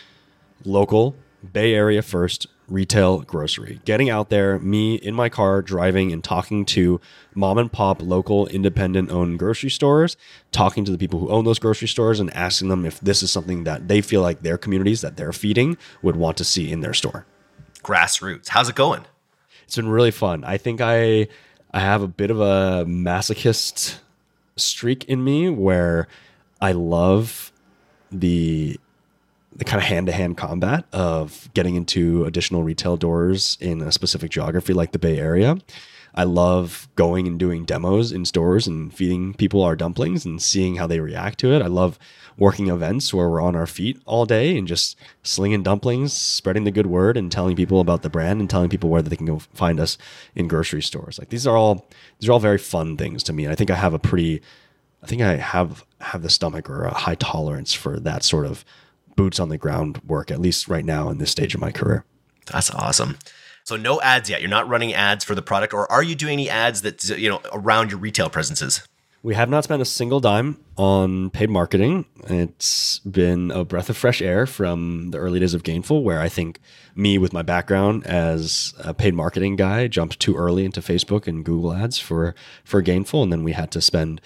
local, 0.64 1.16
Bay 1.52 1.74
Area 1.74 2.02
first, 2.02 2.46
retail 2.68 3.20
grocery. 3.20 3.80
Getting 3.84 4.10
out 4.10 4.28
there, 4.28 4.58
me 4.58 4.96
in 4.96 5.14
my 5.14 5.28
car 5.28 5.62
driving 5.62 6.12
and 6.12 6.22
talking 6.22 6.64
to 6.66 7.00
mom 7.34 7.58
and 7.58 7.72
pop 7.72 8.02
local 8.02 8.46
independent 8.48 9.10
owned 9.10 9.38
grocery 9.38 9.70
stores, 9.70 10.16
talking 10.52 10.84
to 10.84 10.92
the 10.92 10.98
people 10.98 11.18
who 11.18 11.30
own 11.30 11.44
those 11.44 11.58
grocery 11.58 11.88
stores 11.88 12.20
and 12.20 12.32
asking 12.34 12.68
them 12.68 12.84
if 12.84 13.00
this 13.00 13.22
is 13.22 13.30
something 13.30 13.64
that 13.64 13.88
they 13.88 14.00
feel 14.00 14.22
like 14.22 14.42
their 14.42 14.58
communities 14.58 15.00
that 15.00 15.16
they're 15.16 15.32
feeding 15.32 15.76
would 16.02 16.16
want 16.16 16.36
to 16.36 16.44
see 16.44 16.70
in 16.70 16.80
their 16.80 16.94
store. 16.94 17.26
Grassroots. 17.82 18.48
How's 18.48 18.68
it 18.68 18.74
going? 18.74 19.04
It's 19.64 19.76
been 19.76 19.88
really 19.88 20.10
fun. 20.10 20.44
I 20.44 20.56
think 20.56 20.80
I 20.80 21.28
I 21.72 21.80
have 21.80 22.02
a 22.02 22.08
bit 22.08 22.30
of 22.30 22.40
a 22.40 22.84
masochist 22.86 23.98
streak 24.56 25.04
in 25.04 25.22
me 25.22 25.48
where 25.48 26.08
I 26.60 26.72
love 26.72 27.52
the 28.10 28.80
the 29.58 29.64
kind 29.64 29.82
of 29.82 29.88
hand 29.88 30.06
to 30.06 30.12
hand 30.12 30.36
combat 30.36 30.84
of 30.92 31.50
getting 31.52 31.74
into 31.74 32.24
additional 32.24 32.62
retail 32.62 32.96
doors 32.96 33.58
in 33.60 33.82
a 33.82 33.92
specific 33.92 34.30
geography 34.30 34.72
like 34.72 34.92
the 34.92 34.98
Bay 34.98 35.18
Area. 35.18 35.58
I 36.14 36.24
love 36.24 36.88
going 36.96 37.26
and 37.26 37.38
doing 37.38 37.64
demos 37.64 38.10
in 38.10 38.24
stores 38.24 38.66
and 38.66 38.92
feeding 38.92 39.34
people 39.34 39.62
our 39.62 39.76
dumplings 39.76 40.24
and 40.24 40.40
seeing 40.40 40.76
how 40.76 40.86
they 40.86 41.00
react 41.00 41.38
to 41.40 41.52
it. 41.52 41.62
I 41.62 41.66
love 41.66 41.98
working 42.38 42.68
events 42.68 43.12
where 43.12 43.28
we're 43.28 43.42
on 43.42 43.56
our 43.56 43.66
feet 43.66 44.00
all 44.06 44.24
day 44.24 44.56
and 44.56 44.66
just 44.66 44.96
slinging 45.22 45.62
dumplings, 45.62 46.12
spreading 46.12 46.64
the 46.64 46.70
good 46.70 46.86
word 46.86 47.16
and 47.16 47.30
telling 47.30 47.56
people 47.56 47.80
about 47.80 48.02
the 48.02 48.10
brand 48.10 48.40
and 48.40 48.48
telling 48.48 48.68
people 48.68 48.90
where 48.90 49.02
they 49.02 49.16
can 49.16 49.26
go 49.26 49.40
find 49.54 49.80
us 49.80 49.98
in 50.34 50.48
grocery 50.48 50.82
stores. 50.82 51.18
Like 51.18 51.28
these 51.30 51.46
are 51.46 51.56
all 51.56 51.88
these 52.18 52.28
are 52.28 52.32
all 52.32 52.40
very 52.40 52.58
fun 52.58 52.96
things 52.96 53.22
to 53.24 53.32
me. 53.32 53.44
And 53.44 53.52
I 53.52 53.56
think 53.56 53.70
I 53.70 53.76
have 53.76 53.94
a 53.94 53.98
pretty 53.98 54.40
I 55.02 55.06
think 55.06 55.22
I 55.22 55.36
have 55.36 55.84
have 56.00 56.22
the 56.22 56.30
stomach 56.30 56.70
or 56.70 56.84
a 56.84 56.94
high 56.94 57.16
tolerance 57.16 57.74
for 57.74 57.98
that 58.00 58.22
sort 58.24 58.46
of 58.46 58.64
boots 59.18 59.40
on 59.40 59.48
the 59.48 59.58
ground 59.58 60.00
work, 60.06 60.30
at 60.30 60.40
least 60.40 60.68
right 60.68 60.84
now 60.84 61.10
in 61.10 61.18
this 61.18 61.32
stage 61.32 61.52
of 61.52 61.60
my 61.60 61.72
career. 61.72 62.04
That's 62.46 62.70
awesome. 62.70 63.18
So 63.64 63.74
no 63.76 64.00
ads 64.00 64.30
yet. 64.30 64.40
You're 64.40 64.48
not 64.48 64.68
running 64.68 64.94
ads 64.94 65.24
for 65.24 65.34
the 65.34 65.42
product, 65.42 65.74
or 65.74 65.90
are 65.90 66.04
you 66.04 66.14
doing 66.14 66.34
any 66.34 66.48
ads 66.48 66.82
that 66.82 67.06
you 67.10 67.28
know 67.28 67.40
around 67.52 67.90
your 67.90 67.98
retail 67.98 68.30
presences? 68.30 68.86
We 69.24 69.34
have 69.34 69.50
not 69.50 69.64
spent 69.64 69.82
a 69.82 69.84
single 69.84 70.20
dime 70.20 70.56
on 70.76 71.30
paid 71.30 71.50
marketing. 71.50 72.04
It's 72.28 73.00
been 73.00 73.50
a 73.50 73.64
breath 73.64 73.90
of 73.90 73.96
fresh 73.96 74.22
air 74.22 74.46
from 74.46 75.10
the 75.10 75.18
early 75.18 75.40
days 75.40 75.52
of 75.52 75.64
Gainful, 75.64 76.04
where 76.04 76.20
I 76.20 76.28
think 76.28 76.60
me, 76.94 77.18
with 77.18 77.32
my 77.32 77.42
background 77.42 78.06
as 78.06 78.72
a 78.78 78.94
paid 78.94 79.14
marketing 79.14 79.56
guy, 79.56 79.88
jumped 79.88 80.20
too 80.20 80.36
early 80.36 80.64
into 80.64 80.80
Facebook 80.80 81.26
and 81.26 81.44
Google 81.44 81.74
ads 81.74 81.98
for 81.98 82.36
for 82.64 82.80
Gainful, 82.80 83.24
and 83.24 83.32
then 83.32 83.42
we 83.42 83.52
had 83.52 83.72
to 83.72 83.80
spend 83.80 84.20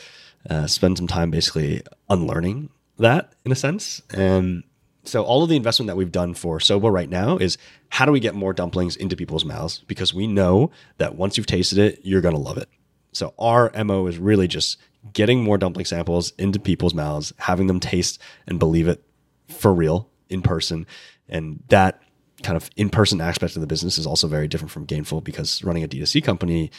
uh, 0.51 0.67
spend 0.67 0.99
some 0.99 1.07
time 1.07 1.31
basically 1.31 1.81
unlearning 2.11 2.69
that 2.99 3.33
in 3.47 3.53
a 3.53 3.57
sense. 3.57 4.03
And 4.13 4.65
so 5.05 5.23
all 5.25 5.43
of 5.43 5.49
the 5.49 5.57
investment 5.57 5.89
that 5.89 5.97
we've 5.97 6.13
done 6.13 6.35
for 6.35 6.59
Sobo 6.59 6.93
right 6.93 7.09
now 7.09 7.37
is 7.37 7.59
how 7.89 8.05
do 8.05 8.13
we 8.13 8.21
get 8.21 8.35
more 8.35 8.53
dumplings 8.53 8.97
into 8.97 9.17
people's 9.17 9.45
mouths? 9.45 9.83
Because 9.87 10.15
we 10.15 10.27
know 10.27 10.71
that 10.99 11.17
once 11.17 11.37
you've 11.37 11.47
tasted 11.47 11.79
it, 11.79 12.01
you're 12.03 12.21
going 12.21 12.35
to 12.35 12.41
love 12.41 12.59
it. 12.59 12.69
So 13.13 13.35
our 13.39 13.71
MO 13.85 14.07
is 14.07 14.19
really 14.19 14.49
just 14.49 14.79
getting 15.13 15.43
more 15.43 15.59
dumpling 15.59 15.87
samples 15.87 16.33
into 16.39 16.61
people's 16.61 16.95
mouths, 16.95 17.33
having 17.39 17.67
them 17.67 17.81
taste 17.81 18.21
and 18.47 18.59
believe 18.59 18.89
it 18.89 19.03
for 19.49 19.75
real 19.75 20.09
in 20.29 20.41
person. 20.41 20.87
And 21.29 21.63
that 21.69 22.01
kind 22.43 22.57
of 22.57 22.71
in 22.77 22.89
person 22.89 23.21
aspect 23.21 23.57
of 23.57 23.61
the 23.61 23.67
business 23.67 23.99
is 23.99 24.07
also 24.07 24.29
very 24.29 24.49
different 24.49 24.71
from 24.71 24.87
Gainful 24.87 25.23
because 25.23 25.63
running 25.65 25.83
a 25.83 25.89
D2C 25.89 26.23
company, 26.25 26.71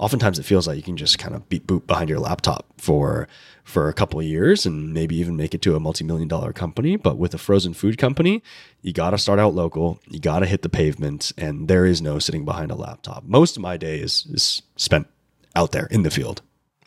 oftentimes 0.00 0.38
it 0.38 0.44
feels 0.44 0.66
like 0.66 0.76
you 0.76 0.82
can 0.82 0.96
just 0.96 1.18
kind 1.18 1.34
of 1.34 1.48
beat 1.48 1.66
boot 1.66 1.86
behind 1.86 2.08
your 2.08 2.18
laptop 2.18 2.66
for 2.78 3.28
for 3.62 3.88
a 3.88 3.92
couple 3.92 4.18
of 4.18 4.26
years 4.26 4.66
and 4.66 4.92
maybe 4.92 5.14
even 5.14 5.36
make 5.36 5.54
it 5.54 5.62
to 5.62 5.76
a 5.76 5.80
multi-million 5.80 6.26
dollar 6.26 6.52
company. 6.52 6.96
But 6.96 7.18
with 7.18 7.34
a 7.34 7.38
frozen 7.38 7.74
food 7.74 7.98
company 7.98 8.42
you 8.80 8.92
got 8.92 9.10
to 9.10 9.18
start 9.18 9.38
out 9.38 9.54
local 9.54 10.00
you 10.08 10.18
got 10.18 10.40
to 10.40 10.46
hit 10.46 10.62
the 10.62 10.68
pavement 10.68 11.32
and 11.36 11.68
there 11.68 11.84
is 11.84 12.00
no 12.02 12.18
sitting 12.18 12.44
behind 12.44 12.72
a 12.72 12.74
laptop. 12.74 13.24
Most 13.24 13.56
of 13.56 13.62
my 13.62 13.76
day 13.76 14.00
is, 14.00 14.26
is 14.32 14.62
spent 14.76 15.06
out 15.54 15.72
there 15.72 15.86
in 15.86 16.02
the 16.02 16.10
field. 16.10 16.42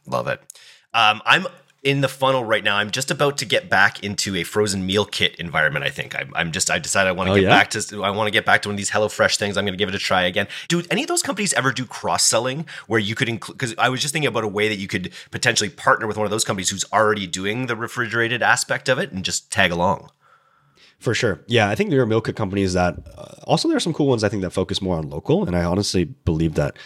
Love 0.07 0.27
it. 0.27 0.41
Um, 0.95 1.21
i'm 1.25 1.47
in 1.83 2.01
the 2.01 2.07
funnel 2.07 2.45
right 2.45 2.63
now. 2.63 2.77
I'm 2.77 2.91
just 2.91 3.11
about 3.11 3.37
to 3.39 3.45
get 3.45 3.69
back 3.69 4.03
into 4.03 4.35
a 4.35 4.43
frozen 4.43 4.85
meal 4.85 5.05
kit 5.05 5.35
environment. 5.35 5.83
I 5.85 5.89
think 5.89 6.15
I'm, 6.15 6.31
I'm 6.35 6.51
just. 6.51 6.71
I 6.71 6.79
decided 6.79 7.09
I 7.09 7.11
want 7.11 7.27
to 7.27 7.31
oh, 7.33 7.35
get 7.35 7.43
yeah? 7.43 7.49
back 7.49 7.69
to. 7.71 8.03
I 8.03 8.09
want 8.09 8.27
to 8.27 8.31
get 8.31 8.45
back 8.45 8.61
to 8.63 8.69
one 8.69 8.75
of 8.75 8.77
these 8.77 8.91
HelloFresh 8.91 9.37
things. 9.37 9.57
I'm 9.57 9.65
going 9.65 9.73
to 9.73 9.77
give 9.77 9.89
it 9.89 9.95
a 9.95 9.99
try 9.99 10.23
again. 10.23 10.47
Do 10.69 10.81
any 10.89 11.03
of 11.03 11.07
those 11.09 11.21
companies 11.21 11.53
ever 11.53 11.71
do 11.71 11.85
cross 11.85 12.25
selling 12.25 12.65
where 12.87 12.99
you 12.99 13.15
could 13.15 13.29
include? 13.29 13.57
Because 13.57 13.75
I 13.77 13.89
was 13.89 14.01
just 14.01 14.13
thinking 14.13 14.27
about 14.27 14.43
a 14.43 14.47
way 14.47 14.69
that 14.69 14.77
you 14.77 14.87
could 14.87 15.11
potentially 15.31 15.69
partner 15.69 16.07
with 16.07 16.17
one 16.17 16.25
of 16.25 16.31
those 16.31 16.45
companies 16.45 16.69
who's 16.69 16.85
already 16.93 17.27
doing 17.27 17.67
the 17.67 17.75
refrigerated 17.75 18.41
aspect 18.41 18.87
of 18.87 18.97
it 18.97 19.11
and 19.11 19.25
just 19.25 19.51
tag 19.51 19.71
along. 19.71 20.09
For 20.99 21.13
sure. 21.13 21.43
Yeah, 21.47 21.69
I 21.69 21.75
think 21.75 21.89
there 21.89 22.01
are 22.01 22.05
meal 22.05 22.21
kit 22.21 22.37
companies 22.37 22.71
that 22.73 22.95
uh, 23.17 23.35
also 23.43 23.67
there 23.67 23.75
are 23.75 23.81
some 23.81 23.93
cool 23.93 24.07
ones 24.07 24.23
I 24.23 24.29
think 24.29 24.41
that 24.41 24.51
focus 24.51 24.81
more 24.81 24.95
on 24.95 25.09
local, 25.09 25.45
and 25.45 25.53
I 25.53 25.65
honestly 25.65 26.05
believe 26.05 26.53
that 26.53 26.77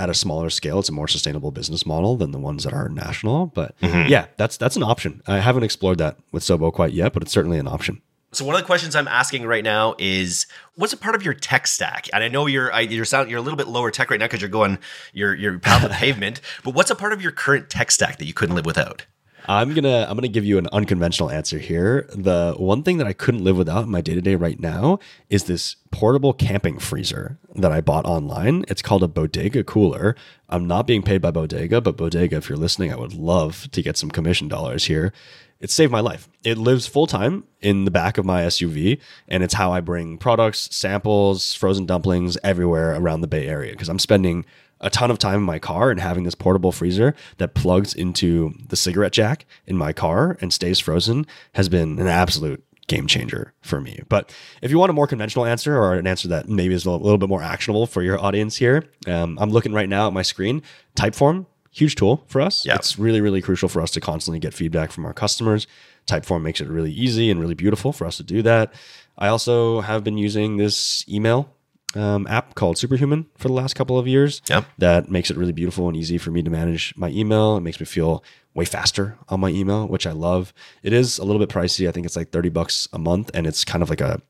at 0.00 0.08
a 0.08 0.14
smaller 0.14 0.48
scale, 0.50 0.78
it's 0.78 0.88
a 0.88 0.92
more 0.92 1.06
sustainable 1.06 1.50
business 1.50 1.84
model 1.84 2.16
than 2.16 2.30
the 2.30 2.38
ones 2.38 2.64
that 2.64 2.72
are 2.72 2.88
national. 2.88 3.46
But 3.46 3.78
mm-hmm. 3.80 4.08
yeah, 4.08 4.26
that's 4.38 4.56
that's 4.56 4.76
an 4.76 4.82
option. 4.82 5.22
I 5.26 5.38
haven't 5.38 5.62
explored 5.62 5.98
that 5.98 6.16
with 6.32 6.42
Sobo 6.42 6.72
quite 6.72 6.92
yet, 6.92 7.12
but 7.12 7.22
it's 7.22 7.32
certainly 7.32 7.58
an 7.58 7.68
option. 7.68 8.00
So 8.32 8.44
one 8.44 8.54
of 8.54 8.60
the 8.60 8.66
questions 8.66 8.94
I'm 8.94 9.08
asking 9.08 9.44
right 9.44 9.64
now 9.64 9.96
is, 9.98 10.46
what's 10.76 10.92
a 10.92 10.96
part 10.96 11.16
of 11.16 11.24
your 11.24 11.34
tech 11.34 11.66
stack? 11.66 12.08
And 12.12 12.22
I 12.22 12.28
know 12.28 12.46
you're 12.46 12.72
you're 12.80 13.04
sound 13.04 13.28
you're 13.28 13.40
a 13.40 13.42
little 13.42 13.56
bit 13.56 13.68
lower 13.68 13.90
tech 13.90 14.10
right 14.10 14.20
now 14.20 14.26
because 14.26 14.40
you're 14.40 14.48
going 14.48 14.78
you're 15.12 15.34
you're 15.34 15.58
pound 15.58 15.84
the 15.84 15.88
pavement. 15.90 16.40
But 16.64 16.74
what's 16.74 16.90
a 16.90 16.96
part 16.96 17.12
of 17.12 17.20
your 17.20 17.32
current 17.32 17.68
tech 17.68 17.90
stack 17.90 18.18
that 18.18 18.24
you 18.24 18.34
couldn't 18.34 18.54
live 18.54 18.66
without? 18.66 19.04
I'm 19.50 19.74
gonna 19.74 20.06
I'm 20.08 20.14
gonna 20.14 20.28
give 20.28 20.44
you 20.44 20.58
an 20.58 20.68
unconventional 20.72 21.28
answer 21.28 21.58
here. 21.58 22.08
The 22.14 22.54
one 22.56 22.84
thing 22.84 22.98
that 22.98 23.08
I 23.08 23.12
couldn't 23.12 23.42
live 23.42 23.56
without 23.56 23.82
in 23.82 23.90
my 23.90 24.00
day 24.00 24.14
to 24.14 24.20
day 24.20 24.36
right 24.36 24.60
now 24.60 25.00
is 25.28 25.44
this 25.44 25.74
portable 25.90 26.32
camping 26.32 26.78
freezer 26.78 27.36
that 27.56 27.72
I 27.72 27.80
bought 27.80 28.06
online. 28.06 28.64
It's 28.68 28.80
called 28.80 29.02
a 29.02 29.08
Bodega 29.08 29.64
cooler. 29.64 30.14
I'm 30.48 30.68
not 30.68 30.86
being 30.86 31.02
paid 31.02 31.20
by 31.20 31.32
Bodega, 31.32 31.80
but 31.80 31.96
Bodega, 31.96 32.36
if 32.36 32.48
you're 32.48 32.56
listening, 32.56 32.92
I 32.92 32.96
would 32.96 33.12
love 33.12 33.68
to 33.72 33.82
get 33.82 33.96
some 33.96 34.12
commission 34.12 34.46
dollars 34.46 34.84
here. 34.84 35.12
It 35.58 35.70
saved 35.72 35.90
my 35.90 36.00
life. 36.00 36.28
It 36.44 36.56
lives 36.56 36.86
full 36.86 37.08
time 37.08 37.42
in 37.60 37.86
the 37.86 37.90
back 37.90 38.18
of 38.18 38.24
my 38.24 38.42
SUV, 38.42 39.00
and 39.26 39.42
it's 39.42 39.54
how 39.54 39.72
I 39.72 39.80
bring 39.80 40.16
products, 40.16 40.68
samples, 40.70 41.54
frozen 41.54 41.86
dumplings 41.86 42.38
everywhere 42.44 42.94
around 42.94 43.22
the 43.22 43.26
Bay 43.26 43.48
Area 43.48 43.72
because 43.72 43.88
I'm 43.88 43.98
spending 43.98 44.44
a 44.80 44.90
ton 44.90 45.10
of 45.10 45.18
time 45.18 45.36
in 45.36 45.42
my 45.42 45.58
car 45.58 45.90
and 45.90 46.00
having 46.00 46.24
this 46.24 46.34
portable 46.34 46.72
freezer 46.72 47.14
that 47.38 47.54
plugs 47.54 47.94
into 47.94 48.54
the 48.68 48.76
cigarette 48.76 49.12
jack 49.12 49.46
in 49.66 49.76
my 49.76 49.92
car 49.92 50.36
and 50.40 50.52
stays 50.52 50.78
frozen 50.78 51.26
has 51.54 51.68
been 51.68 51.98
an 51.98 52.06
absolute 52.06 52.64
game 52.90 53.06
changer 53.06 53.54
for 53.62 53.80
me. 53.80 54.02
But 54.08 54.34
if 54.62 54.70
you 54.70 54.78
want 54.78 54.90
a 54.90 54.92
more 54.92 55.06
conventional 55.06 55.46
answer 55.46 55.76
or 55.76 55.94
an 55.94 56.06
answer 56.06 56.28
that 56.28 56.48
maybe 56.48 56.74
is 56.74 56.84
a 56.84 56.90
little 56.90 57.18
bit 57.18 57.28
more 57.28 57.42
actionable 57.42 57.86
for 57.86 58.02
your 58.02 58.20
audience 58.20 58.56
here, 58.56 58.84
um, 59.06 59.38
I'm 59.40 59.50
looking 59.50 59.72
right 59.72 59.88
now 59.88 60.08
at 60.08 60.12
my 60.12 60.22
screen. 60.22 60.62
Typeform, 60.96 61.46
huge 61.70 61.94
tool 61.94 62.24
for 62.26 62.40
us. 62.40 62.66
It's 62.74 62.98
really, 62.98 63.20
really 63.20 63.42
crucial 63.42 63.68
for 63.68 63.80
us 63.80 63.92
to 63.92 64.00
constantly 64.00 64.40
get 64.40 64.52
feedback 64.52 64.90
from 64.90 65.06
our 65.06 65.14
customers. 65.14 65.68
Typeform 66.06 66.42
makes 66.42 66.60
it 66.60 66.68
really 66.68 66.92
easy 66.92 67.30
and 67.30 67.40
really 67.40 67.54
beautiful 67.54 67.92
for 67.92 68.06
us 68.06 68.16
to 68.16 68.24
do 68.24 68.42
that. 68.42 68.74
I 69.16 69.28
also 69.28 69.82
have 69.82 70.02
been 70.02 70.18
using 70.18 70.56
this 70.56 71.08
email 71.08 71.54
um, 71.94 72.26
app 72.28 72.54
called 72.54 72.78
Superhuman 72.78 73.26
for 73.36 73.48
the 73.48 73.54
last 73.54 73.74
couple 73.74 73.98
of 73.98 74.06
years. 74.06 74.42
Yep. 74.48 74.64
That 74.78 75.10
makes 75.10 75.30
it 75.30 75.36
really 75.36 75.52
beautiful 75.52 75.88
and 75.88 75.96
easy 75.96 76.18
for 76.18 76.30
me 76.30 76.42
to 76.42 76.50
manage 76.50 76.94
my 76.96 77.08
email. 77.08 77.56
It 77.56 77.62
makes 77.62 77.80
me 77.80 77.86
feel 77.86 78.24
way 78.54 78.64
faster 78.64 79.18
on 79.28 79.40
my 79.40 79.48
email, 79.48 79.86
which 79.86 80.06
I 80.06 80.12
love. 80.12 80.52
It 80.82 80.92
is 80.92 81.18
a 81.18 81.24
little 81.24 81.40
bit 81.40 81.48
pricey. 81.48 81.88
I 81.88 81.92
think 81.92 82.06
it's 82.06 82.16
like 82.16 82.30
30 82.30 82.48
bucks 82.50 82.88
a 82.92 82.98
month 82.98 83.30
and 83.34 83.46
it's 83.46 83.64
kind 83.64 83.82
of 83.82 83.90
like 83.90 84.00
a 84.00 84.20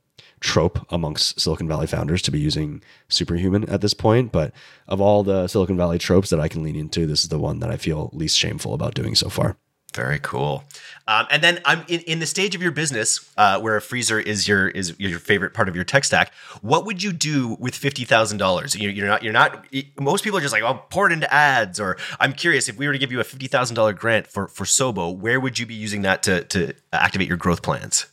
trope 0.41 0.87
amongst 0.91 1.39
Silicon 1.39 1.69
Valley 1.69 1.87
founders 1.87 2.23
to 2.23 2.31
be 2.31 2.41
using 2.41 2.83
Superhuman 3.09 3.69
at 3.69 3.83
this 3.83 3.95
point. 3.95 4.33
But 4.33 4.53
of 4.89 5.01
all 5.01 5.23
the 5.23 5.47
Silicon 5.49 5.77
Valley 5.77 5.99
tropes 5.99 6.31
that 6.31 6.41
I 6.41 6.49
can 6.49 6.63
lean 6.63 6.77
into, 6.77 7.07
this 7.07 7.23
is 7.23 7.29
the 7.29 7.39
one 7.39 7.61
that 7.61 7.71
I 7.71 7.77
feel 7.77 8.11
least 8.13 8.39
shameful 8.39 8.75
about 8.75 8.95
doing 8.95 9.15
so 9.15 9.29
far. 9.29 9.57
Very 9.95 10.21
cool. 10.21 10.65
Um, 11.11 11.27
and 11.29 11.43
then 11.43 11.59
I'm 11.65 11.85
in, 11.89 12.03
in 12.03 12.19
the 12.21 12.27
stage 12.27 12.55
of 12.55 12.63
your 12.63 12.71
business 12.71 13.29
uh, 13.37 13.59
where 13.59 13.75
a 13.75 13.83
freezer 13.83 14.21
is 14.21 14.47
your 14.47 14.69
is 14.69 14.97
your 15.01 15.19
favorite 15.19 15.55
part 15.55 15.69
of 15.69 15.75
your 15.75 15.85
tech 15.85 16.05
stack. 16.05 16.33
What 16.63 16.87
would 16.87 17.03
you 17.03 17.13
do 17.13 17.57
with 17.59 17.75
fifty 17.75 18.05
thousand 18.05 18.39
dollars? 18.39 18.77
You're 18.77 19.09
not 19.09 19.25
you're 19.25 19.33
not. 19.33 19.67
Most 19.99 20.23
people 20.23 20.39
are 20.39 20.41
just 20.41 20.53
like, 20.53 20.63
"I'll 20.63 20.87
pour 20.89 21.09
it 21.11 21.13
into 21.13 21.33
ads." 21.35 21.81
Or 21.81 21.97
I'm 22.21 22.33
curious 22.33 22.69
if 22.69 22.79
we 22.79 22.87
were 22.87 22.93
to 22.93 22.99
give 22.99 23.11
you 23.11 23.19
a 23.19 23.25
fifty 23.25 23.49
thousand 23.49 23.75
dollar 23.75 23.93
grant 23.93 24.29
for 24.29 24.47
for 24.47 24.63
Sobo, 24.63 25.13
where 25.13 25.41
would 25.41 25.59
you 25.59 25.67
be 25.67 25.75
using 25.75 26.03
that 26.03 26.23
to 26.23 26.45
to 26.45 26.75
activate 26.93 27.27
your 27.27 27.37
growth 27.37 27.63
plans? 27.63 28.07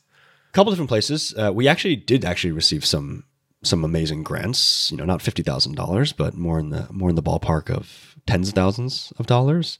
A 0.50 0.54
couple 0.54 0.72
different 0.72 0.90
places. 0.90 1.36
Uh, 1.38 1.52
we 1.54 1.68
actually 1.68 1.98
did 1.98 2.26
actually 2.26 2.52
receive 2.52 2.84
some 2.84 3.26
some 3.64 3.84
amazing 3.84 4.24
grants. 4.24 4.90
You 4.90 4.98
know, 4.98 5.06
not 5.06 5.22
fifty 5.22 5.44
thousand 5.44 5.76
dollars, 5.76 6.14
but 6.14 6.34
more 6.34 6.58
in 6.58 6.72
the 6.72 6.88
more 6.90 7.12
in 7.12 7.16
the 7.16 7.22
ballpark 7.22 7.70
of 7.70 8.16
tens 8.26 8.48
of 8.48 8.56
thousands 8.56 9.14
of 9.20 9.28
dollars 9.28 9.78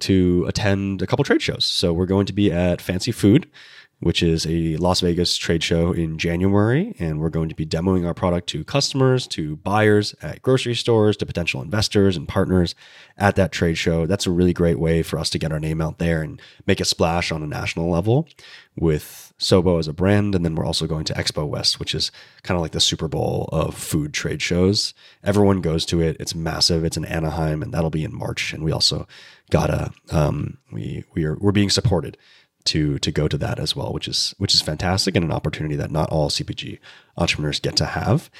to 0.00 0.44
attend 0.48 1.02
a 1.02 1.06
couple 1.06 1.24
trade 1.24 1.42
shows. 1.42 1.64
So 1.64 1.92
we're 1.92 2.06
going 2.06 2.26
to 2.26 2.32
be 2.32 2.50
at 2.50 2.80
Fancy 2.80 3.12
Food, 3.12 3.48
which 4.00 4.22
is 4.22 4.46
a 4.46 4.76
Las 4.76 5.00
Vegas 5.00 5.36
trade 5.36 5.62
show 5.62 5.92
in 5.92 6.18
January, 6.18 6.94
and 6.98 7.20
we're 7.20 7.30
going 7.30 7.48
to 7.48 7.54
be 7.54 7.64
demoing 7.64 8.06
our 8.06 8.12
product 8.12 8.48
to 8.50 8.64
customers, 8.64 9.26
to 9.28 9.56
buyers 9.56 10.14
at 10.20 10.42
grocery 10.42 10.74
stores, 10.74 11.16
to 11.16 11.26
potential 11.26 11.62
investors 11.62 12.16
and 12.16 12.28
partners 12.28 12.74
at 13.16 13.36
that 13.36 13.52
trade 13.52 13.78
show. 13.78 14.04
That's 14.04 14.26
a 14.26 14.30
really 14.30 14.52
great 14.52 14.78
way 14.78 15.02
for 15.02 15.18
us 15.18 15.30
to 15.30 15.38
get 15.38 15.52
our 15.52 15.60
name 15.60 15.80
out 15.80 15.98
there 15.98 16.22
and 16.22 16.40
make 16.66 16.80
a 16.80 16.84
splash 16.84 17.32
on 17.32 17.42
a 17.42 17.46
national 17.46 17.88
level 17.88 18.28
with 18.76 19.23
Sobo 19.38 19.78
as 19.78 19.88
a 19.88 19.92
brand. 19.92 20.34
And 20.34 20.44
then 20.44 20.54
we're 20.54 20.66
also 20.66 20.86
going 20.86 21.04
to 21.04 21.14
Expo 21.14 21.46
West, 21.46 21.80
which 21.80 21.94
is 21.94 22.10
kind 22.42 22.56
of 22.56 22.62
like 22.62 22.72
the 22.72 22.80
Super 22.80 23.08
Bowl 23.08 23.48
of 23.52 23.74
food 23.74 24.12
trade 24.14 24.40
shows. 24.40 24.94
Everyone 25.22 25.60
goes 25.60 25.84
to 25.86 26.00
it. 26.00 26.16
It's 26.20 26.34
massive. 26.34 26.84
It's 26.84 26.96
in 26.96 27.04
Anaheim, 27.04 27.62
and 27.62 27.72
that'll 27.72 27.90
be 27.90 28.04
in 28.04 28.14
March. 28.14 28.52
And 28.52 28.64
we 28.64 28.72
also 28.72 29.06
got 29.50 29.70
a 29.70 29.92
um, 30.10 30.58
we 30.72 31.04
we 31.14 31.24
are 31.24 31.36
we're 31.40 31.52
being 31.52 31.70
supported 31.70 32.16
to 32.64 32.98
to 32.98 33.10
go 33.10 33.28
to 33.28 33.38
that 33.38 33.58
as 33.58 33.76
well, 33.76 33.92
which 33.92 34.08
is 34.08 34.34
which 34.38 34.54
is 34.54 34.62
fantastic 34.62 35.16
and 35.16 35.24
an 35.24 35.32
opportunity 35.32 35.76
that 35.76 35.90
not 35.90 36.10
all 36.10 36.30
CPG 36.30 36.78
entrepreneurs 37.16 37.60
get 37.60 37.76
to 37.76 37.86
have. 37.86 38.30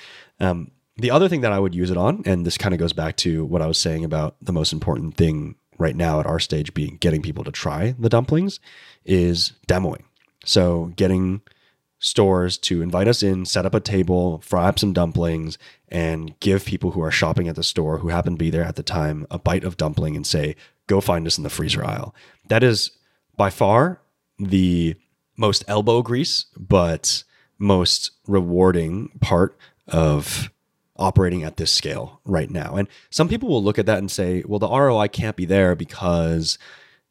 Um, 0.41 0.71
the 0.97 1.11
other 1.11 1.29
thing 1.29 1.41
that 1.41 1.53
I 1.53 1.59
would 1.59 1.75
use 1.75 1.91
it 1.91 1.97
on, 1.97 2.23
and 2.25 2.47
this 2.47 2.57
kind 2.57 2.73
of 2.73 2.79
goes 2.79 2.93
back 2.93 3.17
to 3.17 3.45
what 3.45 3.63
I 3.63 3.67
was 3.67 3.79
saying 3.79 4.05
about 4.05 4.37
the 4.41 4.53
most 4.53 4.73
important 4.73 5.17
thing 5.17 5.57
right 5.77 5.97
now 5.97 6.21
at 6.21 6.27
our 6.27 6.39
stage 6.39 6.73
being 6.73 6.99
getting 6.99 7.21
people 7.21 7.43
to 7.45 7.51
try 7.51 7.95
the 7.99 8.09
dumplings, 8.09 8.61
is 9.05 9.55
demoing. 9.67 10.03
So 10.45 10.93
getting 10.97 11.43
stores 11.99 12.59
to 12.59 12.83
invite 12.83 13.09
us 13.09 13.23
in, 13.23 13.47
set 13.47 13.65
up 13.65 13.75
a 13.75 13.81
table, 13.81 14.39
fry 14.39 14.69
up 14.69 14.79
some 14.79 14.93
dumplings, 14.93 15.57
and 15.89 16.39
give 16.41 16.65
people 16.65 16.91
who 16.91 17.03
are 17.03 17.11
shopping 17.11 17.49
at 17.49 17.57
the 17.57 17.63
store 17.63 17.99
who 17.99 18.09
happen 18.09 18.35
to 18.35 18.39
be 18.39 18.51
there 18.51 18.65
at 18.65 18.77
the 18.77 18.83
time 18.83 19.27
a 19.31 19.39
bite 19.39 19.65
of 19.65 19.77
dumpling 19.77 20.15
and 20.15 20.27
say, 20.27 20.55
go 20.87 21.01
find 21.01 21.27
us 21.27 21.39
in 21.39 21.45
the 21.45 21.51
freezer 21.51 21.85
aisle. 21.85 22.15
That 22.49 22.63
is 22.63 22.91
by 23.37 23.51
far 23.51 24.01
the 24.39 24.97
most 25.37 25.65
elbow 25.67 26.03
grease, 26.03 26.47
but 26.57 27.25
most 27.59 28.11
rewarding 28.27 29.09
part 29.21 29.57
of 29.89 30.51
operating 30.97 31.43
at 31.43 31.57
this 31.57 31.73
scale 31.73 32.21
right 32.25 32.51
now. 32.51 32.77
And 32.77 32.87
some 33.11 33.29
people 33.29 33.49
will 33.49 33.63
look 33.63 33.79
at 33.79 33.87
that 33.87 33.99
and 33.99 34.11
say, 34.11 34.45
well, 34.47 34.59
the 34.59 34.69
ROI 34.69 35.09
can't 35.09 35.37
be 35.37 35.45
there 35.45 35.75
because 35.75 36.59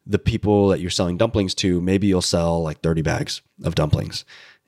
the 0.06 0.18
people 0.18 0.68
that 0.68 0.80
you're 0.80 0.90
selling 0.90 1.16
dumplings 1.16 1.54
to, 1.56 1.80
maybe 1.80 2.06
you'll 2.06 2.22
sell 2.22 2.62
like 2.62 2.80
30 2.80 3.02
bags 3.02 3.42
of 3.62 3.74
dumplings 3.74 4.24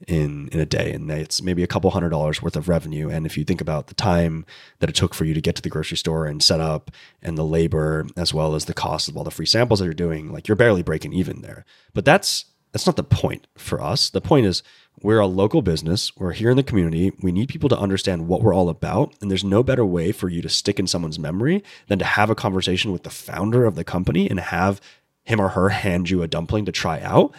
in 0.07 0.49
in 0.49 0.61
a 0.61 0.67
day 0.67 0.93
and 0.93 1.11
it's 1.11 1.41
maybe 1.41 1.63
a 1.63 1.67
couple 1.67 1.91
hundred 1.91 2.11
dollars 2.11 2.43
worth 2.43 2.57
of 2.57 2.69
revenue. 2.69 3.09
And 3.09 3.25
if 3.25 3.39
you 3.39 3.45
think 3.45 3.61
about 3.61 3.87
the 3.87 3.95
time 3.95 4.45
that 4.81 4.91
it 4.91 4.95
took 4.95 5.15
for 5.15 5.25
you 5.25 5.33
to 5.33 5.41
get 5.41 5.57
to 5.57 5.63
the 5.63 5.71
grocery 5.71 5.97
store 5.97 6.27
and 6.27 6.43
set 6.43 6.61
up 6.61 6.91
and 7.23 7.39
the 7.39 7.45
labor 7.45 8.07
as 8.17 8.35
well 8.35 8.55
as 8.55 8.67
the 8.67 8.75
cost 8.75 9.09
of 9.09 9.17
all 9.17 9.25
the 9.25 9.31
free 9.31 9.47
samples 9.47 9.79
that 9.79 9.87
you're 9.87 9.95
doing 9.95 10.33
like 10.33 10.49
you're 10.49 10.57
barely 10.57 10.83
breaking 10.83 11.13
even 11.15 11.41
there. 11.41 11.65
But 11.95 12.05
that's 12.05 12.47
that's 12.73 12.87
not 12.87 12.97
the 12.97 13.05
point 13.05 13.47
for 13.57 13.81
us. 13.81 14.11
The 14.11 14.21
point 14.21 14.45
is 14.45 14.63
we're 15.01 15.19
a 15.19 15.27
local 15.27 15.63
business. 15.63 16.15
We're 16.17 16.33
here 16.33 16.51
in 16.51 16.59
the 16.59 16.63
community. 16.63 17.13
We 17.23 17.33
need 17.33 17.49
people 17.49 17.71
to 17.71 17.79
understand 17.79 18.29
what 18.29 18.43
we're 18.43 18.55
all 18.55 18.69
about 18.69 19.15
and 19.23 19.31
there's 19.31 19.45
no 19.45 19.63
better 19.63 19.87
way 19.87 20.13
for 20.13 20.29
you 20.29 20.43
to 20.43 20.49
stick 20.51 20.79
in 20.79 20.87
someone's 20.87 21.19
memory 21.19 21.65
than 21.89 21.99
to 22.01 22.05
have 22.05 22.29
a 22.29 22.35
conversation 22.35 22.93
with 22.93 23.05
the 23.05 23.11
founder 23.11 23.65
of 23.65 23.77
the 23.77 23.85
company 23.85 24.29
and 24.29 24.41
have 24.41 24.79
him 25.27 25.41
or 25.41 25.51
her 25.51 25.69
hand 25.69 26.09
you 26.09 26.23
a 26.23 26.29
dumpling 26.29 26.65
to 26.65 26.73
try 26.73 27.01
out 27.01 27.35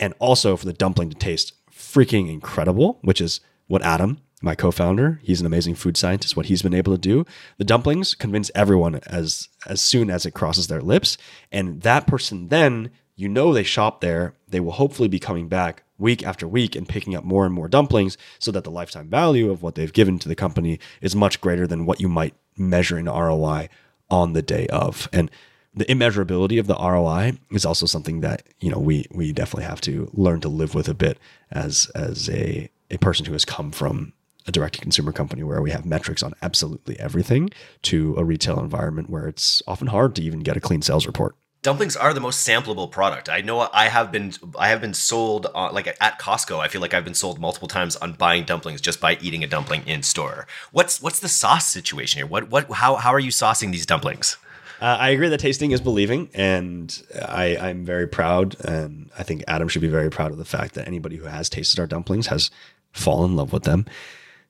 and 0.00 0.14
also 0.18 0.56
for 0.56 0.66
the 0.66 0.72
dumpling 0.72 1.10
to 1.10 1.16
taste 1.16 1.52
freaking 1.70 2.28
incredible, 2.28 2.98
which 3.02 3.20
is 3.20 3.40
what 3.68 3.82
Adam 3.82 4.18
my 4.42 4.54
co-founder. 4.54 5.20
He's 5.22 5.40
an 5.40 5.46
amazing 5.46 5.74
food 5.74 5.96
scientist. 5.96 6.36
What 6.36 6.46
he's 6.46 6.62
been 6.62 6.74
able 6.74 6.92
to 6.92 6.98
do, 6.98 7.24
the 7.56 7.64
dumplings 7.64 8.14
convince 8.14 8.50
everyone 8.54 8.96
as 9.06 9.48
as 9.66 9.80
soon 9.80 10.10
as 10.10 10.26
it 10.26 10.32
crosses 10.32 10.68
their 10.68 10.80
lips, 10.80 11.18
and 11.50 11.82
that 11.82 12.06
person 12.06 12.48
then 12.48 12.90
you 13.16 13.28
know 13.28 13.52
they 13.52 13.64
shop 13.64 14.00
there. 14.00 14.34
They 14.46 14.60
will 14.60 14.72
hopefully 14.72 15.08
be 15.08 15.18
coming 15.18 15.48
back 15.48 15.82
week 15.98 16.24
after 16.24 16.46
week 16.46 16.76
and 16.76 16.88
picking 16.88 17.16
up 17.16 17.24
more 17.24 17.44
and 17.44 17.54
more 17.54 17.68
dumplings, 17.68 18.16
so 18.38 18.52
that 18.52 18.64
the 18.64 18.70
lifetime 18.70 19.08
value 19.08 19.50
of 19.50 19.62
what 19.62 19.74
they've 19.74 19.92
given 19.92 20.18
to 20.20 20.28
the 20.28 20.36
company 20.36 20.78
is 21.00 21.16
much 21.16 21.40
greater 21.40 21.66
than 21.66 21.86
what 21.86 22.00
you 22.00 22.08
might 22.08 22.34
measure 22.56 22.98
in 22.98 23.06
ROI 23.06 23.68
on 24.10 24.32
the 24.32 24.42
day 24.42 24.66
of. 24.68 25.08
And 25.12 25.30
the 25.74 25.84
immeasurability 25.84 26.58
of 26.58 26.66
the 26.66 26.74
ROI 26.74 27.38
is 27.50 27.64
also 27.64 27.86
something 27.86 28.20
that 28.20 28.42
you 28.60 28.70
know 28.70 28.78
we 28.78 29.06
we 29.10 29.32
definitely 29.32 29.64
have 29.64 29.80
to 29.82 30.10
learn 30.12 30.40
to 30.40 30.48
live 30.48 30.74
with 30.74 30.88
a 30.88 30.94
bit 30.94 31.18
as 31.50 31.90
as 31.94 32.28
a 32.30 32.68
a 32.90 32.98
person 32.98 33.26
who 33.26 33.32
has 33.32 33.44
come 33.44 33.70
from 33.70 34.12
a 34.46 34.52
direct 34.52 34.74
to 34.74 34.80
consumer 34.80 35.12
company 35.12 35.42
where 35.42 35.60
we 35.60 35.70
have 35.70 35.84
metrics 35.84 36.22
on 36.22 36.32
absolutely 36.42 36.98
everything 36.98 37.50
to 37.82 38.16
a 38.16 38.24
retail 38.24 38.58
environment 38.58 39.10
where 39.10 39.28
it's 39.28 39.62
often 39.66 39.88
hard 39.88 40.16
to 40.16 40.22
even 40.22 40.40
get 40.40 40.56
a 40.56 40.60
clean 40.60 40.80
sales 40.80 41.06
report. 41.06 41.36
Dumplings 41.60 41.96
are 41.96 42.14
the 42.14 42.20
most 42.20 42.46
sampleable 42.48 42.90
product. 42.90 43.28
I 43.28 43.40
know 43.40 43.68
I 43.72 43.88
have 43.88 44.10
been 44.10 44.32
I 44.58 44.68
have 44.68 44.80
been 44.80 44.94
sold 44.94 45.46
on, 45.54 45.74
like 45.74 45.88
at 45.88 46.20
Costco. 46.20 46.60
I 46.60 46.68
feel 46.68 46.80
like 46.80 46.94
I've 46.94 47.04
been 47.04 47.14
sold 47.14 47.40
multiple 47.40 47.68
times 47.68 47.96
on 47.96 48.12
buying 48.12 48.44
dumplings 48.44 48.80
just 48.80 49.00
by 49.00 49.18
eating 49.20 49.44
a 49.44 49.48
dumpling 49.48 49.86
in 49.86 50.02
store. 50.02 50.46
What's 50.72 51.02
what's 51.02 51.20
the 51.20 51.28
sauce 51.28 51.66
situation 51.66 52.18
here? 52.18 52.26
What 52.26 52.48
what 52.48 52.70
how 52.70 52.94
how 52.96 53.12
are 53.12 53.18
you 53.18 53.32
saucing 53.32 53.72
these 53.72 53.86
dumplings? 53.86 54.36
Uh, 54.80 54.96
I 55.00 55.10
agree 55.10 55.28
that 55.28 55.40
tasting 55.40 55.72
is 55.72 55.80
believing, 55.80 56.30
and 56.34 57.02
I, 57.20 57.56
I'm 57.56 57.84
very 57.84 58.06
proud, 58.06 58.56
and 58.64 59.10
I 59.18 59.24
think 59.24 59.42
Adam 59.48 59.66
should 59.66 59.82
be 59.82 59.88
very 59.88 60.08
proud 60.08 60.30
of 60.30 60.38
the 60.38 60.44
fact 60.44 60.74
that 60.74 60.86
anybody 60.86 61.16
who 61.16 61.24
has 61.24 61.48
tasted 61.48 61.80
our 61.80 61.86
dumplings 61.86 62.28
has 62.28 62.50
fallen 62.92 63.32
in 63.32 63.36
love 63.36 63.52
with 63.52 63.64
them. 63.64 63.86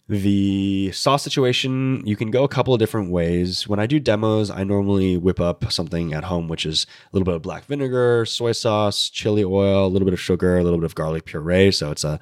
The 0.06 0.90
sauce 0.92 1.22
situation, 1.22 2.02
you 2.06 2.16
can 2.16 2.30
go 2.30 2.42
a 2.44 2.48
couple 2.48 2.72
of 2.72 2.80
different 2.80 3.10
ways. 3.10 3.68
When 3.68 3.78
I 3.78 3.86
do 3.86 4.00
demos, 4.00 4.50
I 4.50 4.64
normally 4.64 5.18
whip 5.18 5.38
up 5.38 5.70
something 5.70 6.14
at 6.14 6.24
home, 6.24 6.48
which 6.48 6.64
is 6.64 6.86
a 7.12 7.16
little 7.16 7.26
bit 7.26 7.34
of 7.34 7.42
black 7.42 7.64
vinegar, 7.66 8.24
soy 8.24 8.52
sauce, 8.52 9.10
chili 9.10 9.44
oil, 9.44 9.86
a 9.86 9.88
little 9.88 10.06
bit 10.06 10.14
of 10.14 10.20
sugar, 10.20 10.56
a 10.56 10.64
little 10.64 10.78
bit 10.78 10.86
of 10.86 10.94
garlic 10.94 11.26
puree. 11.26 11.72
So 11.72 11.90
it's 11.90 12.04
a 12.04 12.18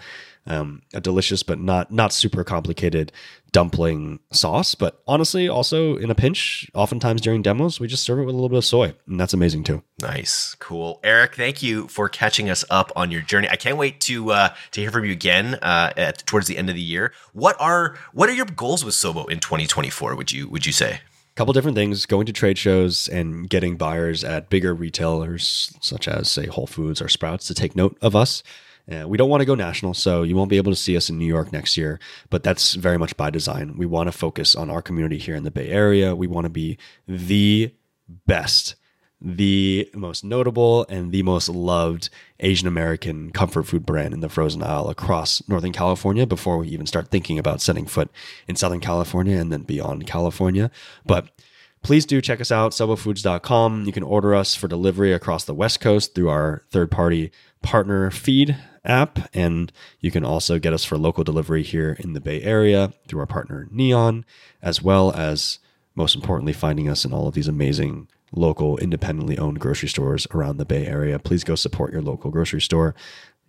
um, 0.46 0.82
a 0.94 1.00
delicious 1.00 1.42
but 1.42 1.58
not 1.58 1.90
not 1.90 2.12
super 2.12 2.44
complicated 2.44 3.12
dumpling 3.52 4.20
sauce. 4.32 4.74
But 4.74 5.02
honestly, 5.06 5.48
also 5.48 5.96
in 5.96 6.10
a 6.10 6.14
pinch, 6.14 6.70
oftentimes 6.74 7.20
during 7.20 7.42
demos, 7.42 7.80
we 7.80 7.86
just 7.86 8.04
serve 8.04 8.18
it 8.18 8.24
with 8.24 8.34
a 8.34 8.36
little 8.36 8.48
bit 8.48 8.58
of 8.58 8.64
soy, 8.64 8.94
and 9.06 9.18
that's 9.18 9.34
amazing 9.34 9.64
too. 9.64 9.82
Nice, 10.00 10.54
cool, 10.56 11.00
Eric. 11.02 11.34
Thank 11.36 11.62
you 11.62 11.88
for 11.88 12.08
catching 12.08 12.50
us 12.50 12.64
up 12.70 12.92
on 12.94 13.10
your 13.10 13.22
journey. 13.22 13.48
I 13.50 13.56
can't 13.56 13.78
wait 13.78 14.00
to 14.02 14.30
uh, 14.30 14.54
to 14.72 14.80
hear 14.80 14.90
from 14.90 15.04
you 15.04 15.12
again 15.12 15.54
uh, 15.56 15.92
at, 15.96 16.26
towards 16.26 16.46
the 16.46 16.58
end 16.58 16.68
of 16.68 16.74
the 16.74 16.82
year. 16.82 17.12
What 17.32 17.56
are 17.60 17.96
what 18.12 18.28
are 18.28 18.34
your 18.34 18.46
goals 18.46 18.84
with 18.84 18.94
Sobo 18.94 19.28
in 19.30 19.40
2024? 19.40 20.14
Would 20.14 20.32
you 20.32 20.48
would 20.48 20.66
you 20.66 20.72
say? 20.72 21.00
couple 21.36 21.52
different 21.52 21.76
things 21.76 22.06
going 22.06 22.24
to 22.24 22.32
trade 22.32 22.56
shows 22.56 23.08
and 23.08 23.50
getting 23.50 23.76
buyers 23.76 24.24
at 24.24 24.48
bigger 24.48 24.74
retailers 24.74 25.76
such 25.82 26.08
as 26.08 26.30
say 26.30 26.46
whole 26.46 26.66
foods 26.66 27.02
or 27.02 27.08
sprouts 27.08 27.46
to 27.46 27.52
take 27.52 27.76
note 27.76 27.96
of 28.00 28.16
us 28.16 28.42
uh, 28.90 29.06
we 29.08 29.18
don't 29.18 29.28
want 29.28 29.40
to 29.40 29.46
go 29.46 29.54
national, 29.54 29.94
so 29.94 30.22
you 30.22 30.36
won't 30.36 30.50
be 30.50 30.58
able 30.58 30.70
to 30.70 30.76
see 30.76 30.96
us 30.96 31.10
in 31.10 31.18
New 31.18 31.26
York 31.26 31.52
next 31.52 31.76
year, 31.76 31.98
but 32.30 32.44
that's 32.44 32.74
very 32.74 32.98
much 32.98 33.16
by 33.16 33.30
design. 33.30 33.76
We 33.76 33.86
want 33.86 34.06
to 34.06 34.12
focus 34.12 34.54
on 34.54 34.70
our 34.70 34.80
community 34.80 35.18
here 35.18 35.34
in 35.34 35.42
the 35.42 35.50
Bay 35.50 35.68
Area. 35.68 36.14
We 36.14 36.28
want 36.28 36.44
to 36.44 36.50
be 36.50 36.78
the 37.08 37.74
best, 38.08 38.76
the 39.20 39.90
most 39.92 40.22
notable, 40.22 40.86
and 40.88 41.10
the 41.10 41.24
most 41.24 41.48
loved 41.48 42.10
Asian 42.38 42.68
American 42.68 43.32
comfort 43.32 43.64
food 43.64 43.84
brand 43.84 44.14
in 44.14 44.20
the 44.20 44.28
frozen 44.28 44.62
aisle 44.62 44.88
across 44.88 45.42
Northern 45.48 45.72
California 45.72 46.24
before 46.24 46.58
we 46.58 46.68
even 46.68 46.86
start 46.86 47.08
thinking 47.08 47.40
about 47.40 47.60
setting 47.60 47.86
foot 47.86 48.08
in 48.46 48.54
Southern 48.54 48.80
California 48.80 49.36
and 49.36 49.50
then 49.52 49.62
beyond 49.62 50.06
California. 50.06 50.70
But 51.04 51.28
please 51.82 52.06
do 52.06 52.20
check 52.20 52.40
us 52.40 52.52
out, 52.52 52.70
sobofoods.com. 52.70 53.84
You 53.84 53.92
can 53.92 54.04
order 54.04 54.32
us 54.32 54.54
for 54.54 54.68
delivery 54.68 55.12
across 55.12 55.44
the 55.44 55.54
West 55.54 55.80
Coast 55.80 56.14
through 56.14 56.28
our 56.28 56.62
third 56.70 56.92
party 56.92 57.32
partner 57.62 58.12
feed 58.12 58.56
app. 58.86 59.28
And 59.34 59.72
you 60.00 60.10
can 60.10 60.24
also 60.24 60.58
get 60.58 60.72
us 60.72 60.84
for 60.84 60.96
local 60.96 61.24
delivery 61.24 61.62
here 61.62 61.96
in 62.00 62.12
the 62.12 62.20
Bay 62.20 62.42
Area 62.42 62.92
through 63.08 63.20
our 63.20 63.26
partner 63.26 63.68
Neon, 63.70 64.24
as 64.62 64.82
well 64.82 65.12
as, 65.12 65.58
most 65.94 66.14
importantly, 66.14 66.52
finding 66.52 66.88
us 66.88 67.04
in 67.04 67.12
all 67.12 67.28
of 67.28 67.34
these 67.34 67.48
amazing 67.48 68.08
local, 68.32 68.76
independently 68.78 69.38
owned 69.38 69.60
grocery 69.60 69.88
stores 69.88 70.26
around 70.32 70.56
the 70.56 70.64
Bay 70.64 70.86
Area. 70.86 71.18
Please 71.18 71.44
go 71.44 71.54
support 71.54 71.92
your 71.92 72.02
local 72.02 72.30
grocery 72.30 72.60
store. 72.60 72.94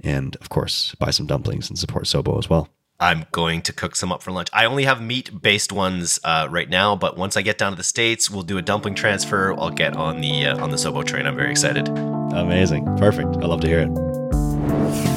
And 0.01 0.35
of 0.37 0.49
course, 0.49 0.95
buy 0.95 1.09
some 1.11 1.25
dumplings 1.25 1.69
and 1.69 1.77
support 1.77 2.05
Sobo 2.05 2.37
as 2.37 2.49
well. 2.49 2.69
I'm 2.99 3.25
going 3.31 3.61
to 3.63 3.73
cook 3.73 3.95
some 3.95 4.11
up 4.11 4.23
for 4.23 4.31
lunch. 4.31 4.49
I 4.53 4.65
only 4.65 4.85
have 4.85 5.01
meat 5.01 5.41
based 5.41 5.71
ones 5.71 6.19
uh, 6.23 6.47
right 6.49 6.67
now, 6.67 6.95
but 6.95 7.15
once 7.15 7.37
I 7.37 7.43
get 7.43 7.57
down 7.57 7.71
to 7.71 7.75
the 7.75 7.83
states, 7.83 8.29
we'll 8.29 8.43
do 8.43 8.57
a 8.57 8.61
dumpling 8.61 8.95
transfer. 8.95 9.53
I'll 9.53 9.69
get 9.69 9.95
on 9.95 10.21
the 10.21 10.47
uh, 10.47 10.63
on 10.63 10.71
the 10.71 10.77
Sobo 10.77 11.05
train. 11.05 11.27
I'm 11.27 11.35
very 11.35 11.51
excited. 11.51 11.87
Amazing, 11.89 12.85
perfect. 12.97 13.37
I 13.37 13.45
love 13.45 13.61
to 13.61 13.67
hear 13.67 13.81
it. 13.81 15.16